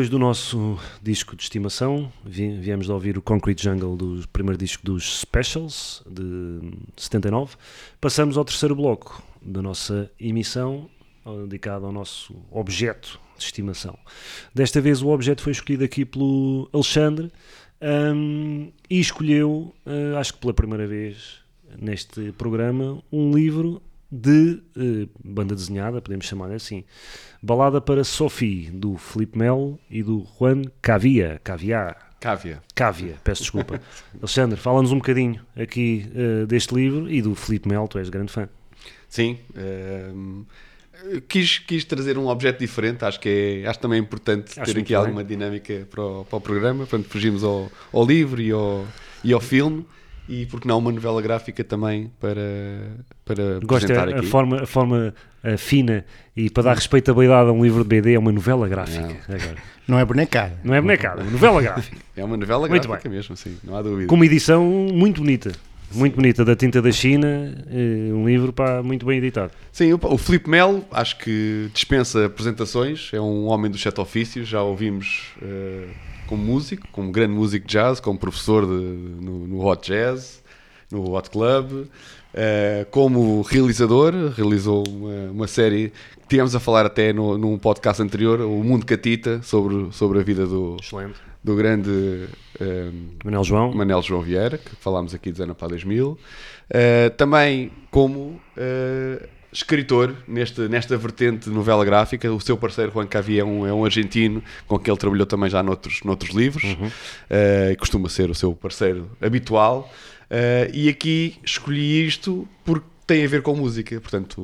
Depois 0.06 0.10
do 0.10 0.20
nosso 0.20 0.78
disco 1.02 1.36
de 1.36 1.44
estimação, 1.44 2.12
vi- 2.24 2.58
viemos 2.60 2.86
de 2.86 2.92
ouvir 2.92 3.18
o 3.18 3.22
Concrete 3.22 3.64
Jungle 3.64 3.96
do 3.96 4.28
primeiro 4.30 4.58
disco 4.58 4.84
dos 4.86 5.22
Specials, 5.22 6.04
de 6.08 6.60
79. 6.98 7.56
Passamos 8.00 8.38
ao 8.38 8.46
terceiro 8.46 8.76
bloco 8.76 9.24
da 9.42 9.62
nossa 9.62 10.12
emissão, 10.20 10.88
dedicado 11.48 11.86
ao 11.88 11.92
nosso 11.92 12.36
objeto 12.52 13.20
de 13.38 13.44
estimação. 13.46 13.98
Desta 14.54 14.80
vez 14.80 15.02
o 15.02 15.08
objeto 15.10 15.42
foi 15.42 15.54
escolhido 15.54 15.84
aqui 15.84 16.06
pelo 16.06 16.70
Alexandre 16.72 17.32
hum, 18.16 18.72
e 18.90 19.00
escolheu, 19.00 19.74
eh, 19.86 20.16
acho 20.18 20.34
que 20.36 20.40
pela 20.40 20.54
primeira 20.54 20.86
vez 20.86 21.40
neste 21.80 22.32
programa, 22.34 23.02
um 23.12 23.32
livro 23.34 23.82
de 24.16 24.62
eh, 24.78 25.08
banda 25.24 25.54
desenhada, 25.54 26.02
podemos 26.02 26.26
chamar 26.26 26.52
assim. 26.52 26.84
Balada 27.42 27.82
para 27.82 28.04
Sophie, 28.04 28.72
do 28.72 28.98
Felipe 28.98 29.38
Melo 29.38 29.78
e 29.90 30.02
do 30.02 30.26
Juan 30.40 30.64
Cavia. 30.82 31.40
Cavia. 31.44 31.96
Cávia. 32.20 32.64
Cávia, 32.74 33.18
peço 33.24 33.44
desculpa. 33.44 33.80
Alexandre, 34.18 34.60
fala-nos 34.60 34.92
um 34.92 34.98
bocadinho 34.98 35.40
aqui 35.56 36.10
eh, 36.16 36.46
deste 36.48 36.74
livro 36.74 37.12
e 37.12 37.22
do 37.22 37.36
Felipe 37.36 37.70
Melo, 37.70 37.88
tu 37.88 38.00
és 38.00 38.10
grande 38.10 38.32
fã. 38.32 38.50
Sim. 39.08 39.38
ehm, 39.56 40.44
quis, 41.28 41.60
quis 41.60 41.86
trazer 41.86 42.18
um 42.18 42.28
objeto 42.28 42.60
diferente, 42.60 43.06
acho 43.06 43.20
que 43.20 43.62
é 43.64 43.68
acho 43.68 43.80
também 43.80 44.00
importante 44.00 44.60
Acho 44.60 44.74
ter 44.74 44.80
aqui 44.80 44.90
bem. 44.90 44.96
alguma 44.96 45.24
dinâmica 45.24 45.88
para 45.92 46.04
o, 46.04 46.26
para 46.26 46.38
o 46.38 46.42
programa, 46.42 46.88
portanto 46.88 47.10
fugimos 47.10 47.44
ao, 47.44 47.72
ao 47.94 48.06
livro 48.06 48.42
e 48.42 48.52
ao, 48.52 48.88
e 49.24 49.32
ao 49.32 49.40
filme 49.40 49.86
e 50.28 50.46
porque 50.48 50.68
não 50.68 50.80
uma 50.80 50.92
novela 50.92 51.22
gráfica 51.22 51.64
também 51.64 52.12
para, 52.20 52.42
para 53.24 53.60
Gosto 53.64 53.86
apresentar 53.86 54.10
é 54.10 54.14
a 54.14 54.18
aqui. 54.20 54.28
forma, 54.28 54.64
a 54.64 54.66
forma 54.66 55.14
eh, 55.44 55.58
fina 55.58 56.04
e 56.36 56.50
para 56.50 56.64
dar 56.64 56.76
respeitabilidade 56.76 57.50
a 57.50 57.52
um 57.54 57.64
livro 57.64 57.84
de 57.84 57.90
BD 57.90 58.14
é 58.14 58.20
uma 58.20 58.32
novela 58.32 58.68
gráfica. 58.68 59.16
Agora. 59.28 59.56
Não 59.88 60.00
é 60.00 60.06
bonecada. 60.06 60.60
Não 60.64 60.74
é 60.74 60.82
bonecada, 60.82 61.22
é 61.22 61.24
uma 61.24 61.32
novela 61.32 61.62
gráfica. 61.62 61.98
É 62.18 62.24
uma 62.24 62.38
novela 62.38 62.68
Muito 62.68 62.88
gráfica 62.88 63.10
mesmo, 63.10 63.36
sim, 63.36 63.58
não 63.62 63.76
há 63.76 63.82
dúvida. 63.82 64.08
Com 64.08 64.16
uma 64.16 64.26
edição 64.26 64.64
muito 64.66 65.22
bonita. 65.22 65.52
Muito 65.92 66.16
bonita, 66.16 66.44
da 66.44 66.56
tinta 66.56 66.82
da 66.82 66.92
China, 66.92 67.28
eh, 67.70 68.12
um 68.12 68.26
livro 68.28 68.52
pá, 68.52 68.82
muito 68.82 69.06
bem 69.06 69.18
editado. 69.18 69.52
Sim, 69.72 69.94
o, 69.94 70.00
o 70.02 70.18
Filipe 70.18 70.50
Melo 70.50 70.84
acho 70.92 71.18
que 71.18 71.70
dispensa 71.74 72.26
apresentações, 72.26 73.12
é 73.14 73.20
um 73.22 73.46
homem 73.46 73.70
dos 73.70 73.82
sete 73.82 74.00
ofícios, 74.02 74.48
já 74.48 74.62
ouvimos 74.64 75.34
eh, 75.42 75.88
como 76.28 76.44
músico, 76.44 76.88
como 76.92 77.12
grande 77.12 77.34
músico 77.34 77.66
de 77.68 77.74
jazz, 77.74 78.00
como 78.00 78.18
professor 78.20 78.66
de- 78.66 78.72
no, 79.26 79.48
no 79.48 79.60
Hot 79.66 79.90
Jazz, 79.92 80.44
no 80.92 81.10
Hot 81.12 81.30
Club, 81.30 81.88
eh, 82.34 82.86
como 82.92 83.42
realizador, 83.42 84.14
realizou 84.36 84.84
uma, 84.88 85.32
uma 85.32 85.48
série 85.48 85.92
que 86.22 86.28
tivemos 86.30 86.56
a 86.56 86.60
falar 86.60 86.86
até 86.86 87.14
no, 87.14 87.38
num 87.38 87.58
podcast 87.58 88.02
anterior, 88.02 88.42
o 88.42 88.64
Mundo 88.64 88.86
Catita, 88.86 89.42
sobre, 89.42 89.88
sobre 89.92 90.20
a 90.20 90.24
vida 90.24 90.46
do, 90.46 90.78
Excelente. 90.82 91.16
do 91.44 91.56
grande 91.56 92.28
eh, 92.60 92.92
Manel 93.24 93.44
João. 93.44 93.74
Manel 93.74 94.02
João 94.02 94.22
Vieira, 94.22 94.58
que 94.58 94.76
falámos 94.78 95.14
aqui 95.14 95.32
de 95.32 95.38
Zana 95.38 95.54
para 95.56 95.70
2000. 95.70 96.12
Uh, 96.68 97.12
também 97.16 97.72
como 97.92 98.20
uh, 98.58 99.28
escritor 99.56 100.14
neste, 100.28 100.68
nesta 100.68 100.98
vertente 100.98 101.50
de 101.50 101.56
novela 101.56 101.86
gráfica. 101.86 102.32
O 102.32 102.40
seu 102.42 102.58
parceiro 102.58 102.92
Juan 102.92 103.08
Cavia 103.08 103.42
é 103.42 103.46
um, 103.46 103.66
é 103.66 103.74
um 103.74 103.86
argentino 103.86 104.44
com 104.68 104.78
quem 104.78 104.92
ele 104.92 105.00
trabalhou 105.00 105.26
também 105.26 105.50
já 105.50 105.64
noutros, 105.64 106.02
noutros 106.04 106.36
livros 106.36 106.64
uh, 106.64 107.72
e 107.72 107.76
costuma 107.78 108.10
ser 108.10 108.30
o 108.30 108.36
seu 108.36 108.54
parceiro 108.54 109.10
habitual. 109.22 109.90
Uh, 110.26 110.70
e 110.74 110.90
aqui 110.90 111.38
escolhi 111.44 112.06
isto 112.06 112.48
porque 112.66 112.86
tem 113.08 113.24
a 113.24 113.28
ver 113.28 113.42
com 113.42 113.56
música. 113.56 114.00
Portanto, 114.02 114.42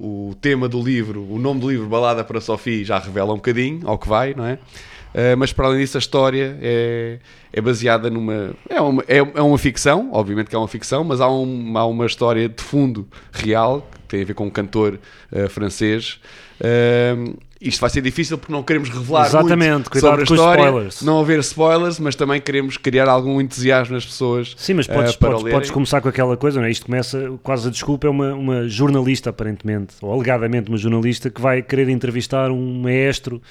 o, 0.00 0.30
o 0.30 0.34
tema 0.34 0.68
do 0.68 0.82
livro, 0.82 1.24
o 1.30 1.38
nome 1.38 1.60
do 1.60 1.70
livro, 1.70 1.86
Balada 1.86 2.24
para 2.24 2.40
Sophie, 2.40 2.84
já 2.84 2.98
revela 2.98 3.32
um 3.32 3.36
bocadinho 3.36 3.86
ao 3.86 3.96
que 3.96 4.08
vai, 4.08 4.34
não 4.34 4.44
é? 4.44 4.54
Uh, 4.54 5.36
mas 5.38 5.52
para 5.52 5.66
além 5.66 5.80
disso, 5.80 5.96
a 5.96 6.00
história 6.00 6.58
é, 6.60 7.18
é 7.52 7.60
baseada 7.60 8.10
numa. 8.10 8.54
É 8.68 8.80
uma, 8.80 9.04
é, 9.06 9.18
é 9.18 9.42
uma 9.42 9.56
ficção, 9.56 10.10
obviamente 10.12 10.48
que 10.48 10.56
é 10.56 10.58
uma 10.58 10.68
ficção, 10.68 11.04
mas 11.04 11.20
há, 11.20 11.30
um, 11.30 11.78
há 11.78 11.86
uma 11.86 12.06
história 12.06 12.48
de 12.48 12.62
fundo 12.62 13.08
real 13.32 13.88
que 14.08 14.16
tem 14.16 14.22
a 14.22 14.26
ver 14.26 14.34
com 14.34 14.46
um 14.46 14.50
cantor 14.50 14.98
uh, 15.30 15.48
francês. 15.48 16.18
Uh, 16.60 17.36
isto 17.60 17.80
vai 17.80 17.90
ser 17.90 18.00
difícil 18.00 18.38
porque 18.38 18.52
não 18.52 18.62
queremos 18.62 18.88
revelar 18.88 19.26
Exatamente, 19.26 19.90
muito 19.90 20.00
sobre 20.00 20.20
a 20.20 20.24
história, 20.24 20.62
spoilers. 20.62 21.02
não 21.02 21.20
haver 21.20 21.40
spoilers, 21.40 21.98
mas 21.98 22.14
também 22.14 22.40
queremos 22.40 22.76
criar 22.76 23.08
algum 23.08 23.40
entusiasmo 23.40 23.94
nas 23.94 24.06
pessoas. 24.06 24.54
Sim, 24.56 24.74
mas 24.74 24.86
uh, 24.86 24.92
podes, 24.92 25.16
para 25.16 25.30
podes, 25.32 25.52
podes 25.52 25.70
começar 25.70 26.00
com 26.00 26.08
aquela 26.08 26.36
coisa, 26.36 26.60
não 26.60 26.66
é? 26.66 26.70
Isto 26.70 26.86
começa, 26.86 27.32
quase 27.42 27.68
a 27.68 27.70
desculpa 27.70 28.06
é 28.06 28.10
uma, 28.10 28.32
uma 28.32 28.68
jornalista, 28.68 29.30
aparentemente, 29.30 29.94
ou 30.00 30.12
alegadamente 30.12 30.68
uma 30.68 30.78
jornalista, 30.78 31.30
que 31.30 31.40
vai 31.40 31.60
querer 31.60 31.88
entrevistar 31.88 32.50
um 32.50 32.80
maestro 32.80 33.42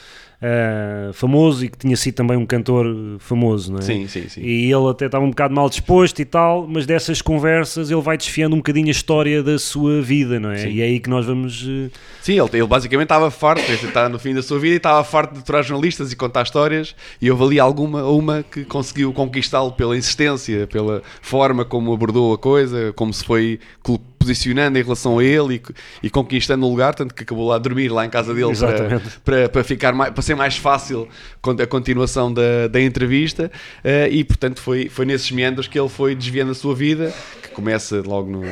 ah, 0.41 1.11
famoso 1.13 1.65
e 1.65 1.69
que 1.69 1.77
tinha 1.77 1.95
sido 1.97 2.15
também 2.15 2.37
um 2.37 2.45
cantor 2.45 2.85
famoso, 3.19 3.71
não 3.71 3.79
é? 3.79 3.81
Sim, 3.81 4.07
sim, 4.07 4.29
sim. 4.29 4.41
E 4.41 4.71
ele 4.71 4.89
até 4.89 5.07
estava 5.07 5.23
um 5.25 5.29
bocado 5.29 5.53
mal 5.53 5.69
disposto 5.69 6.19
e 6.19 6.25
tal, 6.25 6.67
mas 6.67 6.85
dessas 6.85 7.21
conversas 7.21 7.89
ele 7.89 8.01
vai 8.01 8.17
desfiando 8.17 8.55
um 8.55 8.59
bocadinho 8.59 8.87
a 8.87 8.91
história 8.91 9.41
da 9.41 9.57
sua 9.57 10.01
vida, 10.01 10.39
não 10.39 10.51
é? 10.51 10.57
Sim. 10.57 10.69
E 10.69 10.81
é 10.81 10.85
aí 10.85 10.99
que 10.99 11.09
nós 11.09 11.25
vamos. 11.25 11.65
eh, 11.67 11.89
Sim, 12.21 12.39
ele, 12.39 12.49
ele 12.53 12.67
basicamente 12.67 13.05
estava 13.05 13.31
farto, 13.31 13.71
está 13.71 14.07
no 14.07 14.19
fim 14.19 14.33
da 14.33 14.41
sua 14.43 14.59
vida 14.59 14.73
e 14.75 14.77
estava 14.77 15.03
farto 15.03 15.33
de 15.33 15.39
aturar 15.39 15.63
jornalistas 15.63 16.11
e 16.11 16.15
contar 16.15 16.43
histórias. 16.43 16.95
E 17.21 17.31
houve 17.31 17.43
ali 17.43 17.59
alguma, 17.59 18.03
uma 18.05 18.43
que 18.43 18.63
conseguiu 18.65 19.11
conquistá-lo 19.13 19.71
pela 19.71 19.97
insistência, 19.97 20.67
pela 20.67 21.01
forma 21.21 21.65
como 21.65 21.93
abordou 21.93 22.33
a 22.33 22.37
coisa, 22.37 22.93
como 22.95 23.13
se 23.13 23.23
foi 23.23 23.59
col- 23.81 23.99
posicionando 24.27 24.77
em 24.77 24.83
relação 24.83 25.19
a 25.19 25.23
ele 25.23 25.55
e, 26.01 26.07
e 26.07 26.09
conquistando 26.09 26.65
o 26.65 26.69
lugar, 26.69 26.93
tanto 26.93 27.13
que 27.13 27.23
acabou 27.23 27.47
lá 27.47 27.55
a 27.55 27.59
dormir 27.59 27.89
lá 27.89 28.05
em 28.05 28.09
casa 28.09 28.33
dele 28.33 28.55
para, 28.55 29.01
para, 29.23 29.49
para, 29.49 29.63
ficar 29.63 29.93
mais, 29.93 30.11
para 30.11 30.21
ser 30.21 30.35
mais 30.35 30.57
fácil 30.57 31.07
a 31.41 31.67
continuação 31.67 32.33
da, 32.33 32.67
da 32.67 32.81
entrevista. 32.81 33.49
eh, 33.83 34.09
e 34.11 34.23
portanto 34.23 34.61
foi, 34.61 34.89
foi 34.89 35.05
nesses 35.05 35.31
meandros 35.31 35.67
que 35.67 35.79
ele 35.79 35.89
foi 35.89 36.13
desviando 36.13 36.51
a 36.51 36.55
sua 36.55 36.75
vida, 36.75 37.13
que 37.41 37.49
começa 37.49 38.01
logo 38.05 38.29
no. 38.29 38.43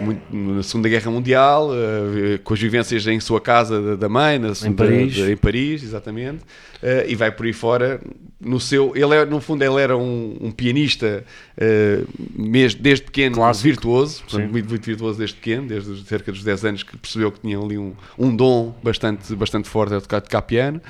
Muito- 0.00 0.22
na 0.34 0.62
Segunda 0.62 0.88
Guerra 0.88 1.10
Mundial, 1.10 1.70
eh, 1.72 2.38
com 2.42 2.54
as 2.54 2.60
vivências 2.60 3.06
em 3.06 3.20
sua 3.20 3.40
casa 3.40 3.96
da, 3.96 4.08
mãe, 4.08 4.38
na 4.38 4.54
segunda- 4.54 4.84
Paris. 4.84 5.12
de- 5.14 5.32
em 5.32 5.36
Paris, 5.36 5.82
exatamente, 5.82 6.40
eh, 6.82 7.06
e 7.08 7.14
vai 7.14 7.30
por 7.30 7.46
aí 7.46 7.52
fora. 7.52 8.00
No 8.40 8.60
seu, 8.60 8.92
ele 8.94 9.14
é, 9.14 9.24
no 9.24 9.40
fundo 9.40 9.62
ele 9.64 9.80
era 9.80 9.96
um, 9.96 10.36
um 10.40 10.50
pianista 10.50 11.24
eh, 11.56 12.00
mes- 12.36 12.74
desde 12.74 13.04
pequeno, 13.06 13.36
Clássico. 13.36 13.64
virtuoso, 13.68 14.22
portanto, 14.24 14.50
muito, 14.50 14.68
muito 14.68 14.84
virtuoso 14.84 15.18
desde 15.18 15.36
pequeno, 15.36 15.66
desde 15.68 16.04
cerca 16.04 16.30
dos 16.32 16.42
10 16.44 16.64
anos 16.64 16.82
que 16.82 16.96
percebeu 16.96 17.30
que 17.32 17.40
tinha 17.40 17.58
ali 17.58 17.78
um, 17.78 17.94
um 18.18 18.34
dom 18.34 18.74
bastante, 18.82 19.34
bastante 19.34 19.68
forte 19.68 19.94
a 19.94 20.00
tocar, 20.00 20.20
tocar 20.20 20.42
piano. 20.42 20.80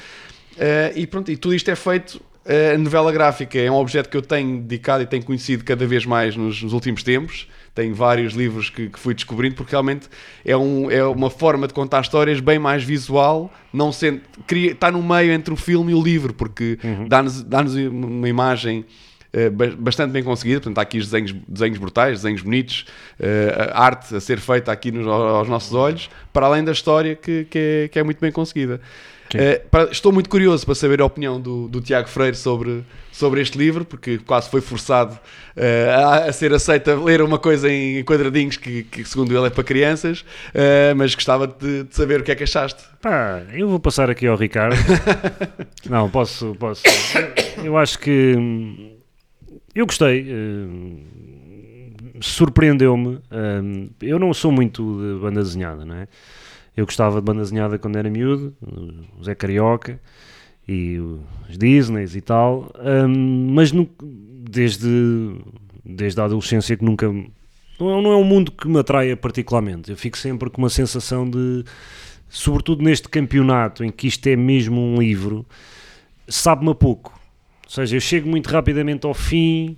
E 0.97 1.07
pronto, 1.07 1.31
e 1.31 1.37
tudo 1.37 1.55
isto 1.55 1.71
é 1.71 1.77
feito. 1.77 2.21
a 2.75 2.77
novela 2.77 3.11
gráfica 3.11 3.59
é 3.59 3.71
um 3.71 3.75
objeto 3.77 4.09
que 4.11 4.17
eu 4.17 4.21
tenho 4.23 4.61
dedicado 4.61 5.03
e 5.03 5.07
tenho 5.07 5.25
conhecido 5.25 5.65
cada 5.65 5.87
vez 5.87 6.05
mais 6.05 6.37
nos, 6.37 6.63
nos 6.63 6.73
últimos 6.75 7.03
tempos. 7.03 7.49
Tenho 7.75 7.95
vários 7.95 8.35
livros 8.35 8.71
que, 8.71 8.89
que 8.89 8.99
fui 8.99 9.15
descobrindo 9.15 9.57
porque 9.57 9.73
realmente 9.73 10.09
é, 10.45 10.57
um, 10.57 10.89
é 10.91 11.05
uma 11.05 11.29
forma 11.29 11.67
de 11.67 11.75
contar 11.75 12.01
histórias 12.03 12.39
bem 12.39 12.59
mais 12.59 12.85
visual, 12.85 13.53
não 13.73 13.91
sendo, 13.91 14.21
cria, 14.47 14.71
está 14.73 14.93
no 14.93 15.03
meio 15.03 15.33
entre 15.33 15.53
o 15.53 15.57
filme 15.57 15.91
e 15.91 15.95
o 15.95 16.01
livro, 16.03 16.33
porque 16.33 16.79
dá-nos 17.09 17.43
dá 17.43 17.63
uma 17.91 18.29
imagem 18.29 18.85
eh, 19.33 19.51
ba- 19.51 19.75
bastante 19.77 20.13
bem 20.13 20.23
conseguida. 20.23 20.61
Portanto, 20.61 20.79
há 20.79 20.83
aqui 20.83 20.99
os 20.99 21.07
desenhos, 21.11 21.35
desenhos 21.49 21.79
brutais, 21.79 22.19
desenhos 22.23 22.43
bonitos, 22.43 22.87
eh, 23.19 23.73
a 23.73 23.83
arte 23.85 24.15
a 24.15 24.21
ser 24.21 24.39
feita 24.39 24.71
aqui 24.71 24.93
nos- 24.93 25.09
aos 25.09 25.49
nossos 25.49 25.75
olhos, 25.75 26.09
para 26.33 26.47
além 26.47 26.63
da 26.63 26.71
história 26.71 27.17
que, 27.17 27.45
que, 27.51 27.59
é, 27.59 27.89
que 27.89 27.99
é 27.99 28.05
muito 28.05 28.21
bem 28.21 28.31
conseguida. 28.31 28.81
Eh, 29.35 29.63
para- 29.71 29.91
estou 29.91 30.13
muito 30.13 30.29
curioso 30.31 30.65
para 30.65 30.75
saber 30.75 31.01
a 31.01 31.05
opinião 31.05 31.41
do, 31.41 31.69
do 31.69 31.81
Tiago 31.81 32.09
Freire 32.09 32.37
sobre, 32.37 32.85
sobre 33.13 33.41
este 33.41 33.59
livro, 33.59 33.85
porque 33.85 34.19
quase 34.19 34.49
foi 34.49 34.61
forçado 34.61 35.19
eh, 35.57 35.91
a, 35.93 36.27
a 36.27 36.33
ser 36.33 36.53
aceito 36.53 36.91
a 36.91 36.95
ler 36.95 37.21
uma 37.23 37.39
coisa 37.39 37.71
em 37.71 38.03
quadradinhos 38.05 38.57
que, 38.57 38.85
que, 38.85 39.05
segundo 39.05 39.37
ele, 39.37 39.47
é 39.47 39.51
para 39.51 39.65
crianças, 39.65 40.25
eh, 40.55 40.95
mas 40.95 41.15
gostava 41.15 41.47
de, 41.47 41.85
de 41.85 41.95
saber 41.95 42.21
o 42.21 42.23
que 42.23 42.31
é 42.33 42.35
que 42.35 42.45
achaste. 42.45 42.83
Pá, 43.03 43.43
eu 43.53 43.69
vou 43.69 43.81
passar 43.81 44.09
aqui 44.09 44.27
ao 44.27 44.37
Ricardo. 44.37 44.77
Não, 45.91 46.09
posso, 46.09 46.55
posso. 46.59 46.83
Eu 47.63 47.77
acho 47.77 47.99
que 47.99 48.35
hum, 48.37 48.97
eu 49.75 49.87
gostei. 49.87 50.27
hum, 50.33 51.01
Surpreendeu-me. 52.21 53.19
hum, 53.33 53.91
Eu 54.01 54.19
não 54.19 54.33
sou 54.33 54.53
muito 54.53 54.83
de 54.83 55.21
banda 55.21 55.43
desenhada, 55.43 55.85
não 55.85 55.97
é? 55.97 56.09
Eu 56.77 56.85
gostava 56.87 57.21
de 57.21 57.25
banda 57.25 57.43
desenhada 57.43 57.79
quando 57.79 57.97
era 57.97 58.11
miúdo, 58.11 58.55
o 59.19 59.23
Zé 59.25 59.35
Carioca 59.35 60.01
e 60.67 60.99
os 61.49 61.57
Disneys 61.57 62.17
e 62.17 62.21
tal, 62.21 62.73
hum, 63.09 63.53
mas 63.55 63.71
nu- 63.71 63.89
desde, 64.03 64.89
desde 65.85 66.21
a 66.21 66.25
adolescência 66.25 66.77
que 66.77 66.85
nunca. 66.85 67.07
Não 67.09 67.99
é, 67.99 68.03
não 68.03 68.13
é 68.13 68.17
um 68.17 68.25
mundo 68.25 68.51
que 68.53 68.67
me 68.69 68.79
atraia 68.79 69.17
particularmente. 69.17 69.91
Eu 69.91 69.97
fico 69.97 70.17
sempre 70.19 70.51
com 70.51 70.63
uma 70.63 70.71
sensação 70.71 71.29
de 71.29 71.65
sobretudo 72.29 72.83
neste 72.83 73.09
campeonato 73.09 73.85
em 73.85 73.91
que 73.91 74.09
isto 74.09 74.27
é 74.27 74.35
mesmo 74.35 74.81
um 74.81 74.97
livro, 74.99 75.47
sabe-me 76.27 76.71
a 76.71 76.75
pouco. 76.75 77.13
Ou 77.65 77.71
seja, 77.71 77.97
eu 77.97 78.01
chego 78.01 78.29
muito 78.29 78.49
rapidamente 78.49 79.07
ao 79.07 79.15
fim 79.15 79.77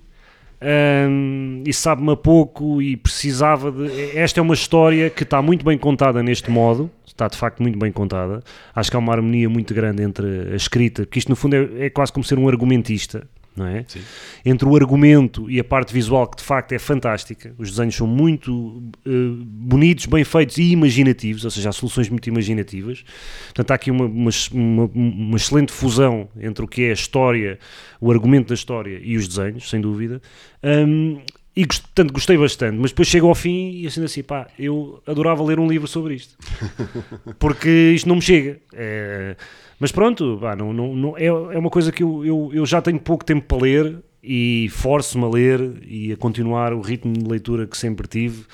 hum, 0.61 1.63
e 1.65 1.73
sabe-me 1.73 2.11
a 2.11 2.15
pouco 2.15 2.81
e 2.81 2.97
precisava 2.97 3.71
de. 3.71 4.17
Esta 4.17 4.39
é 4.39 4.43
uma 4.43 4.53
história 4.53 5.09
que 5.09 5.23
está 5.23 5.41
muito 5.41 5.63
bem 5.65 5.77
contada 5.77 6.23
neste 6.23 6.49
modo, 6.49 6.89
está 7.05 7.27
de 7.27 7.37
facto 7.37 7.61
muito 7.61 7.77
bem 7.77 7.91
contada. 7.91 8.43
Acho 8.75 8.89
que 8.89 8.95
há 8.95 8.99
uma 8.99 9.13
harmonia 9.13 9.49
muito 9.49 9.73
grande 9.73 10.03
entre 10.03 10.53
a 10.53 10.55
escrita, 10.55 11.03
porque 11.03 11.19
isto 11.19 11.29
no 11.29 11.35
fundo 11.35 11.55
é, 11.55 11.85
é 11.85 11.89
quase 11.89 12.11
como 12.11 12.23
ser 12.23 12.37
um 12.37 12.47
argumentista, 12.47 13.27
não 13.57 13.65
é? 13.67 13.83
Sim. 13.87 13.99
Entre 14.45 14.67
o 14.67 14.75
argumento 14.75 15.49
e 15.49 15.59
a 15.59 15.63
parte 15.63 15.93
visual, 15.93 16.27
que 16.27 16.37
de 16.37 16.43
facto 16.43 16.71
é 16.73 16.79
fantástica, 16.79 17.53
os 17.57 17.71
desenhos 17.71 17.95
são 17.95 18.05
muito 18.07 18.81
eh, 19.05 19.09
bonitos, 19.43 20.05
bem 20.05 20.23
feitos 20.23 20.57
e 20.57 20.71
imaginativos, 20.71 21.43
ou 21.43 21.51
seja, 21.51 21.69
há 21.69 21.71
soluções 21.71 22.07
muito 22.09 22.27
imaginativas. 22.27 23.03
Portanto, 23.47 23.71
há 23.71 23.75
aqui 23.75 23.91
uma, 23.91 24.05
uma, 24.05 24.29
uma- 24.53 24.89
uma 24.93 25.35
excelente 25.37 25.71
fusão 25.71 26.29
entre 26.39 26.63
o 26.63 26.67
que 26.67 26.83
é 26.83 26.89
a 26.91 26.93
história, 26.93 27.59
o 27.99 28.11
argumento 28.11 28.49
da 28.49 28.53
história 28.55 28.99
e 29.03 29.17
os 29.17 29.27
desenhos, 29.27 29.69
sem 29.69 29.81
dúvida. 29.81 30.21
Hum, 30.63 31.19
e 31.55 31.65
portanto, 31.65 32.13
gostei 32.13 32.37
bastante, 32.37 32.77
mas 32.77 32.91
depois 32.91 33.07
chego 33.07 33.27
ao 33.27 33.33
fim 33.33 33.71
e 33.71 33.87
assim 33.87 34.03
assim, 34.03 34.21
pá, 34.21 34.47
eu 34.59 35.01
adorava 35.07 35.43
ler 35.43 35.59
um 35.59 35.67
livro 35.67 35.87
sobre 35.87 36.13
isto, 36.13 36.37
porque 37.39 37.93
isto 37.95 38.07
não 38.07 38.15
me 38.17 38.21
chega. 38.21 38.59
É, 38.73 39.35
mas 39.79 39.91
pronto, 39.91 40.39
não, 40.57 40.73
não, 40.73 40.95
não- 40.95 41.17
é, 41.17 41.25
é 41.25 41.57
uma 41.59 41.69
coisa 41.69 41.91
que 41.91 42.03
eu, 42.03 42.25
eu, 42.25 42.49
eu 42.53 42.65
já 42.65 42.81
tenho 42.81 42.99
pouco 42.99 43.23
tempo 43.25 43.45
para 43.47 43.57
ler 43.63 44.03
e 44.23 44.67
forço-me 44.71 45.23
a 45.25 45.29
ler 45.29 45.81
e 45.87 46.11
a 46.11 46.17
continuar 46.17 46.73
o 46.73 46.81
ritmo 46.81 47.13
de 47.13 47.25
leitura 47.29 47.65
que 47.67 47.77
sempre 47.77 48.07
tive, 48.07 48.45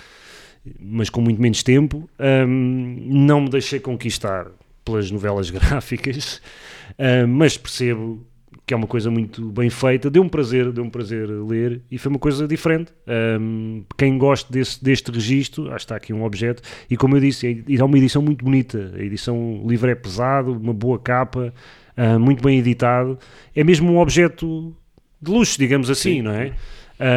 mas 0.79 1.09
com 1.09 1.21
muito 1.21 1.41
menos 1.41 1.63
tempo. 1.63 2.09
Hum, 2.47 2.97
não 3.07 3.41
me 3.41 3.49
deixei 3.49 3.79
conquistar 3.79 4.47
pelas 4.85 5.09
novelas 5.11 5.49
gráficas, 5.51 6.41
hum, 6.99 7.27
mas 7.27 7.57
percebo 7.57 8.25
que 8.65 8.73
é 8.73 8.77
uma 8.77 8.87
coisa 8.87 9.11
muito 9.11 9.51
bem 9.51 9.69
feita, 9.69 10.09
deu-me 10.09 10.29
prazer, 10.29 10.71
deu-me 10.71 10.89
prazer 10.89 11.27
ler 11.29 11.81
e 11.91 11.97
foi 11.97 12.09
uma 12.09 12.19
coisa 12.19 12.47
diferente. 12.47 12.93
Hum, 13.39 13.83
quem 13.97 14.17
gosta 14.17 14.51
desse, 14.51 14.81
deste 14.81 15.11
registro, 15.11 15.65
acho 15.67 15.77
que 15.77 15.83
está 15.83 15.95
aqui 15.97 16.13
um 16.13 16.23
objeto, 16.23 16.61
e 16.89 16.95
como 16.95 17.17
eu 17.17 17.19
disse, 17.19 17.65
é, 17.67 17.75
é 17.75 17.83
uma 17.83 17.97
edição 17.97 18.21
muito 18.21 18.45
bonita. 18.45 18.93
A 18.95 19.01
edição, 19.01 19.61
o 19.63 19.69
livro 19.69 19.89
é 19.89 19.95
pesado, 19.95 20.53
uma 20.53 20.73
boa 20.73 20.97
capa, 20.97 21.53
ah, 21.97 22.17
muito 22.17 22.41
bem 22.41 22.57
editado. 22.57 23.19
É 23.55 23.63
mesmo 23.63 23.91
um 23.91 23.99
objeto 23.99 24.73
de 25.21 25.31
luxo, 25.31 25.57
digamos 25.59 25.89
assim, 25.89 26.21
não 26.21 26.31
é? 26.31 26.53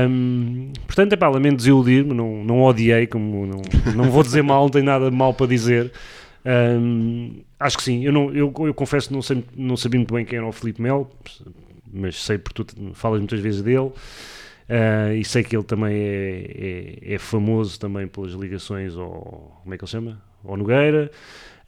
Hum, 0.08 0.72
portanto, 0.86 1.12
é 1.12 1.16
pá, 1.16 1.28
lamento 1.28 1.58
desiludir-me, 1.58 2.12
não, 2.12 2.42
não 2.42 2.62
odiei, 2.62 3.06
como 3.06 3.46
não, 3.46 3.62
não 3.94 4.10
vou 4.10 4.22
dizer 4.22 4.42
mal, 4.42 4.64
não 4.64 4.70
tenho 4.70 4.84
nada 4.84 5.10
mal 5.12 5.32
para 5.32 5.46
dizer. 5.46 5.92
Hum, 6.46 7.40
acho 7.58 7.76
que 7.76 7.82
sim, 7.82 8.04
eu, 8.04 8.12
não, 8.12 8.32
eu, 8.32 8.52
eu 8.58 8.72
confesso 8.74 9.08
que 9.08 9.14
não, 9.14 9.22
sei, 9.22 9.44
não 9.56 9.76
sabia 9.76 9.98
muito 9.98 10.14
bem 10.14 10.24
quem 10.24 10.38
era 10.38 10.46
o 10.46 10.52
Filipe 10.52 10.80
Melo, 10.80 11.10
mas 11.92 12.22
sei 12.22 12.38
porque 12.38 12.62
tu 12.62 12.94
falas 12.94 13.18
muitas 13.18 13.40
vezes 13.40 13.62
dele. 13.62 13.90
ah, 14.68 15.12
e 15.14 15.24
sei 15.24 15.42
que 15.42 15.56
ele 15.56 15.64
também 15.64 15.92
é, 15.94 16.98
é, 17.02 17.14
é 17.14 17.18
famoso 17.18 17.78
também 17.80 18.06
pelas 18.06 18.32
ligações 18.32 18.96
ao. 18.96 19.60
Como 19.62 19.74
é 19.74 19.78
que 19.78 19.84
ele 19.84 19.90
chama? 19.90 20.22
Ao 20.44 20.56
Nogueira. 20.56 21.10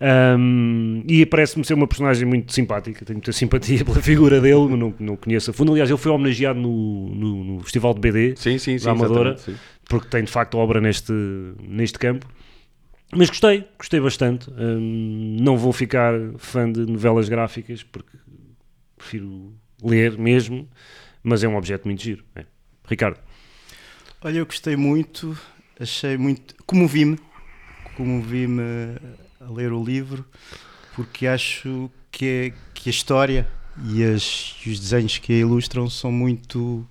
Um, 0.01 1.03
e 1.09 1.26
parece-me 1.26 1.64
ser 1.64 1.74
uma 1.74 1.89
personagem 1.89 2.24
muito 2.24 2.53
simpática, 2.53 3.05
tenho 3.05 3.16
muita 3.16 3.33
simpatia 3.35 3.85
pela 3.85 4.01
figura 4.01 4.41
dele, 4.41 4.76
não, 4.76 4.95
não 5.01 5.16
conheço 5.16 5.51
a 5.51 5.55
fundo. 5.55 5.72
Aliás, 5.72 5.91
ele 5.91 5.99
foi 5.99 6.12
homenageado 6.12 6.61
no, 6.61 7.09
no, 7.14 7.45
no 7.45 7.61
Festival 7.64 7.95
de 7.95 8.01
BD, 8.01 8.37
Sim, 8.37 8.59
sim, 8.59 8.79
sim. 8.79 8.85
da 8.85 8.93
Amadora, 8.93 9.35
porque 9.89 10.07
tem 10.07 10.22
de 10.22 10.31
facto 10.31 10.57
obra 10.57 10.81
neste, 10.81 11.12
neste 11.61 11.99
campo. 11.99 12.26
Mas 13.14 13.28
gostei, 13.30 13.66
gostei 13.78 14.00
bastante. 14.00 14.50
Hum, 14.50 15.36
não 15.40 15.56
vou 15.56 15.72
ficar 15.72 16.12
fã 16.36 16.70
de 16.70 16.80
novelas 16.80 17.28
gráficas 17.28 17.82
porque 17.82 18.16
prefiro 18.96 19.52
ler 19.82 20.18
mesmo, 20.18 20.68
mas 21.22 21.42
é 21.42 21.48
um 21.48 21.56
objeto 21.56 21.86
muito 21.86 22.02
giro. 22.02 22.24
é. 22.34 22.44
Ricardo, 22.86 23.18
Olha, 24.20 24.38
eu 24.38 24.46
gostei 24.46 24.74
muito, 24.76 25.38
achei 25.78 26.16
muito. 26.16 26.54
Comovi-me, 26.66 27.18
comovi-me 27.96 28.62
a 29.40 29.50
ler 29.50 29.72
o 29.72 29.82
livro, 29.82 30.24
porque 30.94 31.26
acho 31.26 31.88
que, 32.11 32.24
é, 32.26 32.52
que 32.74 32.88
a 32.88 32.90
história 32.90 33.48
e, 33.84 34.02
as- 34.02 34.56
e 34.66 34.70
os 34.70 34.80
desenhos 34.80 35.18
que 35.18 35.32
a 35.32 35.36
ilustram 35.36 35.88
são 35.88 36.11
muito, 36.11 36.84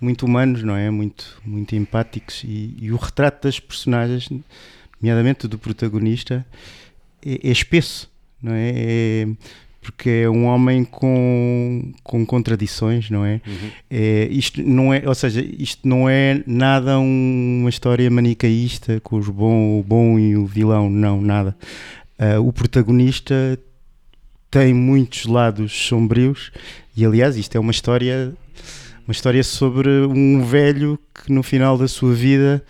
muito 0.00 0.26
humanos, 0.26 0.62
não 0.64 0.74
é? 0.74 0.90
Muito, 0.90 1.40
muito 1.44 1.76
empáticos. 1.76 2.42
E, 2.44 2.74
e 2.80 2.90
o 2.90 2.96
retrato 2.96 3.44
das 3.46 3.60
personagens, 3.60 4.28
nomeadamente 5.00 5.46
do 5.48 5.58
protagonista, 5.58 6.44
é, 7.24 7.40
é 7.48 7.50
espesso, 7.50 8.10
não 8.42 8.52
é? 8.52 8.72
É- 8.74 9.28
porque 9.82 10.10
é 10.10 10.28
um 10.30 10.44
homem 10.44 10.84
com, 10.84 11.90
com 12.04 12.26
contradições, 12.26 13.08
não 13.08 13.24
é? 13.24 13.40
É, 13.90 14.28
isto 14.30 14.62
não 14.62 14.92
é, 14.92 15.02
ou 15.08 15.14
seja, 15.14 15.40
isto 15.58 15.88
não 15.88 16.06
é 16.06 16.42
nada 16.46 16.98
um- 16.98 17.60
uma 17.62 17.70
história 17.70 18.10
manicaísta 18.10 19.00
com 19.00 19.16
os 19.16 19.26
bom, 19.30 19.80
o 19.80 19.82
bom 19.82 20.18
e 20.18 20.36
o 20.36 20.44
vilão, 20.44 20.90
não, 20.90 21.18
nada. 21.22 21.56
Ah, 22.18 22.38
o 22.40 22.52
protagonista 22.52 23.58
tem 24.50 24.74
muitos 24.74 25.24
lados 25.24 25.72
sombrios 25.72 26.52
e 26.94 27.02
aliás 27.04 27.36
isto 27.38 27.56
é 27.56 27.58
uma 27.60 27.70
história 27.72 28.34
uma 29.06 29.12
história 29.12 29.42
sobre 29.42 29.88
um 29.88 30.44
velho 30.44 30.98
que 31.14 31.32
no 31.32 31.42
final 31.42 31.78
da 31.78 31.88
sua 31.88 32.12
vida 32.12 32.62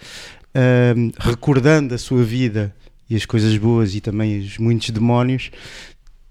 ah, 0.55 0.95
recordando 1.19 1.95
a 1.95 1.99
sua 1.99 2.23
vida 2.23 2.75
e 3.09 3.17
as 3.17 3.25
coisas 3.25 3.57
boas 3.57 3.95
e 3.95 4.01
também 4.01 4.39
os 4.39 4.59
muitos 4.59 4.91
demónios 4.91 5.51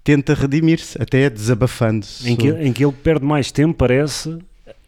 tenta 0.02 0.34
redimir-se 0.34 1.00
até 1.00 1.28
desabafando-se 1.28 2.30
em 2.30 2.36
que, 2.36 2.48
em 2.48 2.72
que 2.72 2.84
ele 2.84 2.92
perde 2.92 3.24
mais 3.24 3.52
tempo, 3.52 3.74
parece, 3.74 4.38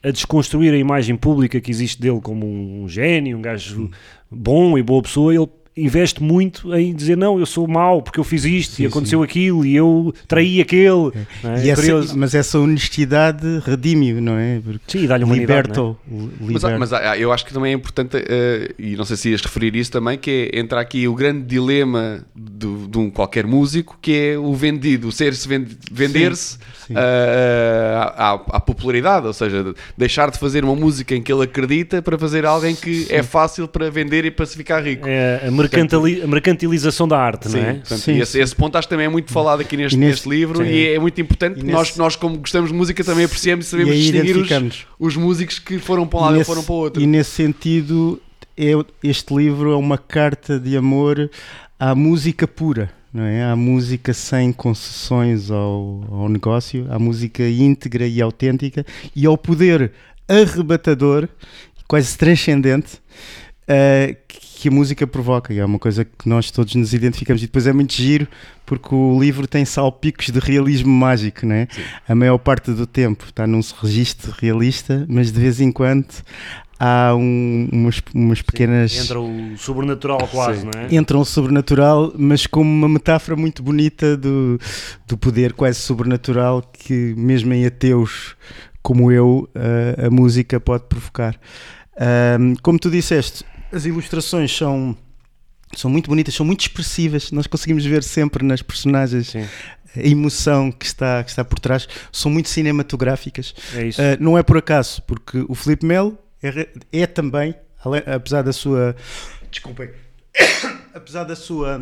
a 0.03 0.11
desconstruir 0.11 0.72
a 0.72 0.76
imagem 0.76 1.16
pública 1.16 1.61
que 1.61 1.70
existe 1.70 2.01
dele 2.01 2.20
como 2.20 2.47
um 2.47 2.89
gênio, 2.89 3.39
um 3.39 3.43
gajo 3.43 3.91
bom 4.30 4.76
e 4.76 4.83
boa 4.83 5.03
pessoa. 5.03 5.35
Ele 5.35 5.49
investe 5.77 6.23
muito 6.23 6.75
em 6.75 6.95
dizer: 6.95 7.16
Não, 7.16 7.39
eu 7.39 7.47
sou 7.47 7.66
mau 7.66 8.03
porque 8.03 8.20
eu 8.20 8.25
fiz 8.25 8.45
isto 8.45 8.75
Sim, 8.77 8.83
e 8.83 8.87
aconteceu 8.87 9.23
aquilo 9.23 9.64
e 9.64 9.75
eu 9.75 10.12
traí 10.29 10.61
aquele. 10.61 11.12
É? 11.45 11.64
E 11.64 11.70
essa- 11.70 12.14
mas 12.16 12.35
essa 12.35 12.59
honestidade 12.59 13.47
redime-o, 13.64 14.20
não 14.20 14.37
é? 14.37 14.61
Porque 14.62 14.81
Sim, 14.99 15.07
dá-lhe 15.07 15.25
humanidade. 15.25 15.68
não 15.70 15.85
é? 15.85 15.97
liberta-o. 15.97 15.97
Mas, 16.41 16.62
liberta. 16.62 16.79
mas 16.79 17.20
eu 17.20 17.33
acho 17.33 17.47
que 17.47 17.53
também 17.55 17.73
é 17.73 17.75
importante, 17.75 18.16
eh, 18.16 18.75
e 18.79 18.97
não 18.97 19.05
sei 19.05 19.16
se 19.16 19.31
ias 19.31 19.41
referir 19.41 19.75
isso 19.77 19.91
também, 19.91 20.18
que 20.18 20.51
é 20.53 20.59
entrar 20.59 20.81
aqui 20.81 21.07
o 21.09 21.14
grande 21.14 21.43
dilema 21.47 22.25
do- 22.35 22.87
de 22.89 22.99
um 22.99 23.11
qualquer 23.11 23.47
músico, 23.47 23.97
que 24.01 24.14
é 24.14 24.39
o 24.39 24.53
vendido, 24.55 25.09
o 25.09 25.12
ser-se 25.12 25.49
vend- 25.49 25.68
vender-se 25.91 26.59
sim. 26.87 26.95
à, 26.97 28.33
à- 28.33 28.57
à 28.57 28.61
popularidade, 28.61 29.27
ou 29.27 29.33
seja, 29.33 29.75
deixar 29.97 30.31
de 30.31 30.39
fazer 30.39 30.64
uma 30.64 30.75
música 30.75 31.14
em 31.14 31.23
que 31.23 31.33
ele 31.33 31.43
acredita 31.45 32.03
para 32.03 32.18
fazer 32.18 32.45
alguém 32.45 32.75
que 32.75 33.07
é 33.11 33.23
fácil 33.23 33.66
para 33.68 33.91
vender 33.91 34.25
e 34.25 34.31
para 34.31 34.47
se 34.47 34.57
ficar 34.57 34.83
rico. 34.83 35.07
É 35.07 35.43
a, 35.47 35.51
mercantili- 35.62 36.22
a 36.22 36.26
mercantilização 36.26 37.06
da 37.08 37.18
arte, 37.18 37.48
Sim, 37.50 37.56
não 37.58 37.64
é? 37.66 37.72
portanto, 37.74 37.98
Sim, 38.00 38.12
e 38.14 38.20
esse, 38.20 38.40
esse 38.40 38.54
ponto 38.54 38.76
acho 38.76 38.86
que 38.88 38.90
também 38.94 39.06
é 39.06 39.08
muito 39.08 39.32
falado 39.32 39.60
aqui 39.60 39.76
neste, 39.76 39.96
E 39.96 39.98
neste 39.98 40.28
nesse- 40.28 40.38
livro 40.38 40.58
sim. 40.64 40.70
e 40.70 40.86
é 40.94 40.98
muito 40.98 41.20
importante 41.20 41.60
E 41.60 41.64
nós, 41.64 41.96
nós, 41.96 42.16
como 42.16 42.38
gostamos 42.38 42.70
de 42.70 42.76
música, 42.76 43.02
também 43.04 43.24
apreciamos 43.24 43.64
e 43.64 43.68
E 43.68 43.70
sabemos 43.70 43.92
aí 43.92 44.00
distinguir 44.02 44.36
os, 44.36 44.86
os 44.98 45.16
músicos 45.16 45.58
que 45.58 45.78
foram 45.78 46.06
para 46.06 46.18
um 46.18 46.22
lado 46.22 46.32
E 46.32 46.36
e 46.36 46.38
nesse- 46.38 46.48
foram 46.50 46.62
para 46.64 46.72
o 46.72 46.76
outro. 46.76 47.02
E 47.02 47.06
nesse 47.06 47.30
sentido, 47.30 48.20
é, 48.56 48.72
este 49.02 49.34
livro 49.34 49.72
é 49.72 49.76
uma 49.76 49.96
carta 49.98 50.58
de 50.60 50.76
amor 50.76 51.30
à 51.78 51.94
música 51.94 52.46
pura, 52.46 52.90
não 53.12 53.24
é? 53.24 53.44
À 53.44 53.56
música 53.56 54.12
sem 54.14 54.52
concessões 54.52 55.50
ao, 55.50 56.04
ao 56.10 56.28
negócio, 56.28 56.86
à 56.90 56.98
música 56.98 57.42
íntegra 57.48 58.06
e 58.06 58.20
autêntica 58.22 58.84
e 59.16 59.26
ao 59.26 59.36
poder 59.36 59.92
arrebatador, 60.28 61.28
quase 61.88 62.16
transcendente, 62.16 63.00
que 64.28 64.38
a 64.68 64.70
música 64.70 65.06
provoca. 65.06 65.52
E 65.52 65.58
é 65.58 65.64
uma 65.64 65.78
coisa 65.78 66.04
que 66.04 66.28
nós 66.28 66.50
todos 66.50 66.74
nos 66.74 66.92
identificamos. 66.94 67.42
E 67.42 67.46
depois 67.46 67.66
é 67.66 67.72
muito 67.72 67.92
giro, 67.94 68.26
porque 68.66 68.94
o 68.94 69.18
livro 69.20 69.46
tem 69.46 69.64
salpicos 69.64 70.30
de 70.30 70.38
realismo 70.38 70.90
mágico, 70.92 71.44
não 71.46 71.54
é? 71.54 71.68
A 72.08 72.14
maior 72.14 72.38
parte 72.38 72.70
do 72.72 72.86
tempo 72.86 73.24
está 73.26 73.46
num 73.46 73.60
registro 73.80 74.32
realista, 74.38 75.04
mas 75.08 75.30
de 75.32 75.40
vez 75.40 75.60
em 75.60 75.70
quando 75.72 76.06
há 76.80 77.14
um- 77.14 77.68
umas, 77.72 78.02
umas 78.14 78.42
pequenas. 78.42 78.96
Entra 79.04 79.20
o 79.20 79.56
sobrenatural 79.56 80.26
quase, 80.28 80.60
Sim. 80.62 80.70
não 80.74 80.80
é? 80.82 80.94
Entra 80.94 81.16
um 81.16 81.24
sobrenatural, 81.24 82.12
mas 82.18 82.46
como 82.46 82.68
uma 82.68 82.88
metáfora 82.88 83.36
muito 83.36 83.62
bonita 83.62 84.16
do, 84.16 84.58
do 85.06 85.16
poder 85.16 85.52
quase 85.52 85.78
sobrenatural 85.78 86.60
que, 86.72 87.14
mesmo 87.16 87.52
em 87.54 87.64
ateus 87.66 88.34
como 88.82 89.12
eu, 89.12 89.48
a, 89.54 90.06
a 90.06 90.10
música 90.10 90.58
pode 90.58 90.84
provocar. 90.88 91.38
Ahm, 91.96 92.54
como 92.62 92.78
tu 92.80 92.90
disseste, 92.90 93.44
as 93.73 93.85
ilustrações 93.85 94.55
são, 94.57 94.97
são 95.75 95.91
muito 95.91 96.09
bonitas, 96.09 96.35
são 96.35 96.45
muito 96.47 96.61
expressivas. 96.61 97.31
Nós 97.33 97.47
conseguimos 97.47 97.85
ver 97.85 98.03
sempre 98.03 98.45
nas 98.45 98.62
personagens 98.62 99.29
Sim, 99.31 99.47
a 99.97 100.07
emoção 100.07 100.70
que 100.70 100.87
está, 100.87 101.23
que 101.25 101.31
está 101.31 101.45
por 101.45 101.59
trás. 101.59 101.89
São 102.11 102.31
muito 102.31 102.49
cinematográficas. 102.49 103.55
é 103.75 103.87
isso. 103.87 104.01
Uh, 104.01 104.16
não 104.20 104.37
é 104.39 104.43
por 104.43 104.57
acaso, 104.57 105.03
porque 105.03 105.45
o 105.49 105.55
Felipe 105.55 105.85
Melo 105.87 106.18
é, 106.43 106.68
é 106.93 107.07
também, 107.07 107.55
ale- 107.85 108.03
apesar 108.07 108.43
da 108.43 108.53
sua. 108.53 108.95
Desculpem. 109.51 109.91
apesar 110.95 111.25
da 111.25 111.37
sua 111.37 111.81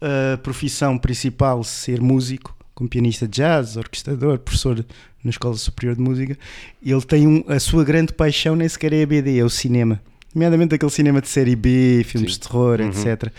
uh, 0.00 0.38
profissão 0.38 0.98
principal 0.98 1.62
ser 1.64 2.00
músico, 2.00 2.56
como 2.74 2.88
pianista 2.88 3.26
de 3.28 3.36
jazz, 3.36 3.76
orquestrador, 3.76 4.38
professor 4.38 4.84
na 5.22 5.30
Escola 5.30 5.54
Superior 5.56 5.94
de 5.94 6.00
Música, 6.02 6.38
ele 6.84 7.02
tem 7.02 7.26
um- 7.26 7.44
a 7.46 7.60
sua 7.60 7.84
grande 7.84 8.12
paixão, 8.12 8.56
nem 8.56 8.68
sequer 8.68 8.92
é 8.92 9.02
a 9.02 9.06
BD, 9.06 9.38
é 9.38 9.44
o 9.44 9.50
cinema. 9.50 10.00
Nomeadamente 10.34 10.74
aquele 10.74 10.90
cinema 10.90 11.20
de 11.20 11.28
série 11.28 11.54
B, 11.56 12.02
filmes 12.06 12.32
Sim. 12.34 12.40
de 12.40 12.48
terror, 12.48 12.80
Uhum. 12.80 12.88
etc. 12.88 13.30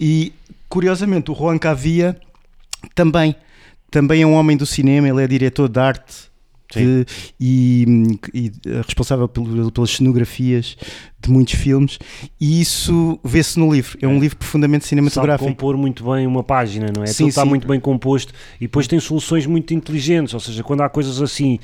E 0.00 0.32
curiosamente, 0.68 1.30
o 1.30 1.34
Juan 1.34 1.58
Cavia 1.58 2.16
também, 2.94 3.34
também 3.90 4.22
é 4.22 4.26
um 4.26 4.34
homem 4.34 4.56
do 4.56 4.66
cinema, 4.66 5.08
ele 5.08 5.22
é 5.22 5.26
diretor 5.26 5.68
de 5.68 5.80
arte 5.80 6.28
de- 6.74 7.06
e, 7.40 7.86
e, 8.34 8.52
eh, 8.66 8.82
responsável 8.84 9.26
pelo- 9.26 9.72
pelas 9.72 9.90
cenografias 9.90 10.76
de 11.18 11.30
muitos 11.30 11.54
filmes, 11.54 11.98
e 12.38 12.60
isso 12.60 13.18
vê-se 13.24 13.58
no 13.58 13.72
livro. 13.72 13.98
É 14.02 14.06
um 14.06 14.20
livro 14.20 14.36
profundamente 14.36 14.84
Sabe 14.84 14.90
cinematográfico. 14.90 15.48
compor 15.48 15.76
muito 15.78 16.04
bem 16.04 16.26
uma 16.26 16.44
página, 16.44 16.92
não 16.94 17.02
é? 17.02 17.06
Sim, 17.06 17.24
Tudo 17.24 17.28
está 17.30 17.42
sim. 17.42 17.48
muito 17.48 17.66
bem 17.66 17.80
composto 17.80 18.34
e 18.60 18.64
depois 18.66 18.86
tem 18.86 19.00
soluções 19.00 19.46
muito 19.46 19.72
inteligentes, 19.72 20.34
ou 20.34 20.40
seja, 20.40 20.62
quando 20.62 20.82
há 20.82 20.90
coisas 20.90 21.22
assim 21.22 21.58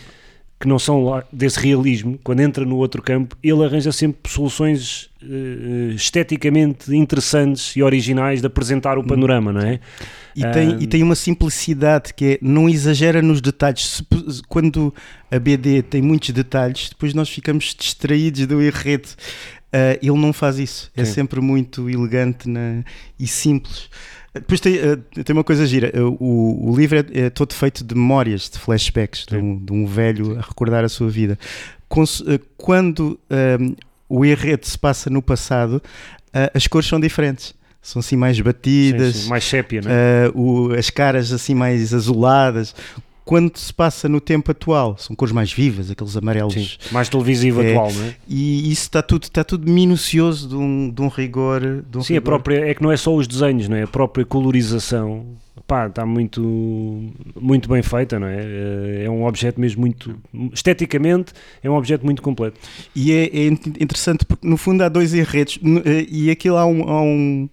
que 0.64 0.68
não 0.68 0.78
são 0.78 1.04
lá 1.04 1.22
desse 1.30 1.60
realismo, 1.60 2.18
quando 2.24 2.40
entra 2.40 2.64
no 2.64 2.76
outro 2.76 3.02
campo, 3.02 3.36
ele 3.42 3.62
arranja 3.62 3.92
sempre 3.92 4.32
soluções 4.32 5.10
eh, 5.22 5.92
esteticamente 5.94 6.94
interessantes 6.96 7.76
e 7.76 7.82
originais 7.82 8.40
de 8.40 8.46
apresentar 8.46 8.96
o 8.96 9.04
panorama, 9.04 9.52
não 9.52 9.60
é? 9.60 9.78
E 10.34 10.40
tem, 10.52 10.68
Ahm. 10.72 10.78
e 10.80 10.86
tem 10.86 11.02
uma 11.02 11.14
simplicidade 11.14 12.14
que 12.14 12.24
é, 12.24 12.38
não 12.40 12.66
exagera 12.66 13.20
nos 13.20 13.42
detalhes. 13.42 14.02
Quando 14.48 14.92
a 15.30 15.38
BD 15.38 15.82
tem 15.82 16.00
muitos 16.00 16.30
detalhes, 16.30 16.88
depois 16.88 17.12
nós 17.12 17.28
ficamos 17.28 17.76
distraídos 17.78 18.46
do 18.46 18.62
enredo. 18.62 19.08
Ah, 19.70 19.98
ele 20.00 20.16
não 20.18 20.32
faz 20.32 20.58
isso. 20.58 20.90
É 20.96 21.04
Sim. 21.04 21.12
sempre 21.12 21.40
muito 21.42 21.90
elegante 21.90 22.48
na- 22.48 22.82
e 23.20 23.26
simples. 23.26 23.90
Depois 24.34 24.60
tem, 24.60 24.76
ah, 24.78 25.22
tem 25.24 25.32
uma 25.32 25.44
coisa 25.44 25.64
gira. 25.66 25.92
Ah, 25.94 26.00
O, 26.02 26.70
o 26.72 26.76
livro 26.76 26.98
é, 26.98 27.26
é 27.26 27.30
todo 27.30 27.52
feito 27.54 27.84
de 27.84 27.94
memórias, 27.94 28.50
de 28.50 28.58
flashbacks, 28.58 29.24
de 29.26 29.36
um, 29.36 29.58
de 29.64 29.72
um 29.72 29.86
velho 29.86 30.36
a 30.38 30.42
recordar 30.42 30.84
a 30.84 30.88
sua 30.88 31.08
vida. 31.08 31.38
Ah, 31.90 32.38
Quando 32.56 33.18
ahm, 33.30 33.74
o 34.08 34.24
enredo 34.24 34.66
se 34.66 34.78
passa 34.78 35.08
no 35.08 35.22
passado, 35.22 35.80
as 36.52 36.66
cores 36.66 36.88
são 36.88 36.98
diferentes. 37.00 37.54
São 37.80 38.00
assim 38.00 38.16
mais 38.16 38.40
batidas, 38.40 39.14
Sim, 39.14 39.22
sim, 39.24 39.28
mais 39.28 39.44
sépia? 39.44 39.82
Uh, 40.34 40.40
o- 40.70 40.72
as 40.74 40.88
caras 40.88 41.30
assim 41.32 41.54
mais 41.54 41.92
azuladas. 41.92 42.74
Quando 43.24 43.56
se 43.56 43.72
passa 43.72 44.06
no 44.06 44.20
tempo 44.20 44.50
atual, 44.50 44.96
são 44.98 45.16
cores 45.16 45.32
mais 45.32 45.50
vivas, 45.50 45.90
aqueles 45.90 46.14
amarelos. 46.14 46.52
Sim, 46.52 46.68
mais 46.92 47.08
televisivo 47.08 47.62
é, 47.62 47.70
atual, 47.70 47.90
não 47.92 48.04
é? 48.04 48.14
E 48.28 48.70
isso 48.70 48.82
está 48.82 49.02
tudo, 49.02 49.22
está 49.22 49.42
tudo 49.42 49.70
minucioso 49.70 50.46
de 50.48 50.54
um, 50.54 50.90
de 50.90 51.00
um 51.00 51.08
rigor. 51.08 51.60
De 51.90 51.96
um 51.98 52.02
Sim, 52.02 52.12
a 52.12 52.16
rigor. 52.16 52.24
própria, 52.24 52.58
é 52.68 52.74
que 52.74 52.82
não 52.82 52.92
é 52.92 52.96
só 52.98 53.14
os 53.14 53.26
desenhos, 53.26 53.66
não 53.66 53.76
é? 53.78 53.84
A 53.84 53.86
própria 53.86 54.26
colorização, 54.26 55.24
pá, 55.66 55.86
está 55.86 56.04
muito, 56.04 56.42
muito 57.40 57.66
bem 57.66 57.82
feita, 57.82 58.18
não 58.18 58.26
é? 58.26 58.36
Eh, 58.42 59.04
É 59.06 59.10
um 59.10 59.24
objeto 59.24 59.58
mesmo 59.58 59.80
muito, 59.80 60.14
esteticamente, 60.52 61.32
é 61.62 61.70
um 61.70 61.74
objeto 61.76 62.04
muito 62.04 62.20
completo. 62.20 62.60
E 62.94 63.10
é, 63.10 63.24
é 63.24 63.46
in- 63.46 63.58
interessante 63.80 64.26
porque 64.26 64.46
no 64.46 64.58
fundo 64.58 64.82
há 64.84 64.88
dois 64.90 65.14
enredos 65.14 65.58
eh, 65.86 66.06
e 66.10 66.30
aquilo 66.30 66.58
há 66.58 66.66
um, 66.66 66.82
há 66.88 67.00
um, 67.02 67.48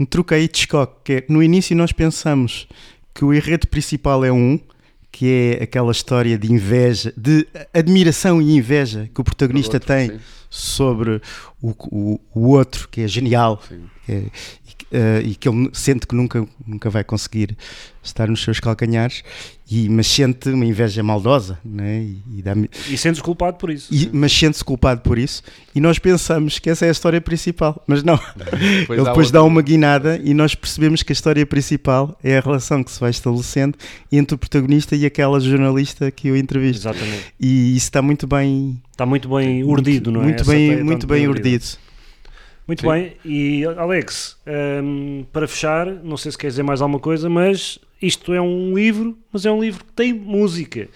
um 0.00 0.04
truque 0.04 0.34
aí 0.34 0.40
de 0.40 0.46
Hitchcock, 0.46 0.94
que 1.04 1.12
é 1.12 1.24
no 1.28 1.40
início 1.42 1.76
nós 1.76 1.92
pensamos 1.92 2.66
que 3.14 3.24
o 3.24 3.32
enredo 3.32 3.66
principal 3.68 4.24
é 4.24 4.32
um, 4.32 4.58
que 5.16 5.56
é 5.58 5.62
aquela 5.62 5.90
história 5.92 6.36
de 6.36 6.52
inveja, 6.52 7.10
de 7.16 7.46
admiração 7.72 8.42
e 8.42 8.54
inveja 8.54 9.08
que 9.14 9.18
o 9.18 9.24
protagonista 9.24 9.76
Outro, 9.76 9.86
tem 9.88 10.10
sim, 10.10 10.18
sobre 10.50 11.22
o, 11.62 11.70
o, 11.70 12.20
o 12.34 12.48
outro, 12.48 12.86
que 12.86 13.00
é 13.00 13.08
genial 13.08 13.58
sim. 13.66 13.84
que 14.04 14.12
é- 14.12 14.26
e, 14.90 14.90
que- 14.90 14.96
eh, 14.96 15.22
e 15.24 15.34
que 15.34 15.48
ele 15.48 15.70
sente 15.72 16.06
que 16.06 16.14
nunca, 16.14 16.46
nunca 16.66 16.88
vai 16.90 17.02
conseguir 17.04 17.56
estar 18.02 18.28
nos 18.28 18.42
seus 18.44 18.60
calcanhares, 18.60 19.24
e, 19.68 19.88
mas 19.88 20.06
sente 20.06 20.48
uma 20.50 20.64
inveja 20.64 21.02
maldosa, 21.02 21.58
né? 21.64 22.02
e, 22.04 22.22
e 22.38 22.94
E 22.94 22.96
sentes 22.96 23.20
culpado 23.20 23.56
por 23.56 23.68
isso. 23.68 23.92
e- 23.92 24.08
mas 24.12 24.32
sente-se 24.32 24.64
culpado 24.64 25.00
por 25.00 25.18
isso, 25.18 25.42
e 25.74 25.80
nós 25.80 25.98
pensamos 25.98 26.60
que 26.60 26.70
essa 26.70 26.84
é 26.86 26.88
a 26.88 26.92
história 26.92 27.20
principal, 27.20 27.82
mas 27.84 28.04
não. 28.04 28.18
Ele 28.88 29.02
depois 29.02 29.32
dá 29.32 29.42
uma 29.42 29.60
guinada 29.60 30.20
e 30.22 30.32
nós 30.34 30.54
percebemos 30.54 31.02
que 31.02 31.10
a 31.10 31.14
história 31.14 31.44
principal 31.44 32.16
é 32.22 32.38
a 32.38 32.40
relação 32.40 32.84
que 32.84 32.92
se 32.92 33.00
vai 33.00 33.10
estabelecendo 33.10 33.76
entre 34.12 34.36
o 34.36 34.38
protagonista 34.38 34.94
e 34.94 35.04
aquela 35.04 35.40
jornalista 35.40 36.10
que 36.12 36.30
o 36.30 36.36
entrevista. 36.36 36.90
Exatamente. 36.90 37.24
E 37.40 37.70
isso 37.76 37.86
está 37.86 38.00
muito 38.00 38.26
bem 38.26 38.80
Está 38.92 39.04
muito 39.04 39.28
bem 39.28 39.64
urdido, 39.64 40.10
não 40.12 40.20
é? 40.20 40.24
Muito 40.24 40.42
Essa 40.42 40.50
bem, 40.52 40.70
está 40.72 40.84
muito 40.84 41.06
bem 41.08 41.26
urdida. 41.26 41.48
urdido. 41.48 41.64
Muito 42.66 42.80
Sim. 42.80 42.88
bem, 42.88 43.12
e 43.24 43.64
Alex, 43.64 44.36
hum, 44.82 45.24
para 45.32 45.46
fechar, 45.46 45.86
não 45.86 46.16
sei 46.16 46.32
se 46.32 46.38
quer 46.38 46.48
dizer 46.48 46.62
mais 46.64 46.82
alguma 46.82 46.98
coisa, 46.98 47.28
mas 47.30 47.78
isto 48.02 48.32
é 48.32 48.40
um 48.40 48.74
livro, 48.74 49.16
mas 49.32 49.46
é 49.46 49.50
um 49.50 49.60
livro 49.60 49.84
que 49.84 49.92
tem 49.92 50.12
música. 50.12 50.88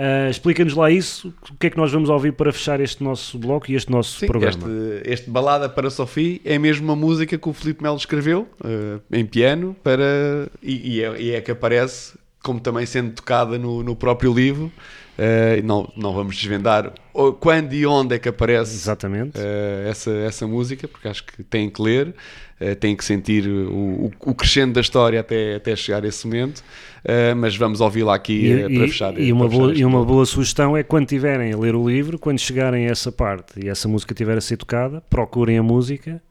Ah, 0.00 0.30
Explica-nos 0.30 0.74
lá 0.74 0.88
isso, 0.90 1.34
o 1.50 1.56
que 1.56 1.66
é 1.66 1.70
que 1.70 1.76
nós 1.76 1.90
vamos 1.90 2.08
ouvir 2.08 2.32
para 2.32 2.52
fechar 2.52 2.80
este 2.80 3.02
nosso 3.02 3.36
bloco 3.36 3.68
e 3.68 3.74
este 3.74 3.90
nosso 3.90 4.20
Sim, 4.20 4.28
programa. 4.28 4.56
este, 4.56 5.10
este 5.10 5.30
Balada 5.30 5.68
para 5.68 5.90
Sophie 5.90 6.40
é 6.44 6.56
mesmo 6.56 6.84
uma 6.84 6.94
música 6.94 7.36
que 7.36 7.48
o 7.48 7.52
Filipe 7.52 7.82
Melo 7.82 7.96
escreveu 7.96 8.48
eh, 8.64 9.00
em 9.10 9.26
piano 9.26 9.74
para, 9.82 10.48
e, 10.62 10.98
e 10.98 11.02
é, 11.02 11.20
e 11.20 11.30
é 11.32 11.40
que 11.40 11.50
aparece 11.50 12.16
como 12.40 12.60
também 12.60 12.86
sendo 12.86 13.10
tocada 13.12 13.58
no, 13.58 13.82
no 13.82 13.96
próprio 13.96 14.32
livro. 14.32 14.70
Eh, 15.18 15.60
não, 15.62 15.92
não 15.96 16.12
vamos 16.12 16.36
desvendar 16.36 16.92
quando 17.40 17.72
e 17.72 17.84
onde 17.84 18.14
é 18.14 18.18
que 18.20 18.28
aparece 18.28 18.76
Exatamente. 18.76 19.32
eh, 19.36 19.88
essa, 19.90 20.12
essa 20.12 20.46
música, 20.46 20.86
porque 20.86 21.08
acho 21.08 21.24
que 21.24 21.42
têm 21.42 21.68
que 21.68 21.82
ler, 21.82 22.14
eh, 22.60 22.76
têm 22.76 22.94
que 22.94 23.04
sentir 23.04 23.48
o, 23.48 24.12
o, 24.20 24.34
crescendo 24.34 24.74
da 24.74 24.80
história 24.80 25.18
até, 25.18 25.56
até 25.56 25.74
chegar 25.74 26.04
a 26.04 26.08
esse 26.08 26.24
momento. 26.24 26.62
Eh, 27.04 27.34
mas 27.34 27.56
vamos 27.56 27.80
ouvi-la 27.80 28.14
aqui 28.14 28.52
eh, 28.52 28.68
para 28.68 28.86
fechar. 28.86 29.18
e 29.18 29.32
uma, 29.32 29.48
boa, 29.48 29.74
e 29.74 29.84
uma 29.84 30.04
boa 30.04 30.24
sugestão 30.24 30.76
é 30.76 30.84
quando 30.84 31.06
tiverem 31.06 31.52
a 31.52 31.58
ler 31.58 31.74
o 31.74 31.88
livro, 31.88 32.16
quando 32.16 32.38
chegarem 32.38 32.86
a 32.86 32.90
essa 32.90 33.10
parte 33.10 33.64
e 33.64 33.68
essa 33.68 33.88
música 33.88 34.12
estiver 34.12 34.38
a 34.38 34.40
ser 34.40 34.56
tocada, 34.56 35.00
procurem 35.10 35.58
a 35.58 35.62
música 35.62 36.22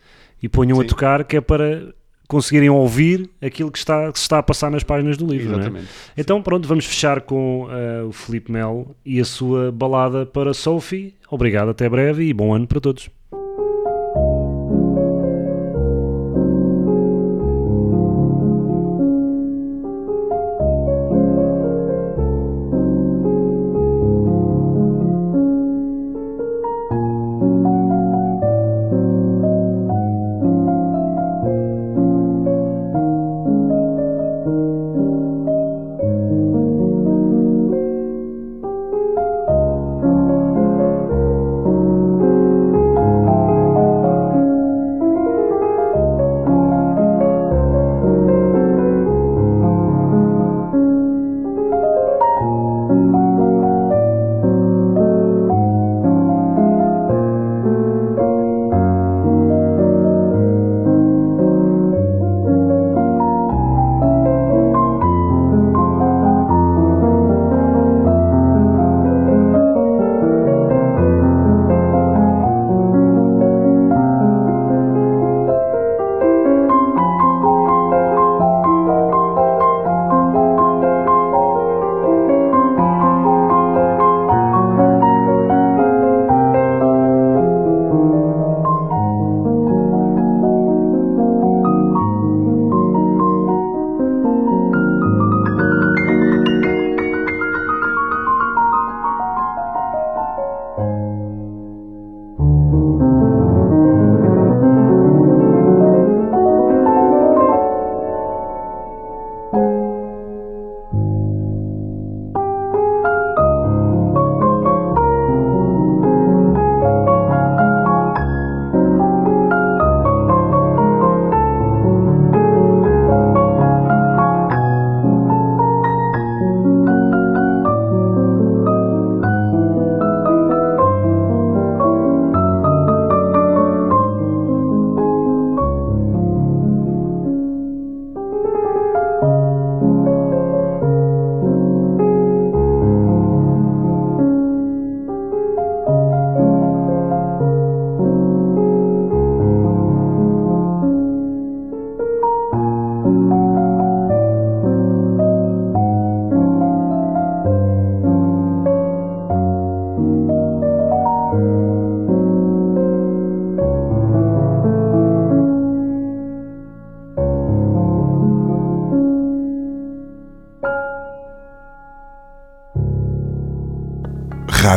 e 0.41 0.47
ponham 0.47 0.79
a 0.79 0.83
Sim. 0.83 0.87
tocar, 0.87 1.23
que 1.25 1.35
é 1.35 1.41
para 1.41 1.93
conseguirem 2.27 2.69
ouvir 2.69 3.29
aquilo 3.41 3.71
que, 3.71 3.77
está, 3.77 4.11
que 4.11 4.19
se 4.19 4.23
está 4.23 4.39
a 4.39 4.43
passar 4.43 4.69
nas 4.69 4.83
páginas 4.83 5.17
do 5.17 5.25
livro. 5.25 5.53
é? 5.53 5.55
Exatamente. 5.55 5.87
Então 6.17 6.41
pronto, 6.41 6.67
vamos 6.67 6.85
fechar 6.85 7.21
com 7.21 7.67
eh, 7.71 8.03
o 8.03 8.11
Felipe 8.11 8.51
Melo 8.51 8.95
e 9.05 9.19
a 9.19 9.25
sua 9.25 9.71
balada 9.71 10.25
para 10.25 10.53
Sophie. 10.53 11.13
Obrigado, 11.29 11.69
até 11.69 11.87
breve 11.89 12.25
e 12.25 12.33
bom 12.33 12.53
ano 12.53 12.67
para 12.67 12.79
todos. 12.79 13.09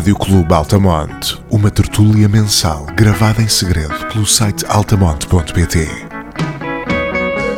Rádio 0.00 0.16
Clube 0.16 0.54
Altamonte, 0.54 1.38
uma 1.50 1.70
tertúlia 1.70 2.26
mensal 2.26 2.86
gravada 2.96 3.42
em 3.42 3.48
segredo 3.48 3.94
pelo 4.10 4.24
site 4.24 4.64
altamonte.pt. 4.64 5.88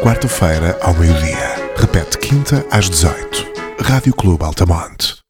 Quarta-feira 0.02 0.76
ao 0.82 0.92
meio-dia. 0.92 1.70
Repete 1.76 2.18
quinta 2.18 2.66
às 2.68 2.90
18. 2.90 3.46
Rádio 3.80 4.12
Clube 4.12 4.42
Altamonte. 4.42 5.21